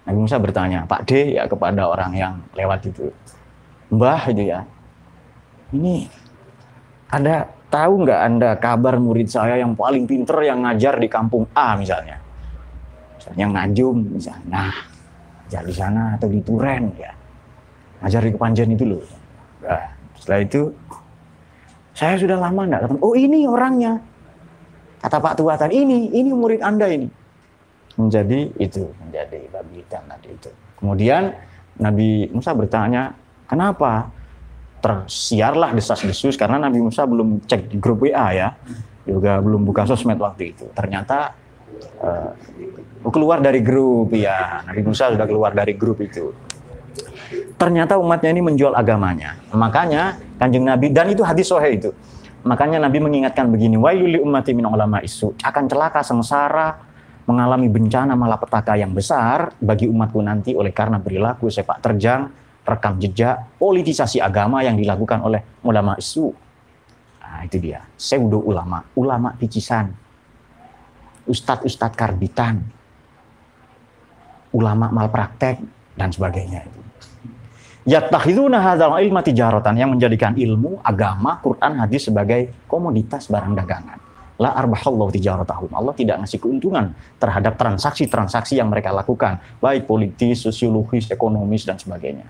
Nabi 0.05 0.17
Musa 0.21 0.37
bertanya, 0.37 0.85
Pak 0.85 1.01
D 1.09 1.33
ya 1.33 1.49
kepada 1.49 1.89
orang 1.89 2.13
yang 2.13 2.33
lewat 2.53 2.85
itu, 2.85 3.09
Mbah 3.89 4.29
itu 4.29 4.43
ya, 4.53 4.61
ini 5.73 6.05
ada 7.09 7.49
tahu 7.73 8.05
nggak 8.05 8.21
anda 8.21 8.51
kabar 8.61 9.01
murid 9.01 9.25
saya 9.25 9.57
yang 9.57 9.73
paling 9.73 10.05
pinter 10.05 10.37
yang 10.45 10.61
ngajar 10.61 11.01
di 11.01 11.09
kampung 11.09 11.49
A 11.57 11.73
misalnya, 11.73 12.21
misalnya 13.17 13.45
ngajum 13.49 13.97
misalnya, 14.13 14.45
nah 14.45 14.75
jadi 15.49 15.73
sana 15.73 16.17
atau 16.17 16.29
di 16.29 16.39
Turen 16.45 16.93
ya, 17.01 17.11
ngajar 18.05 18.21
di 18.21 18.31
Kepanjen 18.33 18.69
itu 18.77 18.85
loh. 18.85 19.03
Nah, 19.65 19.89
setelah 20.17 20.39
itu 20.45 20.61
saya 21.95 22.19
sudah 22.19 22.35
lama 22.35 22.67
nggak 22.67 22.81
ketemu. 22.85 22.99
Oh 22.99 23.15
ini 23.15 23.47
orangnya. 23.47 24.03
Kata 24.99 25.17
Pak 25.21 25.33
Tua 25.39 25.55
tadi, 25.55 25.79
ini, 25.79 26.11
ini 26.11 26.35
murid 26.35 26.59
Anda 26.59 26.91
ini. 26.91 27.07
Menjadi 27.95 28.51
itu, 28.59 28.83
menjadi 28.99 29.47
babi 29.47 29.79
hitam 29.79 30.03
tadi 30.11 30.27
itu. 30.35 30.51
Kemudian 30.75 31.31
Nabi 31.79 32.27
Musa 32.35 32.51
bertanya, 32.51 33.15
kenapa? 33.47 34.11
Tersiarlah 34.83 35.71
desas-desus 35.73 36.35
karena 36.35 36.61
Nabi 36.61 36.83
Musa 36.83 37.07
belum 37.07 37.47
cek 37.47 37.71
di 37.71 37.77
grup 37.79 38.03
WA 38.03 38.27
ya. 38.35 38.49
Juga 39.07 39.39
belum 39.39 39.63
buka 39.63 39.87
sosmed 39.87 40.19
waktu 40.19 40.51
itu. 40.51 40.67
Ternyata 40.75 41.31
uh, 42.03 42.29
keluar 43.07 43.39
dari 43.39 43.63
grup 43.63 44.11
ya. 44.11 44.65
Nabi 44.67 44.81
Musa 44.83 45.13
sudah 45.13 45.25
keluar 45.25 45.55
dari 45.55 45.73
grup 45.77 46.01
itu. 46.03 46.33
Ternyata 47.55 47.95
umatnya 47.95 48.35
ini 48.35 48.43
menjual 48.43 48.75
agamanya. 48.75 49.39
Makanya 49.55 50.19
kanjeng 50.35 50.67
Nabi, 50.67 50.91
dan 50.91 51.07
itu 51.07 51.23
hadis 51.23 51.47
sohe 51.47 51.79
itu 51.79 51.95
Makanya 52.45 52.77
Nabi 52.77 53.01
mengingatkan 53.01 53.49
begini, 53.49 53.73
wailul 53.73 54.21
ummati 54.21 54.53
min 54.53 54.69
ulama 54.69 55.01
isu, 55.01 55.33
akan 55.41 55.65
celaka 55.65 56.05
sengsara 56.05 56.77
mengalami 57.25 57.65
bencana 57.73 58.13
malapetaka 58.13 58.77
yang 58.77 58.93
besar 58.93 59.49
bagi 59.57 59.89
umatku 59.89 60.21
nanti 60.21 60.53
oleh 60.53 60.69
karena 60.69 61.01
perilaku 61.01 61.49
sepak 61.49 61.81
terjang, 61.81 62.29
rekam 62.61 63.01
jejak, 63.01 63.57
politisasi 63.57 64.21
agama 64.21 64.61
yang 64.61 64.77
dilakukan 64.77 65.25
oleh 65.25 65.41
ulama 65.65 65.97
isu. 65.97 66.29
Nah, 67.25 67.41
itu 67.49 67.57
dia. 67.57 67.81
Pseudo 67.97 68.37
ulama, 68.45 68.85
ulama 68.93 69.33
picisan. 69.33 69.89
Ustadz-ustadz 71.25 71.97
karbitan. 71.97 72.61
Ulama 74.53 74.93
malpraktek 74.93 75.57
dan 75.97 76.13
sebagainya 76.13 76.61
itu. 76.61 76.79
Yattakhiduna 77.85 78.65
hadzal 78.65 78.97
ilma 78.97 79.21
tijaratan 79.21 79.77
yang 79.77 79.93
menjadikan 79.93 80.33
ilmu, 80.33 80.81
agama, 80.81 81.37
Quran, 81.37 81.85
hadis 81.85 82.09
sebagai 82.09 82.65
komoditas 82.65 83.29
barang 83.29 83.53
dagangan. 83.53 84.01
La 84.41 84.57
arbahallahu 84.57 85.13
tijaratahum. 85.13 85.69
Allah 85.69 85.93
tidak 85.93 86.25
ngasih 86.25 86.41
keuntungan 86.41 86.97
terhadap 87.21 87.55
transaksi-transaksi 87.55 88.57
yang 88.57 88.73
mereka 88.73 88.89
lakukan, 88.89 89.37
baik 89.61 89.85
politis, 89.85 90.43
sosiologis, 90.43 91.13
ekonomis 91.13 91.61
dan 91.61 91.77
sebagainya. 91.77 92.25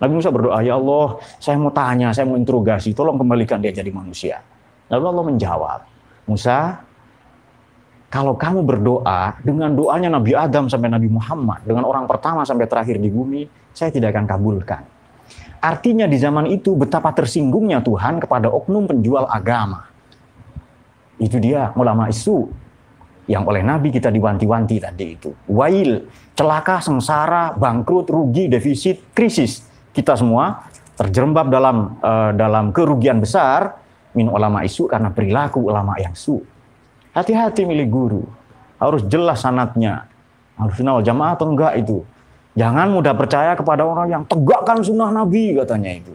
Nabi 0.00 0.12
Musa 0.16 0.32
berdoa, 0.32 0.58
"Ya 0.64 0.74
Allah, 0.74 1.20
saya 1.36 1.60
mau 1.60 1.70
tanya, 1.70 2.10
saya 2.16 2.24
mau 2.24 2.40
interogasi, 2.40 2.96
tolong 2.96 3.20
kembalikan 3.20 3.60
dia 3.60 3.70
jadi 3.70 3.92
manusia." 3.92 4.40
Lalu 4.88 5.04
Allah 5.12 5.24
menjawab, 5.28 5.80
"Musa, 6.24 6.82
kalau 8.14 8.38
kamu 8.38 8.62
berdoa 8.62 9.34
dengan 9.42 9.74
doanya 9.74 10.06
Nabi 10.06 10.38
Adam 10.38 10.70
sampai 10.70 10.86
Nabi 10.86 11.10
Muhammad, 11.10 11.66
dengan 11.66 11.82
orang 11.82 12.06
pertama 12.06 12.46
sampai 12.46 12.70
terakhir 12.70 13.02
di 13.02 13.10
bumi, 13.10 13.50
saya 13.74 13.90
tidak 13.90 14.14
akan 14.14 14.30
kabulkan." 14.30 14.86
Artinya 15.58 16.06
di 16.06 16.14
zaman 16.14 16.46
itu 16.46 16.78
betapa 16.78 17.10
tersinggungnya 17.10 17.82
Tuhan 17.82 18.22
kepada 18.22 18.52
oknum 18.54 18.86
penjual 18.86 19.26
agama. 19.26 19.90
Itu 21.18 21.42
dia 21.42 21.74
ulama 21.74 22.06
isu 22.06 22.46
yang 23.26 23.48
oleh 23.48 23.64
Nabi 23.64 23.90
kita 23.90 24.12
diwanti-wanti 24.14 24.76
tadi 24.78 25.06
itu. 25.16 25.34
Wail, 25.50 26.06
celaka, 26.36 26.84
sengsara, 26.84 27.56
bangkrut, 27.56 28.12
rugi, 28.12 28.46
defisit, 28.46 29.10
krisis 29.16 29.64
kita 29.90 30.14
semua 30.14 30.68
terjerembab 30.94 31.50
dalam 31.50 31.98
uh, 31.98 32.30
dalam 32.36 32.70
kerugian 32.70 33.18
besar 33.18 33.80
min 34.14 34.30
ulama 34.30 34.62
isu 34.62 34.86
karena 34.86 35.10
perilaku 35.10 35.64
ulama 35.64 35.98
yang 35.98 36.14
su. 36.14 36.38
Hati-hati 37.14 37.62
milik 37.62 37.88
guru. 37.88 38.26
Harus 38.82 39.06
jelas 39.06 39.40
sanatnya. 39.40 40.10
Harus 40.58 40.74
kenal 40.74 40.98
jamaah 41.00 41.38
atau 41.38 41.46
enggak 41.48 41.78
itu. 41.78 42.02
Jangan 42.58 42.90
mudah 42.90 43.14
percaya 43.14 43.54
kepada 43.54 43.86
orang 43.86 44.10
yang 44.10 44.22
tegakkan 44.26 44.82
sunnah 44.82 45.10
Nabi 45.10 45.54
katanya 45.54 45.90
itu. 45.94 46.14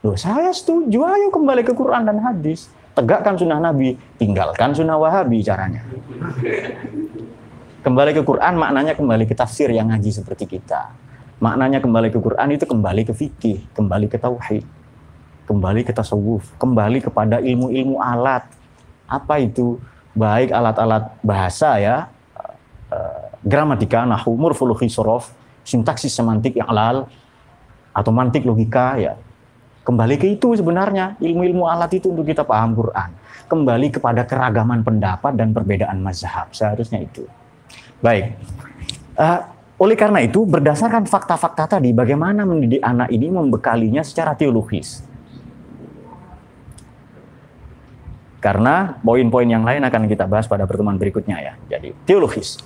Loh 0.00 0.16
saya 0.16 0.48
setuju, 0.52 1.04
ayo 1.04 1.28
kembali 1.28 1.60
ke 1.60 1.76
Quran 1.76 2.08
dan 2.08 2.20
hadis. 2.24 2.72
Tegakkan 2.96 3.36
sunnah 3.36 3.60
Nabi, 3.60 3.96
tinggalkan 4.16 4.72
sunnah 4.72 4.96
Wahabi 4.96 5.44
caranya. 5.44 5.84
Kembali 7.80 8.12
ke 8.12 8.20
Quran 8.24 8.60
maknanya 8.60 8.92
kembali 8.92 9.24
ke 9.24 9.32
tafsir 9.32 9.72
yang 9.72 9.88
ngaji 9.88 10.12
seperti 10.12 10.44
kita 10.44 10.92
Maknanya 11.40 11.80
kembali 11.80 12.12
ke 12.12 12.20
Quran 12.20 12.52
itu 12.52 12.68
kembali 12.68 13.02
ke 13.08 13.16
fikih, 13.16 13.72
kembali 13.72 14.12
ke 14.12 14.20
tauhid, 14.20 14.60
kembali 15.48 15.88
ke 15.88 15.92
tasawuf, 15.96 16.52
kembali 16.60 17.00
kepada 17.00 17.40
ilmu-ilmu 17.40 17.96
alat. 17.96 18.44
Apa 19.08 19.40
itu? 19.40 19.80
Baik 20.10 20.50
alat-alat 20.50 21.16
bahasa 21.22 21.78
ya, 21.78 22.10
eh, 22.90 23.22
gramatika, 23.46 24.02
nahu, 24.04 24.34
morfologi, 24.34 24.90
sorof, 24.90 25.30
sintaksis 25.62 26.12
semantik 26.12 26.58
yang 26.58 26.68
halal, 26.68 27.06
atau 27.94 28.10
mantik 28.14 28.46
logika 28.46 28.98
ya. 28.98 29.14
Kembali 29.80 30.20
ke 30.20 30.28
itu 30.28 30.54
sebenarnya 30.54 31.16
ilmu-ilmu 31.18 31.66
alat 31.66 31.90
itu 31.96 32.12
untuk 32.12 32.28
kita 32.28 32.44
paham 32.44 32.76
Quran. 32.76 33.10
Kembali 33.50 33.90
kepada 33.90 34.22
keragaman 34.22 34.86
pendapat 34.86 35.34
dan 35.34 35.50
perbedaan 35.50 35.98
mazhab 35.98 36.52
seharusnya 36.54 37.02
itu. 37.02 37.26
Baik. 37.98 38.38
Uh, 39.18 39.40
oleh 39.80 39.96
karena 39.96 40.20
itu, 40.20 40.44
berdasarkan 40.44 41.08
fakta-fakta 41.08 41.80
tadi, 41.80 41.96
bagaimana 41.96 42.44
mendidik 42.44 42.84
anak 42.84 43.08
ini 43.08 43.32
membekalinya 43.32 44.04
secara 44.04 44.36
teologis. 44.36 45.00
Karena 48.40 48.96
poin-poin 49.04 49.44
yang 49.44 49.62
lain 49.62 49.84
akan 49.84 50.08
kita 50.08 50.24
bahas 50.24 50.48
pada 50.48 50.64
pertemuan 50.64 50.96
berikutnya 50.96 51.36
ya. 51.38 51.52
Jadi, 51.68 51.92
teologis. 52.08 52.56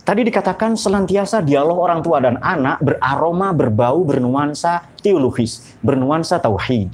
Tadi 0.00 0.24
dikatakan 0.24 0.74
selantiasa 0.74 1.44
dialog 1.44 1.76
orang 1.76 2.00
tua 2.00 2.18
dan 2.24 2.40
anak 2.40 2.80
beraroma, 2.80 3.52
berbau, 3.52 4.00
bernuansa 4.02 4.88
teologis, 5.04 5.76
bernuansa 5.84 6.40
tauhid. 6.40 6.88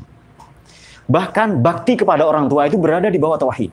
Bahkan 1.06 1.62
bakti 1.62 1.94
kepada 1.94 2.26
orang 2.26 2.50
tua 2.50 2.66
itu 2.66 2.74
berada 2.74 3.06
di 3.06 3.16
bawah 3.16 3.38
tauhid. 3.38 3.70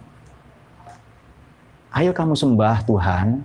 Ayo 1.97 2.13
kamu 2.13 2.37
sembah 2.37 2.85
Tuhan 2.85 3.41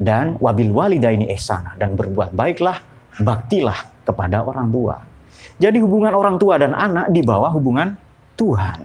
dan 0.00 0.40
wabil 0.40 0.72
walidaini 0.72 1.28
ihsana 1.36 1.76
dan 1.76 1.92
berbuat 1.92 2.32
baiklah, 2.32 2.80
baktilah 3.20 3.78
kepada 4.08 4.42
orang 4.42 4.68
tua. 4.72 4.96
Jadi 5.60 5.78
hubungan 5.78 6.16
orang 6.16 6.40
tua 6.40 6.56
dan 6.56 6.72
anak 6.72 7.12
di 7.12 7.20
bawah 7.22 7.52
hubungan 7.52 7.94
Tuhan. 8.42 8.78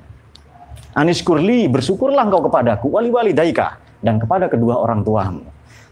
Anis 0.98 1.26
kurli, 1.26 1.66
bersyukurlah 1.66 2.30
engkau 2.30 2.46
kepadaku, 2.46 2.94
wali 2.94 3.10
wali 3.10 3.32
daika, 3.34 3.82
dan 4.02 4.22
kepada 4.22 4.46
kedua 4.46 4.78
orang 4.78 5.02
tuamu. 5.02 5.46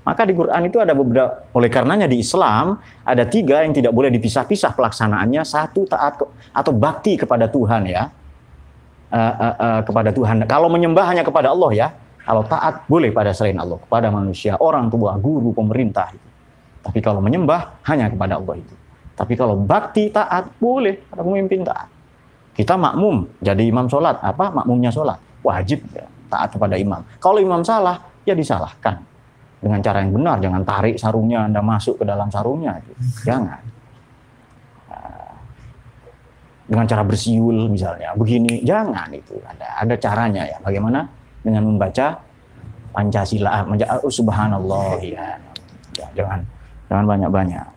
Maka 0.06 0.21
di 0.21 0.38
Quran 0.38 0.69
itu 0.69 0.78
ada 0.78 0.93
beberapa, 0.93 1.49
oleh 1.49 1.65
karenanya 1.65 2.06
di 2.06 2.21
Islam 2.21 2.78
ada 3.01 3.25
tiga 3.25 3.65
yang 3.65 3.73
tidak 3.73 3.89
boleh 3.89 4.13
dipisah-pisah 4.13 4.78
pelaksanaannya. 4.78 5.41
Satu 5.41 5.89
taat 5.89 6.21
atau 6.54 6.71
bakti 6.78 7.17
kepada 7.17 7.49
Tuhan 7.49 7.89
ya, 7.89 8.06
uh, 8.06 9.17
uh, 9.17 9.56
uh, 9.58 9.80
kepada 9.82 10.13
Tuhan. 10.13 10.45
Kalau 10.45 10.69
menyembah 10.69 11.10
hanya 11.10 11.25
kepada 11.25 11.49
Allah 11.49 11.71
ya, 11.73 11.88
kalau 12.21 12.45
taat 12.45 12.86
boleh 12.86 13.10
pada 13.10 13.34
selain 13.34 13.58
Allah, 13.58 13.82
kepada 13.82 14.13
manusia, 14.13 14.54
orang 14.62 14.93
tua, 14.93 15.17
guru, 15.17 15.58
pemerintah. 15.58 16.13
Itu. 16.13 16.30
Tapi 16.86 17.01
kalau 17.01 17.17
menyembah 17.17 17.82
hanya 17.89 18.06
kepada 18.06 18.38
Allah 18.38 18.62
itu. 18.62 18.75
Tapi 19.17 19.34
kalau 19.34 19.58
bakti 19.58 20.13
taat 20.13 20.54
boleh 20.62 21.01
pada 21.10 21.25
pemimpin 21.25 21.65
taat. 21.65 21.94
Kita 22.56 22.80
makmum 22.80 23.28
jadi 23.44 23.68
imam 23.68 23.91
sholat, 23.91 24.15
apa 24.24 24.48
makmumnya 24.48 24.88
sholat 24.88 25.20
wajib 25.44 25.84
ya, 25.91 26.08
taat 26.32 26.56
kepada 26.56 26.80
imam. 26.80 27.04
Kalau 27.20 27.38
imam 27.44 27.60
salah 27.62 28.00
ya 28.24 28.32
disalahkan 28.32 28.96
dengan 29.60 29.84
cara 29.84 30.00
yang 30.00 30.15
benar, 30.15 30.39
jangan 30.39 30.62
tarik 30.63 30.96
sarungnya 30.96 31.52
anda 31.52 31.60
masuk 31.60 32.00
ke 32.00 32.06
dalam 32.08 32.32
sarungnya, 32.32 32.80
jangan. 33.28 33.60
Nah, 34.88 35.36
dengan 36.63 36.86
cara 36.88 37.04
bersiul 37.04 37.68
misalnya, 37.68 38.15
begini, 38.15 38.63
jangan 38.63 39.12
itu 39.12 39.36
ada 39.44 39.84
ada 39.84 39.96
caranya 40.00 40.48
ya. 40.48 40.58
Bagaimana 40.63 41.04
dengan 41.44 41.68
membaca 41.68 42.24
Pancasila, 42.96 43.68
menja 43.68 44.00
oh, 44.00 44.08
subhanallah 44.08 45.04
ya. 45.04 45.36
ya. 46.00 46.08
Jangan 46.15 46.39
jangan 46.88 47.06
banyak-banyak. 47.12 47.68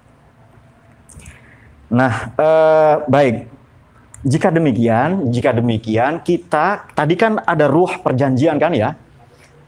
Nah, 1.88 2.12
eh, 2.36 2.94
baik. 3.08 3.57
Jika 4.26 4.50
demikian, 4.50 5.30
jika 5.30 5.54
demikian 5.54 6.18
kita 6.26 6.90
tadi 6.90 7.14
kan 7.14 7.38
ada 7.38 7.70
ruh 7.70 8.02
perjanjian 8.02 8.58
kan 8.58 8.74
ya? 8.74 8.98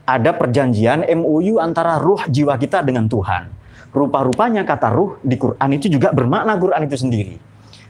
Ada 0.02 0.34
perjanjian 0.34 1.06
MOU 1.06 1.62
antara 1.62 2.02
ruh 2.02 2.26
jiwa 2.26 2.58
kita 2.58 2.82
dengan 2.82 3.06
Tuhan. 3.06 3.46
Rupa-rupanya 3.94 4.66
kata 4.66 4.90
ruh 4.90 5.22
di 5.22 5.38
Quran 5.38 5.70
itu 5.70 5.86
juga 5.86 6.10
bermakna 6.10 6.58
Quran 6.58 6.82
itu 6.82 6.98
sendiri. 6.98 7.38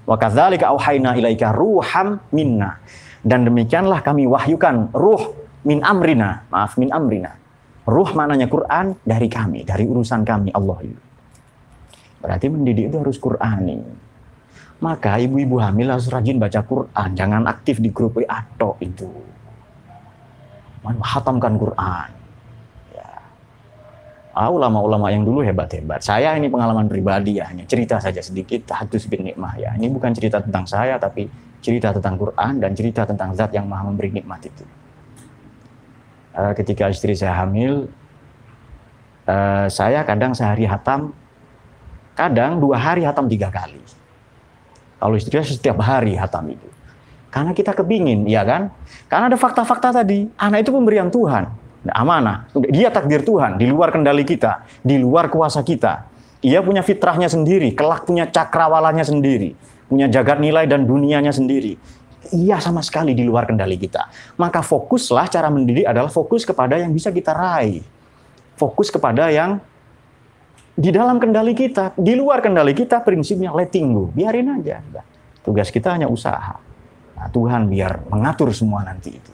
Wa 0.04 0.20
kadzalika 0.20 0.68
auhayna 0.68 1.16
ilaika 1.16 1.48
ruham 1.56 2.20
minna. 2.28 2.76
Dan 3.24 3.48
demikianlah 3.48 4.04
kami 4.04 4.28
wahyukan 4.28 4.92
ruh 4.92 5.32
min 5.64 5.80
amrina, 5.80 6.44
maaf 6.52 6.76
min 6.76 6.92
amrina. 6.92 7.40
Ruh 7.88 8.12
maknanya 8.12 8.52
Quran 8.52 9.00
dari 9.00 9.28
kami, 9.32 9.64
dari 9.64 9.88
urusan 9.88 10.28
kami 10.28 10.52
Allah. 10.52 10.84
Berarti 12.20 12.46
mendidik 12.52 12.92
itu 12.92 12.96
harus 13.00 13.16
Qurani. 13.16 14.09
Maka 14.80 15.20
ibu-ibu 15.20 15.60
hamil 15.60 15.92
harus 15.92 16.08
rajin 16.08 16.40
baca 16.40 16.64
Quran, 16.64 17.08
jangan 17.12 17.44
aktif 17.44 17.84
di 17.84 17.92
grup 17.92 18.16
atau 18.24 18.80
itu. 18.80 19.08
Hatamkan 20.80 21.60
Quran. 21.60 22.08
Ya. 22.96 23.12
Ah, 24.32 24.48
ulama-ulama 24.48 25.12
yang 25.12 25.28
dulu 25.28 25.44
hebat-hebat. 25.44 26.00
Saya 26.00 26.32
ini 26.40 26.48
pengalaman 26.48 26.88
pribadi 26.88 27.36
ya, 27.36 27.52
hanya 27.52 27.68
cerita 27.68 28.00
saja 28.00 28.24
sedikit. 28.24 28.72
Hadus 28.72 29.04
bin 29.04 29.28
nikmah 29.28 29.52
ya. 29.60 29.76
Ini 29.76 29.92
bukan 29.92 30.16
cerita 30.16 30.40
tentang 30.40 30.64
saya, 30.64 30.96
tapi 30.96 31.28
cerita 31.60 31.92
tentang 31.92 32.16
Quran 32.16 32.56
dan 32.56 32.72
cerita 32.72 33.04
tentang 33.04 33.36
zat 33.36 33.52
yang 33.52 33.68
maha 33.68 33.84
memberi 33.92 34.16
nikmat 34.16 34.40
itu. 34.48 34.64
Eh, 36.30 36.52
ketika 36.56 36.88
istri 36.88 37.12
saya 37.12 37.42
hamil, 37.44 37.90
uh, 39.28 39.66
saya 39.68 40.00
kadang 40.06 40.32
sehari 40.32 40.64
hatam, 40.64 41.12
kadang 42.16 42.62
dua 42.62 42.80
hari 42.80 43.04
hatam 43.04 43.28
tiga 43.28 43.52
kali. 43.52 43.82
Kalau 45.00 45.16
istri 45.16 45.40
saya 45.40 45.48
setiap 45.48 45.80
hari 45.80 46.14
hatam 46.14 46.52
itu. 46.52 46.68
Karena 47.32 47.56
kita 47.56 47.72
kepingin, 47.72 48.28
ya 48.28 48.44
kan? 48.44 48.68
Karena 49.08 49.32
ada 49.32 49.38
fakta-fakta 49.38 50.02
tadi, 50.02 50.28
anak 50.36 50.66
itu 50.66 50.70
pemberian 50.74 51.08
Tuhan. 51.08 51.48
Nah, 51.80 51.94
amanah, 51.96 52.44
dia 52.68 52.92
takdir 52.92 53.24
Tuhan, 53.24 53.56
di 53.56 53.64
luar 53.64 53.88
kendali 53.88 54.26
kita, 54.28 54.68
di 54.84 55.00
luar 55.00 55.32
kuasa 55.32 55.64
kita. 55.64 56.04
Ia 56.44 56.60
punya 56.60 56.84
fitrahnya 56.84 57.32
sendiri, 57.32 57.72
kelak 57.72 58.04
punya 58.04 58.28
cakrawalanya 58.28 59.06
sendiri, 59.06 59.56
punya 59.88 60.10
jagat 60.10 60.36
nilai 60.42 60.68
dan 60.68 60.84
dunianya 60.84 61.32
sendiri 61.32 61.80
iya 62.28 62.60
sama 62.60 62.84
sekali 62.84 63.16
di 63.16 63.24
luar 63.26 63.48
kendali 63.48 63.80
kita. 63.80 64.08
Maka 64.36 64.60
fokuslah 64.60 65.26
cara 65.32 65.48
mendidik 65.48 65.88
adalah 65.88 66.12
fokus 66.12 66.44
kepada 66.44 66.78
yang 66.78 66.92
bisa 66.94 67.10
kita 67.10 67.34
raih. 67.34 67.82
Fokus 68.60 68.92
kepada 68.92 69.32
yang 69.32 69.58
di 70.76 70.90
dalam 70.94 71.18
kendali 71.18 71.52
kita, 71.52 71.92
di 71.98 72.14
luar 72.14 72.40
kendali 72.40 72.72
kita 72.72 73.02
prinsipnya 73.02 73.50
letting 73.52 73.86
go, 73.92 74.04
biarin 74.14 74.60
aja. 74.60 74.80
Tugas 75.40 75.68
kita 75.72 75.96
hanya 75.96 76.06
usaha. 76.06 76.56
Nah, 77.16 77.28
Tuhan 77.28 77.68
biar 77.68 78.08
mengatur 78.08 78.48
semua 78.54 78.80
nanti 78.80 79.12
itu. 79.12 79.32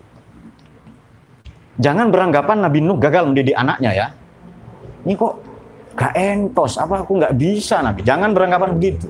Jangan 1.77 2.09
beranggapan 2.09 2.65
Nabi 2.65 2.81
Nuh 2.81 2.97
gagal 2.97 3.29
mendidik 3.29 3.53
anaknya 3.53 3.91
ya. 3.93 4.07
Ini 5.05 5.13
kok 5.15 5.35
gak 5.93 6.13
entos, 6.17 6.81
apa 6.81 7.05
aku 7.05 7.21
nggak 7.21 7.35
bisa 7.37 7.85
Nabi. 7.85 8.01
Jangan 8.01 8.33
beranggapan 8.33 8.75
begitu. 8.75 9.07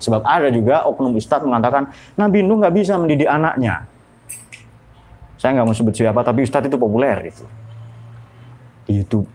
Sebab 0.00 0.24
ada 0.24 0.48
juga 0.50 0.84
oknum 0.88 1.14
ustadz 1.16 1.46
mengatakan 1.46 1.92
Nabi 2.16 2.42
Nuh 2.42 2.60
nggak 2.60 2.74
bisa 2.74 2.96
mendidik 2.96 3.28
anaknya. 3.28 3.84
Saya 5.38 5.60
nggak 5.60 5.66
mau 5.68 5.76
sebut 5.76 5.92
siapa, 5.92 6.24
tapi 6.24 6.42
ustadz 6.42 6.72
itu 6.72 6.80
populer 6.80 7.30
itu. 7.30 7.44
Di 8.88 8.92
YouTube. 9.00 9.28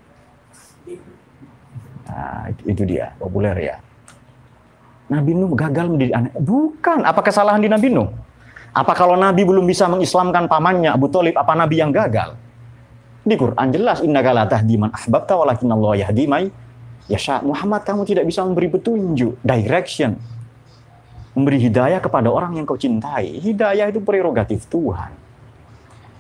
Nah, 2.20 2.52
itu 2.68 2.84
dia, 2.84 3.16
populer 3.16 3.56
ya. 3.56 3.76
Nabi 5.08 5.32
Nuh 5.34 5.56
gagal 5.56 5.88
mendidik 5.88 6.14
anak. 6.14 6.36
Bukan, 6.36 7.08
apa 7.08 7.24
kesalahan 7.24 7.64
di 7.64 7.72
Nabi 7.72 7.88
Nuh? 7.96 8.12
Apa 8.76 8.94
kalau 8.94 9.16
Nabi 9.18 9.42
belum 9.48 9.66
bisa 9.66 9.88
mengislamkan 9.90 10.46
pamannya 10.46 10.92
Abu 10.94 11.08
Talib, 11.10 11.34
apa 11.40 11.56
Nabi 11.56 11.80
yang 11.82 11.90
gagal? 11.90 12.38
Di 13.24 13.36
Quran 13.40 13.68
jelas, 13.74 14.04
Inna 14.06 14.22
la 14.22 14.46
tahdi 14.46 14.76
man 14.78 14.94
ahbabta 14.94 15.34
walakin 15.40 15.72
Allah 15.74 16.06
yahdi 16.06 16.24
may 16.30 16.54
yasha. 17.10 17.42
Muhammad 17.42 17.82
kamu 17.88 18.06
tidak 18.06 18.30
bisa 18.30 18.46
memberi 18.46 18.70
petunjuk, 18.70 19.42
direction. 19.42 20.20
Memberi 21.34 21.58
hidayah 21.66 22.04
kepada 22.04 22.30
orang 22.30 22.60
yang 22.60 22.68
kau 22.68 22.78
cintai. 22.78 23.42
Hidayah 23.42 23.90
itu 23.90 24.04
prerogatif 24.04 24.68
Tuhan. 24.68 25.19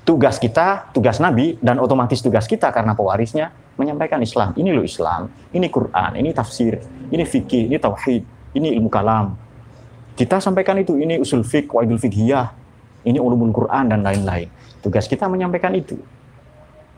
Tugas 0.09 0.41
kita, 0.41 0.89
tugas 0.89 1.21
Nabi, 1.21 1.61
dan 1.61 1.77
otomatis 1.77 2.17
tugas 2.17 2.49
kita 2.49 2.73
karena 2.73 2.97
pewarisnya 2.97 3.53
menyampaikan 3.77 4.17
Islam. 4.25 4.57
Ini 4.57 4.73
loh 4.73 4.81
Islam, 4.81 5.29
ini 5.53 5.69
Quran, 5.69 6.17
ini 6.17 6.33
tafsir, 6.33 6.81
ini 7.13 7.21
fikih, 7.21 7.69
ini 7.69 7.77
tauhid, 7.77 8.25
ini 8.57 8.73
ilmu 8.73 8.89
kalam, 8.89 9.37
kita 10.19 10.43
sampaikan 10.43 10.75
itu, 10.75 10.99
ini 10.99 11.15
usul 11.15 11.47
fik, 11.47 11.71
waidul 11.71 11.95
fikhiyah, 11.95 12.51
ini 13.07 13.23
ulumul 13.23 13.55
Quran 13.55 13.87
dan 13.87 14.03
lain-lain. 14.03 14.51
Tugas 14.83 15.07
kita 15.07 15.31
menyampaikan 15.31 15.71
itu. 15.71 15.95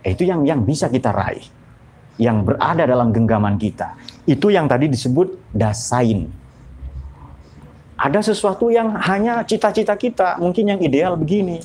Itu 0.01 0.25
yang 0.25 0.41
yang 0.41 0.65
bisa 0.65 0.89
kita 0.89 1.13
raih. 1.13 1.45
Yang 2.17 2.37
berada 2.49 2.81
dalam 2.81 3.13
genggaman 3.13 3.61
kita. 3.61 3.93
Itu 4.25 4.49
yang 4.49 4.65
tadi 4.65 4.89
disebut 4.89 5.53
dasain. 5.53 6.33
Ada 7.93 8.33
sesuatu 8.33 8.73
yang 8.73 8.97
hanya 8.97 9.45
cita-cita 9.45 9.93
kita, 9.93 10.41
mungkin 10.41 10.73
yang 10.73 10.79
ideal 10.81 11.13
begini. 11.13 11.61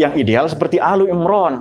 Yang 0.00 0.12
ideal 0.16 0.48
seperti 0.48 0.80
Alu 0.80 1.12
Imron. 1.12 1.60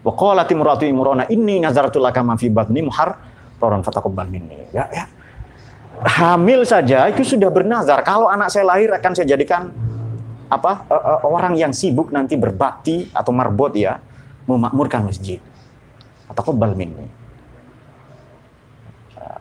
Wa 0.00 0.12
qalat 0.14 0.48
imratu 0.54 0.86
Imrona 0.88 1.28
inni 1.28 1.60
nazartu 1.60 2.00
laka 2.00 2.22
ma 2.22 2.38
fi 2.40 2.48
batni 2.48 2.80
muhar 2.80 3.20
toron 3.60 3.82
fataqabbal 3.84 4.30
minni. 4.30 4.54
Ya, 4.70 4.86
ya. 4.88 5.04
Hamil 5.96 6.62
saja 6.62 7.10
itu 7.10 7.26
sudah 7.36 7.52
bernazar. 7.52 8.00
Kalau 8.06 8.30
anak 8.30 8.48
saya 8.48 8.70
lahir 8.70 8.94
akan 8.94 9.12
saya 9.12 9.26
jadikan 9.28 9.74
apa 10.46 10.86
uh, 10.86 10.94
uh, 10.94 11.20
orang 11.26 11.58
yang 11.58 11.74
sibuk 11.74 12.14
nanti 12.14 12.38
berbakti 12.38 13.10
atau 13.10 13.34
marbot 13.34 13.74
ya 13.74 13.98
memakmurkan 14.46 15.10
masjid. 15.10 15.42
Atau 16.30 16.54
kebal 16.54 16.78
minni. 16.78 17.10
Uh, 19.18 19.40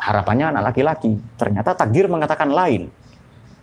harapannya 0.00 0.48
anak 0.48 0.72
laki-laki. 0.72 1.20
Ternyata 1.36 1.76
takdir 1.76 2.08
mengatakan 2.08 2.48
lain. 2.48 2.88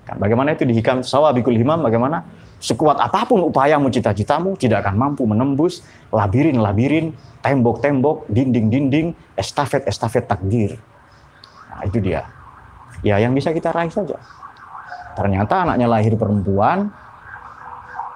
Kan 0.06 0.22
bagaimana 0.22 0.54
itu 0.54 0.70
di 0.70 0.78
hikam 0.78 1.02
sawabikul 1.02 1.56
himam 1.56 1.82
bagaimana 1.82 2.43
sekuat 2.64 2.96
apa 2.96 3.28
pun 3.28 3.44
upayamu 3.44 3.92
cita-citamu 3.92 4.56
tidak 4.56 4.88
akan 4.88 4.96
mampu 4.96 5.28
menembus 5.28 5.84
labirin-labirin 6.16 7.12
tembok-tembok 7.44 8.32
dinding-dinding 8.32 9.12
estafet-estafet 9.36 10.32
takdir 10.32 10.80
Nah, 11.74 11.82
itu 11.90 11.98
dia. 11.98 12.22
Ya, 13.02 13.18
yang 13.18 13.34
bisa 13.34 13.50
kita 13.50 13.74
raih 13.74 13.90
saja. 13.90 14.16
Ternyata 15.18 15.66
anaknya 15.66 15.90
lahir 15.90 16.14
perempuan 16.16 16.94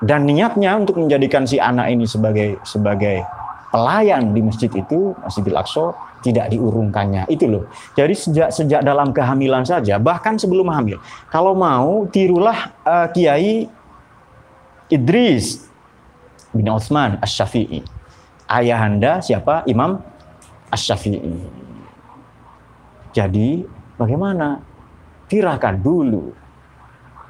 dan 0.02 0.30
niatnya 0.30 0.78
untuk 0.78 1.02
menjadikan 1.02 1.44
si 1.50 1.58
anak 1.58 1.90
ini 1.90 2.06
sebagai 2.06 2.62
sebagai 2.62 3.26
pelayan 3.74 4.32
di 4.32 4.42
masjid 4.46 4.72
itu, 4.72 5.12
Masjidil 5.20 5.58
Aqsa, 5.58 5.92
tidak 6.24 6.54
diurungkannya. 6.54 7.28
Itu 7.28 7.50
loh. 7.50 7.64
Jadi 7.98 8.14
sejak 8.16 8.50
sejak 8.54 8.82
dalam 8.82 9.12
kehamilan 9.12 9.68
saja, 9.68 10.00
bahkan 10.00 10.40
sebelum 10.40 10.72
hamil. 10.72 10.98
Kalau 11.28 11.52
mau 11.54 12.08
tirulah 12.08 12.72
uh, 12.88 13.12
Kiai 13.12 13.68
Idris 14.88 15.68
bin 16.56 16.72
Utsman 16.72 17.20
Asy-Syafi'i. 17.20 17.84
Ayahanda 18.48 19.20
siapa? 19.20 19.68
Imam 19.68 20.00
Asy-Syafi'i. 20.72 21.36
Jadi 23.12 23.68
bagaimana? 24.00 24.64
Tirakan 25.28 25.76
dulu. 25.84 26.32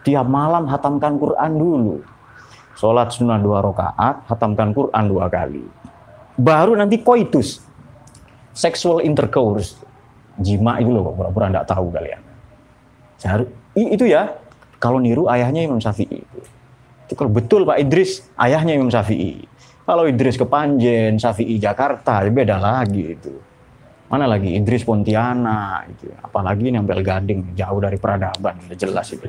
Tiap 0.06 0.28
malam 0.30 0.70
hatamkan 0.70 1.18
Quran 1.18 1.52
dulu. 1.58 1.96
Sholat 2.78 3.10
sunnah 3.10 3.42
dua 3.42 3.66
rakaat, 3.66 4.30
hatamkan 4.30 4.70
Quran 4.70 5.04
dua 5.10 5.26
kali. 5.26 5.66
Baru 6.38 6.78
nanti 6.78 7.02
koitus. 7.02 7.66
Sexual 8.54 9.02
intercourse. 9.02 9.82
Jima 10.38 10.78
itu 10.78 10.94
loh, 10.94 11.10
pura-pura 11.18 11.50
enggak 11.50 11.66
tahu 11.66 11.90
kalian. 11.90 12.22
Itu 13.74 14.06
ya, 14.06 14.30
kalau 14.78 15.02
niru 15.02 15.26
ayahnya 15.26 15.66
Imam 15.66 15.82
Syafi'i. 15.82 16.22
Kalau 17.16 17.32
betul 17.32 17.64
Pak 17.64 17.80
Idris, 17.80 18.28
ayahnya 18.36 18.76
Imam 18.76 18.92
Syafi'i. 18.92 19.48
Kalau 19.88 20.04
Idris 20.04 20.36
ke 20.36 20.44
Panjen, 20.44 21.16
Syafi'i 21.16 21.56
Jakarta, 21.56 22.20
ya 22.20 22.32
beda 22.34 22.60
lagi 22.60 23.16
itu. 23.16 23.32
Mana 24.12 24.28
lagi 24.28 24.52
Idris 24.52 24.84
Pontianak, 24.84 25.88
gitu. 25.96 26.12
apalagi 26.20 26.68
ini 26.68 26.80
Ampel 26.80 27.00
Gading, 27.00 27.56
jauh 27.56 27.80
dari 27.80 27.96
peradaban, 27.96 28.60
udah 28.68 28.76
jelas 28.76 29.08
itu. 29.16 29.28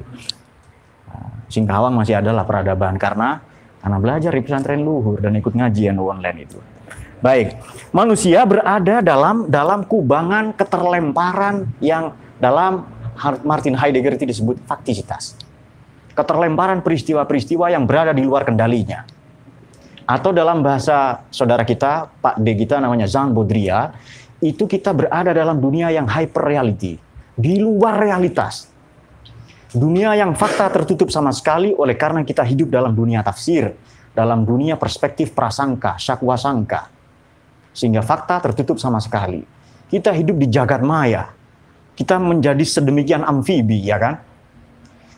Nah, 1.07 1.47
Singkawang 1.47 1.95
masih 1.95 2.18
adalah 2.18 2.43
peradaban 2.43 2.99
karena 2.99 3.39
karena 3.79 3.99
belajar 4.03 4.35
di 4.35 4.43
pesantren 4.43 4.83
luhur 4.83 5.22
dan 5.22 5.39
ikut 5.39 5.55
ngajian 5.55 5.95
online 5.99 6.43
itu. 6.43 6.59
Baik, 7.22 7.59
manusia 7.95 8.43
berada 8.47 8.99
dalam 9.03 9.47
dalam 9.47 9.87
kubangan 9.87 10.55
keterlemparan 10.55 11.70
yang 11.79 12.14
dalam 12.43 12.87
Martin 13.47 13.79
Heidegger 13.79 14.18
itu 14.18 14.26
disebut 14.26 14.62
faktisitas. 14.66 15.38
Keterlemparan 16.19 16.83
peristiwa-peristiwa 16.83 17.71
yang 17.71 17.87
berada 17.87 18.11
di 18.11 18.27
luar 18.27 18.43
kendalinya. 18.43 19.07
Atau 20.03 20.35
dalam 20.35 20.66
bahasa 20.66 21.23
saudara 21.31 21.62
kita, 21.62 22.11
Pak 22.19 22.43
D 22.43 22.59
kita 22.59 22.83
namanya 22.83 23.07
Jean 23.07 23.31
Baudrillard, 23.31 23.95
itu 24.43 24.66
kita 24.66 24.91
berada 24.91 25.31
dalam 25.31 25.62
dunia 25.62 25.95
yang 25.95 26.11
hyper 26.11 26.43
reality, 26.43 26.99
di 27.39 27.62
luar 27.62 28.03
realitas. 28.03 28.66
Dunia 29.71 30.19
yang 30.19 30.35
fakta 30.35 30.66
tertutup 30.75 31.07
sama 31.14 31.31
sekali 31.31 31.71
oleh 31.71 31.95
karena 31.95 32.27
kita 32.27 32.43
hidup 32.43 32.66
dalam 32.66 32.99
dunia 32.99 33.23
tafsir, 33.23 33.79
dalam 34.11 34.43
dunia 34.43 34.75
perspektif 34.75 35.31
prasangka, 35.39 36.03
syakwa 36.03 36.35
sangka. 36.35 36.91
Sehingga 37.71 38.03
fakta 38.03 38.43
tertutup 38.43 38.83
sama 38.83 38.99
sekali. 38.99 39.47
Kita 39.87 40.11
hidup 40.11 40.35
di 40.35 40.51
jagat 40.51 40.83
maya. 40.83 41.31
Kita 41.95 42.19
menjadi 42.19 42.64
sedemikian 42.66 43.23
amfibi, 43.23 43.87
ya 43.87 44.03
kan? 44.03 44.28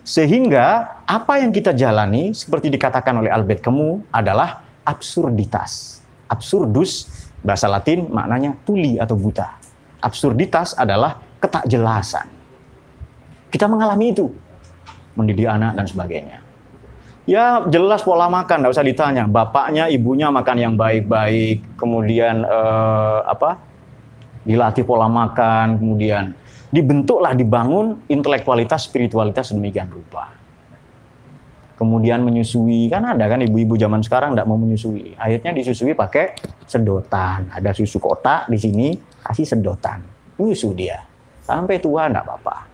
Sehingga 0.01 1.01
apa 1.05 1.39
yang 1.41 1.53
kita 1.53 1.77
jalani 1.77 2.33
seperti 2.33 2.73
dikatakan 2.73 3.21
oleh 3.21 3.31
Albert 3.31 3.61
Camus 3.65 4.05
adalah 4.11 4.65
absurditas. 4.85 6.01
Absurdus 6.31 7.09
Bahasa 7.41 7.73
Latin 7.73 8.05
maknanya 8.13 8.53
tuli 8.69 9.01
atau 9.01 9.17
buta. 9.17 9.57
Absurditas 10.05 10.77
adalah 10.77 11.17
ketakjelasan. 11.41 12.29
Kita 13.49 13.65
mengalami 13.65 14.13
itu. 14.13 14.29
Mendidik 15.17 15.49
anak 15.49 15.73
dan 15.77 15.87
sebagainya. 15.89 16.39
Ya 17.29 17.65
jelas 17.69 18.05
pola 18.05 18.29
makan, 18.29 18.65
tidak 18.65 18.73
usah 18.77 18.87
ditanya. 18.87 19.25
Bapaknya, 19.25 19.89
ibunya 19.89 20.29
makan 20.29 20.57
yang 20.57 20.75
baik-baik, 20.77 21.65
kemudian 21.81 22.45
eh, 22.45 23.19
apa? 23.25 23.61
Dilatih 24.45 24.85
pola 24.85 25.09
makan, 25.09 25.81
kemudian 25.81 26.33
dibentuklah, 26.71 27.35
dibangun 27.35 28.07
intelektualitas, 28.07 28.87
spiritualitas 28.87 29.51
sedemikian 29.51 29.91
rupa. 29.91 30.31
Kemudian 31.81 32.21
menyusui 32.21 32.93
kan 32.93 33.09
ada 33.09 33.25
kan 33.25 33.41
ibu-ibu 33.41 33.73
zaman 33.81 34.05
sekarang 34.05 34.37
tidak 34.37 34.47
mau 34.47 34.61
menyusui. 34.61 35.16
Akhirnya 35.16 35.57
disusui 35.57 35.97
pakai 35.97 36.37
sedotan. 36.68 37.49
Ada 37.49 37.73
susu 37.73 37.97
kotak 37.97 38.53
di 38.53 38.61
sini 38.61 38.93
kasih 39.25 39.49
sedotan. 39.49 40.05
Menyusu 40.37 40.77
dia. 40.77 41.01
Sampai 41.41 41.81
tua 41.81 42.12
tidak 42.12 42.29
apa-apa. 42.29 42.68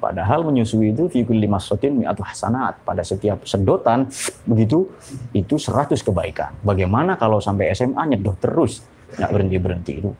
Padahal 0.00 0.46
menyusui 0.46 0.94
itu 0.94 1.10
fikul 1.10 1.36
lima 1.36 1.58
sotin 1.58 2.06
atau 2.06 2.22
hasanat. 2.22 2.78
Pada 2.86 3.02
setiap 3.02 3.42
sedotan 3.42 4.06
begitu 4.46 4.86
itu 5.34 5.58
100 5.58 5.98
kebaikan. 5.98 6.62
Bagaimana 6.62 7.18
kalau 7.18 7.42
sampai 7.42 7.74
SMA 7.74 8.06
nyedot 8.06 8.38
terus 8.38 8.86
nggak 9.18 9.30
berhenti 9.30 9.56
berhenti 9.58 9.92
itu 9.98 10.10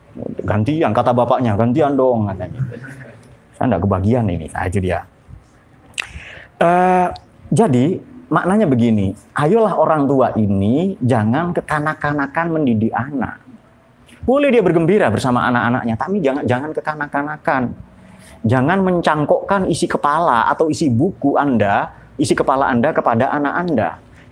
gantian 0.43 0.91
kata 0.91 1.11
bapaknya 1.15 1.55
gantian 1.55 1.95
dong 1.95 2.27
katanya 2.27 2.61
saya 3.55 3.65
nggak 3.71 3.83
kebagian 3.87 4.25
ini 4.27 4.45
nah, 4.51 4.63
itu 4.67 4.79
dia 4.83 4.99
uh, 6.59 7.07
jadi 7.51 7.99
maknanya 8.31 8.63
begini, 8.63 9.11
ayolah 9.35 9.75
orang 9.75 10.07
tua 10.07 10.31
ini 10.39 10.95
jangan 11.03 11.51
kekanak-kanakan 11.51 12.47
mendidik 12.47 12.95
anak. 12.95 13.43
Boleh 14.23 14.47
dia 14.55 14.63
bergembira 14.63 15.11
bersama 15.11 15.43
anak-anaknya, 15.51 15.95
tapi 15.99 16.23
jangan 16.23 16.43
jangan 16.47 16.71
kekanak-kanakan. 16.71 17.63
Jangan 18.47 18.79
mencangkokkan 18.81 19.67
isi 19.67 19.85
kepala 19.85 20.47
atau 20.49 20.71
isi 20.71 20.89
buku 20.89 21.35
Anda 21.37 21.91
isi 22.15 22.33
kepala 22.37 22.71
Anda 22.71 22.95
kepada 22.95 23.33
anak 23.35 23.53
Anda. 23.53 23.89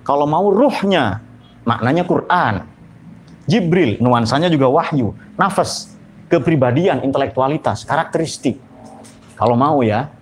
Kalau 0.07 0.26
mau 0.26 0.47
ruhnya, 0.49 1.20
maknanya 1.68 2.07
Quran. 2.07 2.66
Jibril, 3.49 3.97
nuansanya 3.97 4.45
juga 4.45 4.69
wahyu. 4.69 5.17
Nafas, 5.33 5.97
kepribadian, 6.29 7.01
intelektualitas, 7.01 7.81
karakteristik. 7.81 8.61
Kalau 9.33 9.57
mau 9.57 9.81
ya, 9.81 10.13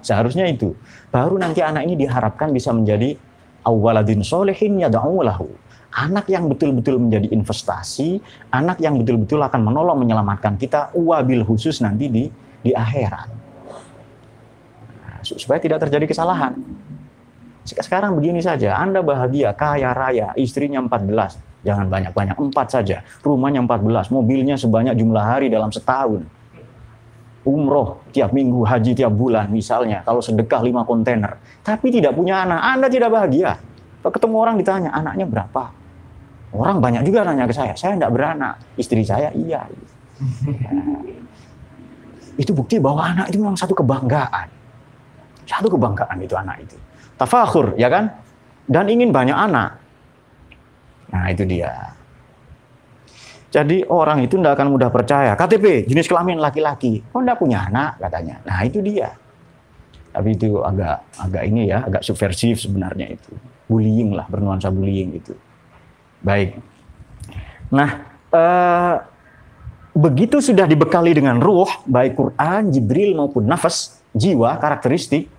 seharusnya 0.00 0.48
itu. 0.48 0.72
Baru 1.12 1.36
nanti 1.36 1.60
anak 1.60 1.84
ini 1.84 2.00
diharapkan 2.00 2.48
bisa 2.48 2.72
menjadi 2.72 3.12
awaladin 3.68 4.24
solehin 4.24 4.80
yada'ulahu. 4.80 5.44
Anak 5.92 6.32
yang 6.32 6.48
betul-betul 6.48 6.96
menjadi 6.96 7.28
investasi, 7.28 8.16
anak 8.48 8.80
yang 8.80 8.96
betul-betul 8.96 9.44
akan 9.44 9.60
menolong 9.68 10.00
menyelamatkan 10.00 10.56
kita 10.56 10.88
wabil 10.96 11.44
khusus 11.44 11.84
nanti 11.84 12.08
di 12.08 12.24
di 12.64 12.72
akhirat. 12.72 13.28
Nah, 15.04 15.20
supaya 15.20 15.60
tidak 15.60 15.84
terjadi 15.84 16.08
kesalahan. 16.08 16.56
Sekarang 17.68 18.16
begini 18.16 18.40
saja, 18.40 18.80
Anda 18.80 19.04
bahagia, 19.04 19.52
kaya 19.52 19.92
raya, 19.92 20.32
istrinya 20.34 20.80
14, 20.80 21.51
jangan 21.62 21.86
banyak-banyak, 21.90 22.36
empat 22.36 22.66
saja. 22.70 23.02
Rumahnya 23.22 23.62
14, 23.64 24.10
mobilnya 24.14 24.54
sebanyak 24.58 24.98
jumlah 24.98 25.22
hari 25.22 25.50
dalam 25.50 25.70
setahun. 25.70 26.22
Umroh 27.42 28.06
tiap 28.14 28.30
minggu, 28.30 28.62
haji 28.62 28.94
tiap 28.94 29.10
bulan 29.10 29.50
misalnya, 29.50 30.06
kalau 30.06 30.22
sedekah 30.22 30.62
lima 30.62 30.86
kontainer. 30.86 31.42
Tapi 31.66 31.90
tidak 31.90 32.14
punya 32.14 32.46
anak, 32.46 32.60
Anda 32.62 32.86
tidak 32.86 33.10
bahagia. 33.10 33.58
Ketemu 34.02 34.36
orang 34.38 34.54
ditanya, 34.62 34.90
anaknya 34.94 35.26
berapa? 35.26 35.74
Orang 36.54 36.78
banyak 36.78 37.02
juga 37.02 37.26
nanya 37.26 37.50
ke 37.50 37.54
saya, 37.56 37.74
saya 37.74 37.98
tidak 37.98 38.14
beranak, 38.14 38.62
istri 38.78 39.02
saya 39.02 39.34
iya. 39.34 39.66
Nah, 40.70 41.02
itu 42.38 42.54
bukti 42.54 42.78
bahwa 42.78 43.02
anak 43.10 43.26
itu 43.34 43.42
memang 43.42 43.58
satu 43.58 43.74
kebanggaan. 43.74 44.46
Satu 45.42 45.66
kebanggaan 45.66 46.14
itu 46.22 46.38
anak 46.38 46.62
itu. 46.62 46.78
Tafakhur, 47.18 47.74
ya 47.74 47.90
kan? 47.90 48.06
Dan 48.70 48.86
ingin 48.86 49.10
banyak 49.10 49.34
anak. 49.34 49.81
Nah 51.12 51.24
itu 51.28 51.44
dia. 51.44 51.92
Jadi 53.52 53.84
orang 53.84 54.24
itu 54.24 54.40
tidak 54.40 54.56
akan 54.56 54.72
mudah 54.72 54.88
percaya. 54.88 55.36
KTP, 55.36 55.84
jenis 55.84 56.08
kelamin 56.08 56.40
laki-laki. 56.40 57.04
Oh 57.12 57.20
tidak 57.20 57.36
punya 57.36 57.68
anak 57.68 58.00
katanya. 58.00 58.40
Nah 58.48 58.64
itu 58.64 58.80
dia. 58.80 59.12
Tapi 60.12 60.36
itu 60.36 60.60
agak 60.60 61.04
agak 61.20 61.42
ini 61.48 61.68
ya, 61.68 61.84
agak 61.84 62.00
subversif 62.04 62.64
sebenarnya 62.64 63.12
itu. 63.12 63.32
Bullying 63.68 64.16
lah, 64.16 64.28
bernuansa 64.28 64.68
bullying 64.72 65.16
itu. 65.16 65.32
Baik. 66.20 66.60
Nah, 67.72 67.90
eh, 68.28 68.94
begitu 69.96 70.44
sudah 70.44 70.68
dibekali 70.68 71.16
dengan 71.16 71.40
ruh, 71.40 71.68
baik 71.88 72.12
Quran, 72.12 72.68
Jibril 72.68 73.16
maupun 73.16 73.48
nafas, 73.48 74.04
jiwa, 74.12 74.60
karakteristik, 74.60 75.31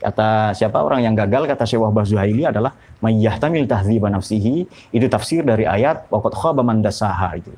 kata 0.00 0.52
siapa? 0.52 0.80
Orang 0.82 1.02
yang 1.02 1.16
gagal 1.16 1.48
kata 1.48 1.64
Syekh 1.64 1.80
Wahbah 1.80 2.04
Zuhaili 2.04 2.44
adalah 2.44 2.76
mayyahtamil 3.00 3.64
tahdziba 3.64 4.12
nafsihi 4.12 4.68
itu 4.92 5.06
tafsir 5.08 5.42
dari 5.42 5.64
ayat 5.64 6.08
waqad 6.12 6.32
khaba 6.36 6.60
man 6.60 6.84
dasaha 6.84 7.36
itu. 7.36 7.52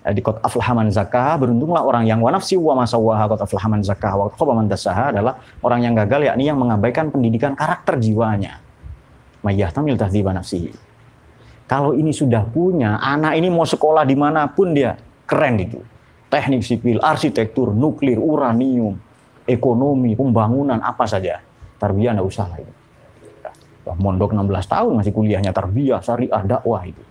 Di 0.00 0.24
qad 0.24 0.40
aflahaman 0.40 0.88
zakah 0.88 1.36
beruntunglah 1.36 1.84
orang 1.84 2.08
yang 2.08 2.24
wa 2.24 2.32
nafsi 2.32 2.56
wa 2.56 2.72
masawaha 2.72 3.36
qad 3.36 3.40
aflahaman 3.44 3.84
zakah 3.84 4.16
wa 4.16 4.54
man 4.56 4.64
dasaha 4.64 5.12
adalah 5.12 5.36
orang 5.60 5.84
yang 5.84 5.92
gagal 5.92 6.24
yakni 6.24 6.48
yang 6.48 6.56
mengabaikan 6.56 7.12
pendidikan 7.12 7.52
karakter 7.52 8.00
jiwanya. 8.00 8.64
Mayyahtamil 9.44 10.00
tahdziba 10.00 10.32
nafsihi. 10.32 10.72
Kalau 11.70 11.94
ini 11.94 12.10
sudah 12.10 12.42
punya, 12.50 12.98
anak 12.98 13.38
ini 13.38 13.46
mau 13.46 13.62
sekolah 13.62 14.02
di 14.02 14.18
mana 14.18 14.50
pun 14.50 14.74
dia 14.74 14.98
keren 15.22 15.54
itu. 15.60 15.78
Teknik 16.26 16.66
sipil, 16.66 16.98
arsitektur, 16.98 17.70
nuklir, 17.70 18.18
uranium, 18.18 18.98
ekonomi, 19.50 20.14
pembangunan, 20.14 20.78
apa 20.78 21.04
saja. 21.04 21.42
Tarbiyah 21.76 22.14
enggak 22.14 22.28
usah 22.28 22.46
lah 22.46 22.58
itu. 22.62 22.72
Ya, 23.86 23.92
mondok 23.96 24.36
16 24.36 24.46
tahun 24.68 24.92
masih 25.00 25.12
kuliahnya 25.12 25.52
tarbiyah, 25.52 26.00
syariah, 26.04 26.42
dakwah 26.44 26.84
itu. 26.86 27.02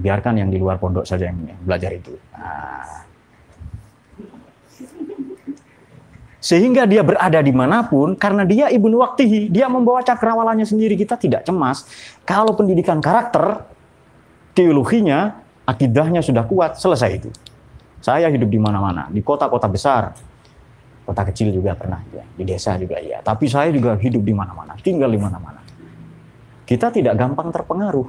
Biarkan 0.00 0.40
yang 0.40 0.48
di 0.48 0.56
luar 0.56 0.80
pondok 0.80 1.04
saja 1.04 1.28
yang 1.28 1.38
belajar 1.62 1.92
itu. 1.92 2.16
Nah. 2.32 3.04
Sehingga 6.40 6.88
dia 6.88 7.04
berada 7.04 7.36
di 7.44 7.52
mana 7.52 7.84
pun, 7.84 8.16
karena 8.16 8.48
dia 8.48 8.72
ibnu 8.72 8.96
waktihi, 8.96 9.52
dia 9.52 9.68
membawa 9.68 10.00
cakrawalanya 10.00 10.64
sendiri, 10.64 10.96
kita 10.96 11.20
tidak 11.20 11.44
cemas. 11.44 11.84
Kalau 12.24 12.56
pendidikan 12.56 12.96
karakter, 12.96 13.68
teologinya, 14.56 15.36
akidahnya 15.68 16.24
sudah 16.24 16.48
kuat, 16.48 16.80
selesai 16.80 17.10
itu. 17.20 17.28
Saya 18.00 18.32
hidup 18.32 18.48
di 18.48 18.56
mana-mana, 18.56 19.12
di 19.12 19.20
kota-kota 19.20 19.68
besar, 19.68 20.16
kota 21.06 21.22
kecil 21.26 21.50
juga 21.50 21.74
pernah, 21.74 22.00
ya. 22.14 22.22
di 22.22 22.44
desa 22.46 22.78
juga 22.78 23.00
ya. 23.02 23.18
Tapi 23.20 23.50
saya 23.50 23.72
juga 23.74 23.98
hidup 23.98 24.22
di 24.22 24.34
mana-mana, 24.34 24.78
tinggal 24.80 25.10
di 25.10 25.20
mana-mana. 25.20 25.60
Kita 26.64 26.90
tidak 26.94 27.18
gampang 27.18 27.50
terpengaruh. 27.50 28.06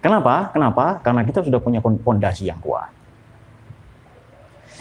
Kenapa? 0.00 0.54
Kenapa? 0.54 1.02
Karena 1.02 1.26
kita 1.26 1.42
sudah 1.42 1.60
punya 1.60 1.82
fondasi 1.82 2.48
yang 2.48 2.62
kuat. 2.62 2.88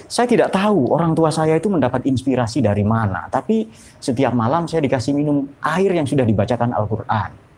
Saya 0.10 0.26
tidak 0.26 0.50
tahu 0.50 0.90
orang 0.94 1.14
tua 1.14 1.30
saya 1.30 1.58
itu 1.58 1.70
mendapat 1.70 2.06
inspirasi 2.06 2.66
dari 2.66 2.82
mana, 2.82 3.30
tapi 3.30 3.70
setiap 4.02 4.34
malam 4.34 4.66
saya 4.66 4.82
dikasih 4.82 5.14
minum 5.14 5.46
air 5.62 5.92
yang 5.94 6.08
sudah 6.08 6.26
dibacakan 6.26 6.74
Al-Quran 6.74 7.50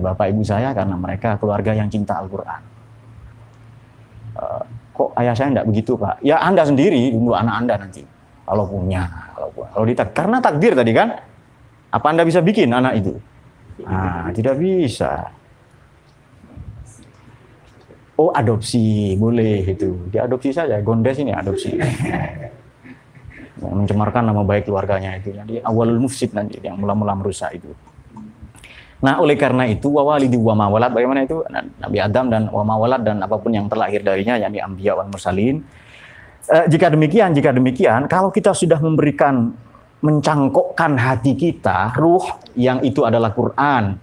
bapak 0.00 0.32
ibu 0.32 0.42
saya 0.44 0.72
karena 0.76 0.96
mereka 0.96 1.36
keluarga 1.40 1.72
yang 1.72 1.88
cinta 1.88 2.20
Al-Quran. 2.20 2.60
Uh, 4.36 4.62
kok 4.92 5.10
ayah 5.16 5.32
saya 5.32 5.52
tidak 5.52 5.66
begitu 5.68 5.92
pak? 5.96 6.20
Ya 6.20 6.36
anda 6.40 6.64
sendiri 6.64 7.12
dulu 7.12 7.32
anak 7.32 7.54
anda 7.64 7.74
nanti 7.80 8.04
kalau 8.46 8.64
punya, 8.64 9.02
kalau 9.34 9.48
punya. 9.50 9.68
Kalau 9.74 9.86
ditak 9.90 10.08
karena 10.14 10.38
takdir 10.38 10.72
tadi 10.78 10.92
kan, 10.94 11.08
apa 11.90 12.06
anda 12.06 12.22
bisa 12.22 12.38
bikin 12.38 12.70
anak 12.70 13.02
itu? 13.02 13.18
Ah 13.84 14.30
tidak 14.30 14.56
bisa. 14.56 15.34
Oh 18.16 18.32
adopsi 18.32 19.12
boleh 19.18 19.66
itu, 19.66 20.08
diadopsi 20.08 20.54
saja. 20.54 20.80
Gondes 20.80 21.20
ini 21.20 21.34
adopsi. 21.36 21.76
mencemarkan 23.60 24.28
nama 24.28 24.44
baik 24.44 24.68
keluarganya 24.68 25.16
itu. 25.16 25.32
Jadi 25.32 25.64
awalul 25.64 26.00
mufsid 26.00 26.36
nanti 26.36 26.60
yang 26.60 26.76
mula-mula 26.76 27.16
merusak 27.16 27.56
itu. 27.56 27.72
Nah, 28.96 29.20
oleh 29.20 29.36
karena 29.36 29.68
itu 29.68 29.92
wawalidi 29.92 30.40
wa 30.40 30.56
mawalat 30.56 30.88
bagaimana 30.88 31.28
itu 31.28 31.44
Nabi 31.52 31.98
Adam 32.00 32.32
dan 32.32 32.42
wa 32.48 32.64
mawalat 32.64 33.04
dan 33.04 33.20
apa 33.20 33.36
pun 33.36 33.52
yang 33.52 33.68
terlahir 33.68 34.00
darinya 34.00 34.40
yakni 34.40 34.60
anbiya 34.60 34.96
wal 34.96 35.08
mursalin. 35.08 35.60
E, 36.46 36.56
jika 36.70 36.86
demikian, 36.90 37.34
jika 37.34 37.50
demikian, 37.50 38.06
kalau 38.06 38.30
kita 38.30 38.54
sudah 38.54 38.78
memberikan 38.78 39.50
mencangkokkan 40.02 40.94
hati 40.94 41.34
kita, 41.34 41.90
ruh 41.98 42.22
yang 42.54 42.78
itu 42.86 43.02
adalah 43.02 43.34
Quran, 43.34 43.98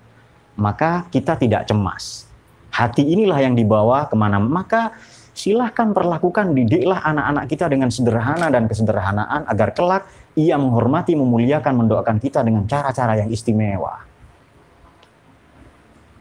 maka 0.59 1.07
kita 1.07 1.39
tidak 1.39 1.69
cemas. 1.69 2.27
Hati 2.73 3.05
inilah 3.05 3.39
yang 3.39 3.55
dibawa 3.55 4.09
ke 4.09 4.15
mana, 4.17 4.41
maka 4.41 4.97
silahkan 5.31 5.93
perlakukan, 5.93 6.51
didiklah 6.51 6.99
anak-anak 7.05 7.45
kita 7.47 7.65
dengan 7.69 7.89
sederhana 7.93 8.49
dan 8.49 8.65
kesederhanaan 8.65 9.45
agar 9.47 9.73
kelak 9.73 10.03
ia 10.33 10.57
menghormati, 10.57 11.13
memuliakan, 11.13 11.85
mendoakan 11.85 12.17
kita 12.17 12.41
dengan 12.41 12.65
cara-cara 12.65 13.21
yang 13.21 13.29
istimewa. 13.29 14.01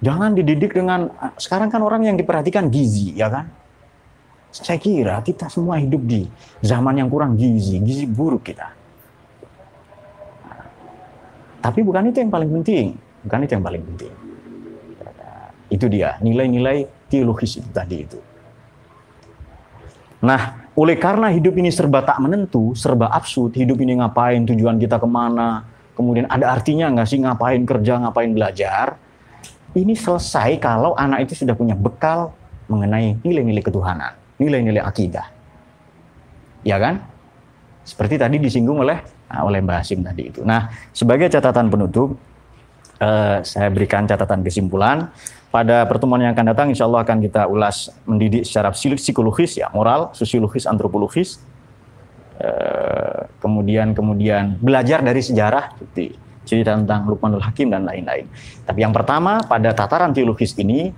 Jangan 0.02 0.34
dididik 0.34 0.74
dengan 0.74 1.08
sekarang 1.38 1.70
kan 1.70 1.80
orang 1.80 2.04
yang 2.04 2.18
diperhatikan 2.18 2.68
gizi, 2.68 3.14
ya 3.14 3.30
kan? 3.30 3.46
Saya 4.52 4.76
kira 4.76 5.16
kita 5.24 5.48
semua 5.48 5.80
hidup 5.80 6.04
di 6.04 6.28
zaman 6.60 7.00
yang 7.00 7.08
kurang 7.08 7.40
gizi, 7.40 7.80
gizi 7.80 8.04
buruk 8.04 8.52
kita. 8.52 8.68
Tapi 11.62 11.80
bukan 11.80 12.12
itu 12.12 12.20
yang 12.20 12.28
paling 12.28 12.50
penting, 12.60 12.92
bukan 13.24 13.38
itu 13.48 13.52
yang 13.56 13.64
paling 13.64 13.82
penting. 13.82 14.12
Itu 15.72 15.88
dia 15.88 16.20
nilai-nilai 16.20 17.08
teologis 17.08 17.56
itu 17.56 17.70
tadi 17.72 17.96
itu. 18.04 18.20
Nah, 20.22 20.68
oleh 20.76 21.00
karena 21.00 21.32
hidup 21.32 21.56
ini 21.56 21.72
serba 21.72 22.04
tak 22.04 22.20
menentu, 22.20 22.76
serba 22.78 23.10
absurd, 23.10 23.56
hidup 23.58 23.80
ini 23.82 23.98
ngapain, 23.98 24.44
tujuan 24.46 24.78
kita 24.78 25.00
ke 25.00 25.08
mana, 25.08 25.66
kemudian 25.98 26.30
ada 26.30 26.52
artinya 26.52 26.92
nggak 26.92 27.08
sih 27.08 27.18
ngapain 27.24 27.62
kerja, 27.66 27.98
ngapain 27.98 28.30
belajar, 28.30 29.00
ini 29.74 29.96
selesai 29.98 30.60
kalau 30.62 30.94
anak 30.94 31.26
itu 31.26 31.42
sudah 31.42 31.58
punya 31.58 31.74
bekal 31.74 32.30
mengenai 32.70 33.18
nilai-nilai 33.24 33.64
ketuhanan, 33.66 34.14
nilai-nilai 34.42 34.82
akidah. 34.82 35.30
Ya 36.66 36.82
kan? 36.82 37.06
Seperti 37.86 38.18
tadi 38.18 38.42
disinggung 38.42 38.82
oleh 38.82 38.98
nah, 39.32 39.48
oleh 39.48 39.64
Mbak 39.64 39.76
Hasim 39.80 40.04
tadi 40.04 40.28
itu. 40.28 40.44
Nah, 40.44 40.68
sebagai 40.92 41.32
catatan 41.32 41.72
penutup, 41.72 42.20
eh, 43.00 43.40
saya 43.42 43.68
berikan 43.72 44.04
catatan 44.04 44.44
kesimpulan. 44.44 45.08
Pada 45.52 45.84
pertemuan 45.84 46.20
yang 46.20 46.32
akan 46.32 46.46
datang, 46.52 46.66
insya 46.72 46.88
Allah 46.88 47.04
akan 47.04 47.20
kita 47.20 47.44
ulas 47.44 47.92
mendidik 48.08 48.48
secara 48.48 48.72
psikologis, 48.72 49.60
ya, 49.60 49.68
moral, 49.72 50.08
sosiologis, 50.16 50.64
antropologis, 50.64 51.44
eh, 52.40 53.28
kemudian 53.36 53.92
kemudian 53.92 54.56
belajar 54.60 55.04
dari 55.04 55.20
sejarah, 55.20 55.76
seperti 55.76 56.16
cerita 56.42 56.74
tentang 56.74 57.06
Luqmanul 57.06 57.44
Hakim 57.44 57.68
dan 57.68 57.86
lain-lain. 57.86 58.26
Tapi 58.66 58.78
yang 58.82 58.96
pertama 58.96 59.44
pada 59.44 59.70
tataran 59.76 60.10
teologis 60.10 60.56
ini 60.58 60.90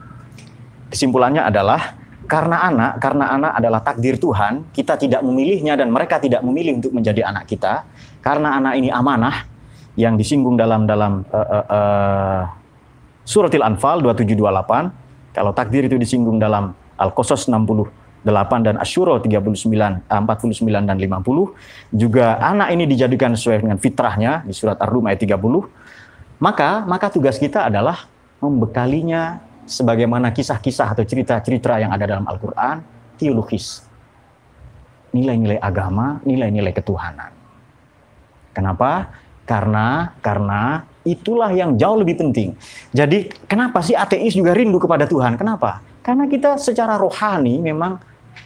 kesimpulannya 0.88 1.45
adalah 1.45 1.99
karena 2.25 2.64
anak, 2.68 2.93
karena 3.01 3.25
anak 3.33 3.53
adalah 3.61 3.81
takdir 3.85 4.16
Tuhan, 4.16 4.72
kita 4.72 4.97
tidak 4.97 5.20
memilihnya 5.20 5.77
dan 5.77 5.93
mereka 5.93 6.20
tidak 6.20 6.41
memilih 6.41 6.81
untuk 6.81 6.93
menjadi 6.97 7.29
anak 7.29 7.49
kita. 7.49 7.85
Karena 8.25 8.57
anak 8.57 8.81
ini 8.81 8.89
amanah, 8.89 9.55
yang 9.95 10.18
disinggung 10.18 10.59
dalam 10.59 10.91
dalam 10.91 11.22
uh, 11.31 11.39
uh, 11.39 11.66
uh, 11.70 12.43
suratil 13.22 13.62
Anfal 13.62 14.03
2728. 14.03 15.35
Kalau 15.35 15.51
takdir 15.51 15.87
itu 15.87 15.99
disinggung 15.99 16.39
dalam 16.39 16.75
Al-Qasas 16.95 17.51
68 17.51 18.22
dan 18.62 18.79
Asyura 18.79 19.18
39, 19.18 20.07
49 20.07 20.07
dan 20.70 20.97
50. 20.99 21.95
Juga 21.95 22.39
anak 22.39 22.68
ini 22.70 22.87
dijadikan 22.87 23.35
sesuai 23.35 23.66
dengan 23.66 23.79
fitrahnya 23.83 24.47
di 24.47 24.55
surat 24.55 24.79
Ar-Rum 24.79 25.11
ayat 25.11 25.27
30. 25.27 25.35
Maka 26.39 26.87
maka 26.87 27.11
tugas 27.11 27.39
kita 27.39 27.66
adalah 27.66 28.07
membekalinya 28.39 29.43
sebagaimana 29.65 30.31
kisah-kisah 30.31 30.93
atau 30.97 31.05
cerita-cerita 31.05 31.81
yang 31.81 31.91
ada 31.93 32.05
dalam 32.05 32.25
Al-Qur'an 32.29 32.81
teologis. 33.17 33.85
Nilai-nilai 35.15 35.62
agama, 35.62 36.19
nilai-nilai 36.27 36.75
ketuhanan. 36.75 37.31
Kenapa? 38.55 39.11
Karena 39.45 40.15
karena 40.25 40.83
itulah 41.05 41.53
yang 41.53 41.77
jauh 41.77 42.01
lebih 42.01 42.17
penting. 42.19 42.57
Jadi 42.91 43.29
kenapa 43.45 43.85
sih 43.85 43.95
ateis 43.95 44.35
juga 44.35 44.57
rindu 44.57 44.81
kepada 44.81 45.05
Tuhan? 45.05 45.37
Kenapa? 45.37 45.85
Karena 46.01 46.25
kita 46.27 46.57
secara 46.57 46.97
rohani 46.97 47.61
memang 47.61 48.01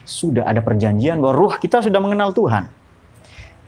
sudah 0.04 0.44
ada 0.44 0.60
perjanjian 0.60 1.20
bahwa 1.22 1.34
roh 1.34 1.54
kita 1.56 1.80
sudah 1.80 2.00
mengenal 2.02 2.34
Tuhan. 2.34 2.68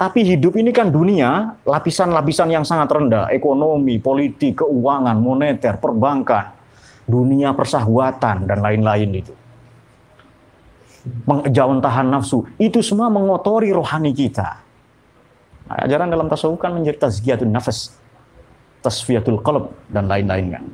Tapi 0.00 0.24
hidup 0.24 0.56
ini 0.56 0.72
kan 0.72 0.88
dunia, 0.88 1.60
lapisan-lapisan 1.68 2.48
yang 2.48 2.64
sangat 2.64 2.88
rendah, 2.88 3.28
ekonomi, 3.28 4.00
politik, 4.00 4.64
keuangan, 4.64 5.12
moneter, 5.20 5.76
perbankan, 5.76 6.56
dunia 7.10 7.50
persahwatan 7.52 8.46
dan 8.46 8.58
lain-lain 8.62 9.10
itu. 9.20 9.34
Jauh 11.50 11.80
tahan 11.80 12.12
nafsu, 12.12 12.46
itu 12.60 12.78
semua 12.84 13.10
mengotori 13.10 13.72
rohani 13.74 14.14
kita. 14.14 14.62
Ajaran 15.70 16.10
dalam 16.10 16.30
tasawuf 16.30 16.58
kan 16.62 16.74
menjadi 16.76 17.08
tazkiyatun 17.08 17.50
nafas, 17.50 17.94
tasfiyatul 18.84 19.42
qalb 19.42 19.74
dan 19.90 20.06
lain-lain 20.06 20.46
kan. 20.54 20.64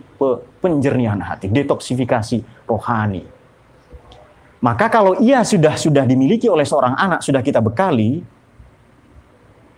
Penjernihan 0.61 1.21
hati, 1.21 1.49
detoksifikasi 1.53 2.69
rohani. 2.69 3.25
Maka 4.65 4.89
kalau 4.89 5.21
ia 5.21 5.45
sudah 5.45 5.77
sudah 5.79 6.03
dimiliki 6.09 6.49
oleh 6.49 6.65
seorang 6.67 6.97
anak, 6.97 7.21
sudah 7.23 7.45
kita 7.45 7.61
bekali 7.63 8.25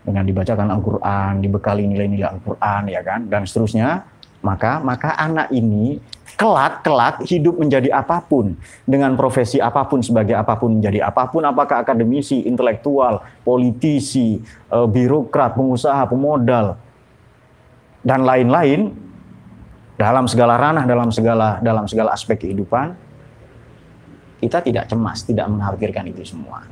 dengan 0.06 0.24
dibacakan 0.24 0.72
Al-Qur'an, 0.72 1.44
dibekali 1.44 1.84
nilai-nilai 1.84 2.24
Al-Qur'an 2.24 2.88
ya 2.88 3.04
kan 3.04 3.28
dan 3.28 3.44
seterusnya, 3.44 4.08
maka 4.40 4.80
maka 4.80 5.12
anak 5.18 5.52
ini 5.52 6.00
kelak 6.38 6.86
kelak 6.86 7.18
hidup 7.26 7.58
menjadi 7.58 7.90
apa 7.90 8.22
pun 8.22 8.54
dengan 8.86 9.18
profesi 9.18 9.58
apa 9.58 9.82
pun 9.90 9.98
sebagai 9.98 10.38
apa 10.38 10.54
pun 10.54 10.78
menjadi 10.78 11.10
apa 11.10 11.26
pun 11.26 11.42
apakah 11.42 11.82
akademisi, 11.82 12.46
intelektual, 12.46 13.26
politisi, 13.42 14.38
eh, 14.70 14.86
birokrat, 14.86 15.58
pengusaha, 15.58 16.06
pemodal 16.06 16.78
dan 18.06 18.22
lain-lain 18.22 18.94
dalam 19.98 20.30
segala 20.30 20.54
ranah 20.54 20.86
dalam 20.86 21.10
segala 21.10 21.58
dalam 21.58 21.90
segala 21.90 22.14
aspek 22.14 22.46
kehidupan 22.46 22.94
kita 24.38 24.62
tidak 24.62 24.86
cemas, 24.86 25.26
tidak 25.26 25.50
mengkhawatirkan 25.50 26.14
itu 26.14 26.22
semua. 26.22 26.62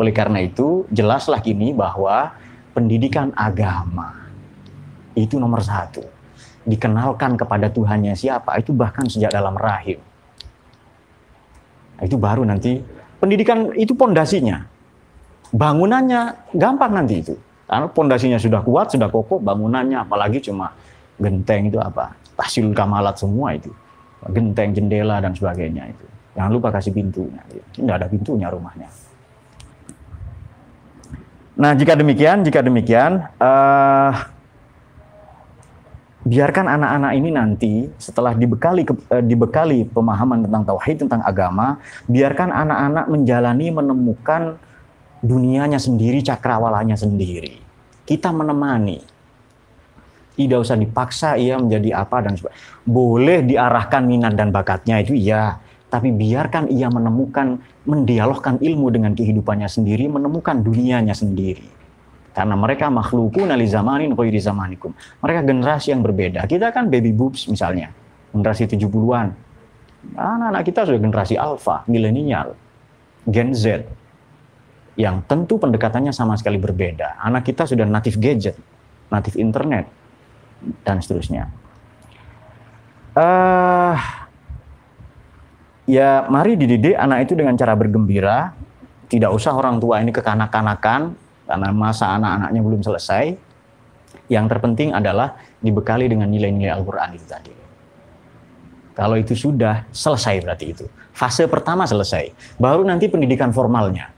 Oleh 0.00 0.16
karena 0.16 0.40
itu, 0.40 0.88
jelaslah 0.88 1.44
kini 1.44 1.76
bahwa 1.76 2.32
pendidikan 2.72 3.28
agama 3.36 4.32
itu 5.12 5.36
nomor 5.36 5.60
satu 5.60 6.00
dikenalkan 6.68 7.38
kepada 7.40 7.72
Tuhannya 7.72 8.12
siapa, 8.12 8.58
itu 8.60 8.76
bahkan 8.76 9.08
sejak 9.08 9.32
dalam 9.32 9.56
rahim. 9.56 10.00
Nah, 11.98 12.02
itu 12.06 12.14
baru 12.14 12.46
nanti 12.46 12.78
pendidikan 13.18 13.74
itu 13.74 13.96
pondasinya. 13.96 14.62
Bangunannya 15.50 16.52
gampang 16.54 16.92
nanti 16.94 17.24
itu. 17.24 17.34
Karena 17.68 17.88
pondasinya 17.88 18.40
sudah 18.40 18.64
kuat, 18.64 18.92
sudah 18.96 19.12
kokoh, 19.12 19.40
bangunannya 19.44 20.00
apalagi 20.00 20.40
cuma 20.40 20.72
genteng 21.20 21.68
itu 21.68 21.76
apa? 21.76 22.16
Tahsil 22.38 22.70
kamalat 22.72 23.18
semua 23.18 23.52
itu. 23.52 23.68
Genteng, 24.32 24.72
jendela 24.72 25.20
dan 25.20 25.34
sebagainya 25.34 25.90
itu. 25.90 26.06
Jangan 26.38 26.50
lupa 26.54 26.68
kasih 26.70 26.94
pintunya. 26.94 27.42
Tidak 27.74 27.94
ada 27.94 28.06
pintunya 28.06 28.46
rumahnya. 28.46 28.88
Nah, 31.58 31.74
jika 31.74 31.98
demikian, 31.98 32.46
jika 32.46 32.62
demikian, 32.62 33.26
uh, 33.42 34.14
biarkan 36.28 36.68
anak-anak 36.68 37.12
ini 37.16 37.30
nanti 37.32 37.72
setelah 37.96 38.36
dibekali 38.36 38.84
eh, 38.84 39.24
dibekali 39.24 39.88
pemahaman 39.88 40.44
tentang 40.44 40.62
tauhid 40.68 40.96
tentang 41.08 41.24
agama, 41.24 41.80
biarkan 42.04 42.52
anak-anak 42.52 43.04
menjalani 43.08 43.66
menemukan 43.72 44.60
dunianya 45.24 45.80
sendiri, 45.80 46.20
cakrawalanya 46.20 46.94
sendiri. 47.00 47.56
Kita 48.04 48.28
menemani. 48.28 49.00
Tidak 50.38 50.54
usah 50.54 50.78
dipaksa 50.78 51.34
ia 51.34 51.58
menjadi 51.58 51.98
apa 51.98 52.22
dan 52.22 52.38
sebagainya. 52.38 52.62
Boleh 52.86 53.42
diarahkan 53.42 54.06
minat 54.06 54.38
dan 54.38 54.54
bakatnya 54.54 55.02
itu 55.02 55.10
iya, 55.10 55.58
tapi 55.90 56.14
biarkan 56.14 56.70
ia 56.70 56.86
menemukan 56.86 57.58
mendialogkan 57.88 58.62
ilmu 58.62 58.86
dengan 58.94 59.18
kehidupannya 59.18 59.66
sendiri, 59.66 60.06
menemukan 60.06 60.62
dunianya 60.62 61.16
sendiri. 61.16 61.77
Karena 62.38 62.54
mereka 62.54 62.86
makhlukun 62.86 63.50
ali 63.50 63.66
zamanin 63.66 64.14
di 64.14 64.38
zamanikum. 64.38 64.94
Mereka 64.94 65.42
generasi 65.42 65.90
yang 65.90 66.06
berbeda. 66.06 66.46
Kita 66.46 66.70
kan 66.70 66.86
baby 66.86 67.10
boobs 67.10 67.50
misalnya. 67.50 67.90
Generasi 68.30 68.70
70-an. 68.78 69.34
Anak-anak 70.14 70.62
kita 70.62 70.86
sudah 70.86 71.02
generasi 71.02 71.34
alpha, 71.34 71.82
milenial, 71.90 72.54
gen 73.26 73.50
Z. 73.50 73.82
Yang 74.94 75.26
tentu 75.26 75.58
pendekatannya 75.58 76.14
sama 76.14 76.38
sekali 76.38 76.62
berbeda. 76.62 77.18
Anak 77.18 77.42
kita 77.42 77.66
sudah 77.66 77.82
native 77.82 78.22
gadget, 78.22 78.54
native 79.10 79.34
internet, 79.34 79.90
dan 80.86 81.02
seterusnya. 81.02 81.50
Uh, 83.18 83.98
ya 85.90 86.22
mari 86.30 86.54
dididik 86.54 86.94
anak 86.94 87.26
itu 87.26 87.34
dengan 87.34 87.58
cara 87.58 87.74
bergembira. 87.74 88.54
Tidak 89.10 89.26
usah 89.26 89.58
orang 89.58 89.82
tua 89.82 89.98
ini 89.98 90.14
kekanak-kanakan, 90.14 91.18
karena 91.48 91.72
masa 91.72 92.12
anak-anaknya 92.12 92.60
belum 92.60 92.80
selesai. 92.84 93.24
Yang 94.28 94.46
terpenting 94.52 94.92
adalah 94.92 95.40
dibekali 95.64 96.04
dengan 96.04 96.28
nilai-nilai 96.28 96.68
Al-Quran 96.76 97.16
itu 97.16 97.24
tadi. 97.24 97.52
Kalau 98.92 99.16
itu 99.16 99.32
sudah 99.32 99.88
selesai 99.88 100.44
berarti 100.44 100.66
itu. 100.68 100.84
Fase 101.16 101.48
pertama 101.48 101.88
selesai. 101.88 102.28
Baru 102.60 102.84
nanti 102.84 103.08
pendidikan 103.08 103.54
formalnya. 103.54 104.12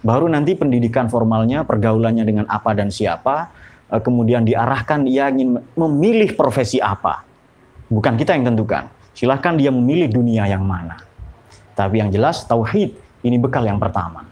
Baru 0.00 0.26
nanti 0.26 0.56
pendidikan 0.56 1.06
formalnya, 1.12 1.62
pergaulannya 1.62 2.24
dengan 2.24 2.46
apa 2.48 2.72
dan 2.72 2.88
siapa, 2.88 3.52
eh, 3.92 4.00
kemudian 4.00 4.42
diarahkan 4.48 5.04
dia 5.04 5.28
ingin 5.28 5.60
memilih 5.76 6.32
profesi 6.32 6.80
apa. 6.80 7.22
Bukan 7.92 8.16
kita 8.16 8.34
yang 8.34 8.48
tentukan. 8.50 8.88
Silahkan 9.12 9.54
dia 9.60 9.68
memilih 9.68 10.08
dunia 10.08 10.48
yang 10.48 10.64
mana. 10.64 10.96
Tapi 11.76 12.00
yang 12.00 12.08
jelas 12.08 12.48
tauhid 12.48 12.96
ini 13.20 13.36
bekal 13.36 13.68
yang 13.68 13.76
pertama. 13.76 14.29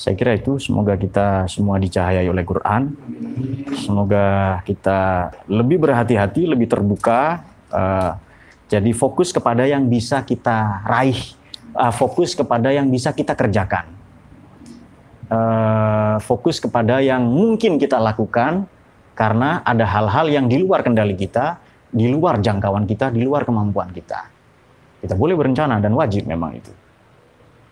Saya 0.00 0.16
kira 0.16 0.32
itu 0.32 0.56
semoga 0.56 0.96
kita 0.96 1.44
semua 1.44 1.76
dicahayai 1.76 2.24
oleh 2.24 2.40
Quran. 2.40 2.96
Semoga 3.84 4.56
kita 4.64 5.28
lebih 5.44 5.76
berhati-hati, 5.76 6.48
lebih 6.48 6.72
terbuka. 6.72 7.44
Uh, 7.68 8.16
jadi 8.72 8.96
fokus 8.96 9.28
kepada 9.28 9.68
yang 9.68 9.84
bisa 9.92 10.24
kita 10.24 10.88
raih, 10.88 11.20
uh, 11.76 11.92
fokus 11.92 12.32
kepada 12.32 12.72
yang 12.72 12.88
bisa 12.88 13.12
kita 13.12 13.36
kerjakan. 13.36 13.92
Uh, 15.28 16.16
fokus 16.24 16.56
kepada 16.56 17.04
yang 17.04 17.20
mungkin 17.20 17.76
kita 17.76 18.00
lakukan 18.00 18.64
karena 19.12 19.60
ada 19.68 19.84
hal-hal 19.84 20.32
yang 20.32 20.48
di 20.48 20.64
luar 20.64 20.80
kendali 20.80 21.12
kita, 21.12 21.60
di 21.92 22.08
luar 22.08 22.40
jangkauan 22.40 22.88
kita, 22.88 23.12
di 23.12 23.20
luar 23.20 23.44
kemampuan 23.44 23.92
kita. 23.92 24.32
Kita 25.04 25.12
boleh 25.12 25.36
berencana 25.36 25.76
dan 25.76 25.92
wajib 25.92 26.24
memang 26.24 26.56
itu. 26.56 26.72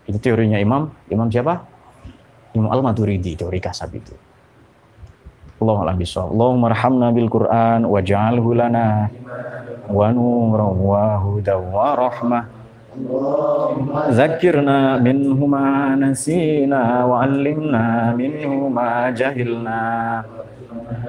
Itu 0.05 0.21
teorinya 0.21 0.61
Imam. 0.61 0.93
Imam 1.09 1.25
siapa? 1.25 1.78
Imam 2.57 2.69
Al-Maturidi 2.73 3.37
teori 3.37 3.61
kasab 3.61 3.93
itu. 3.93 4.13
Allahumma 5.59 5.91
bisawab. 5.93 6.31
Allahumma 6.31 6.71
arhamna 6.71 7.07
bil 7.11 7.27
Qur'an 7.27 7.83
waj'alhu 7.83 8.55
lana 8.55 9.11
wa 9.91 10.07
nuran 10.15 10.75
wa 10.79 11.19
hudan 11.19 11.59
wa 11.67 11.99
rahmah. 11.99 12.47
Zakirna 14.15 14.97
minhu 15.03 15.45
ma 15.45 15.93
nasina 15.99 17.03
wa 17.03 17.27
'allimna 17.27 18.15
minhu 18.15 18.71
ma 18.71 19.11
jahilna. 19.11 20.23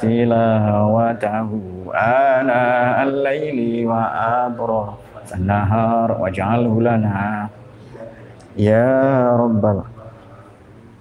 Tilawatahu 0.02 1.94
ana 1.94 3.00
al-laili 3.06 3.86
wa 3.86 4.10
abrah 4.44 4.98
an-nahar 5.30 6.10
waj'alhu 6.18 6.82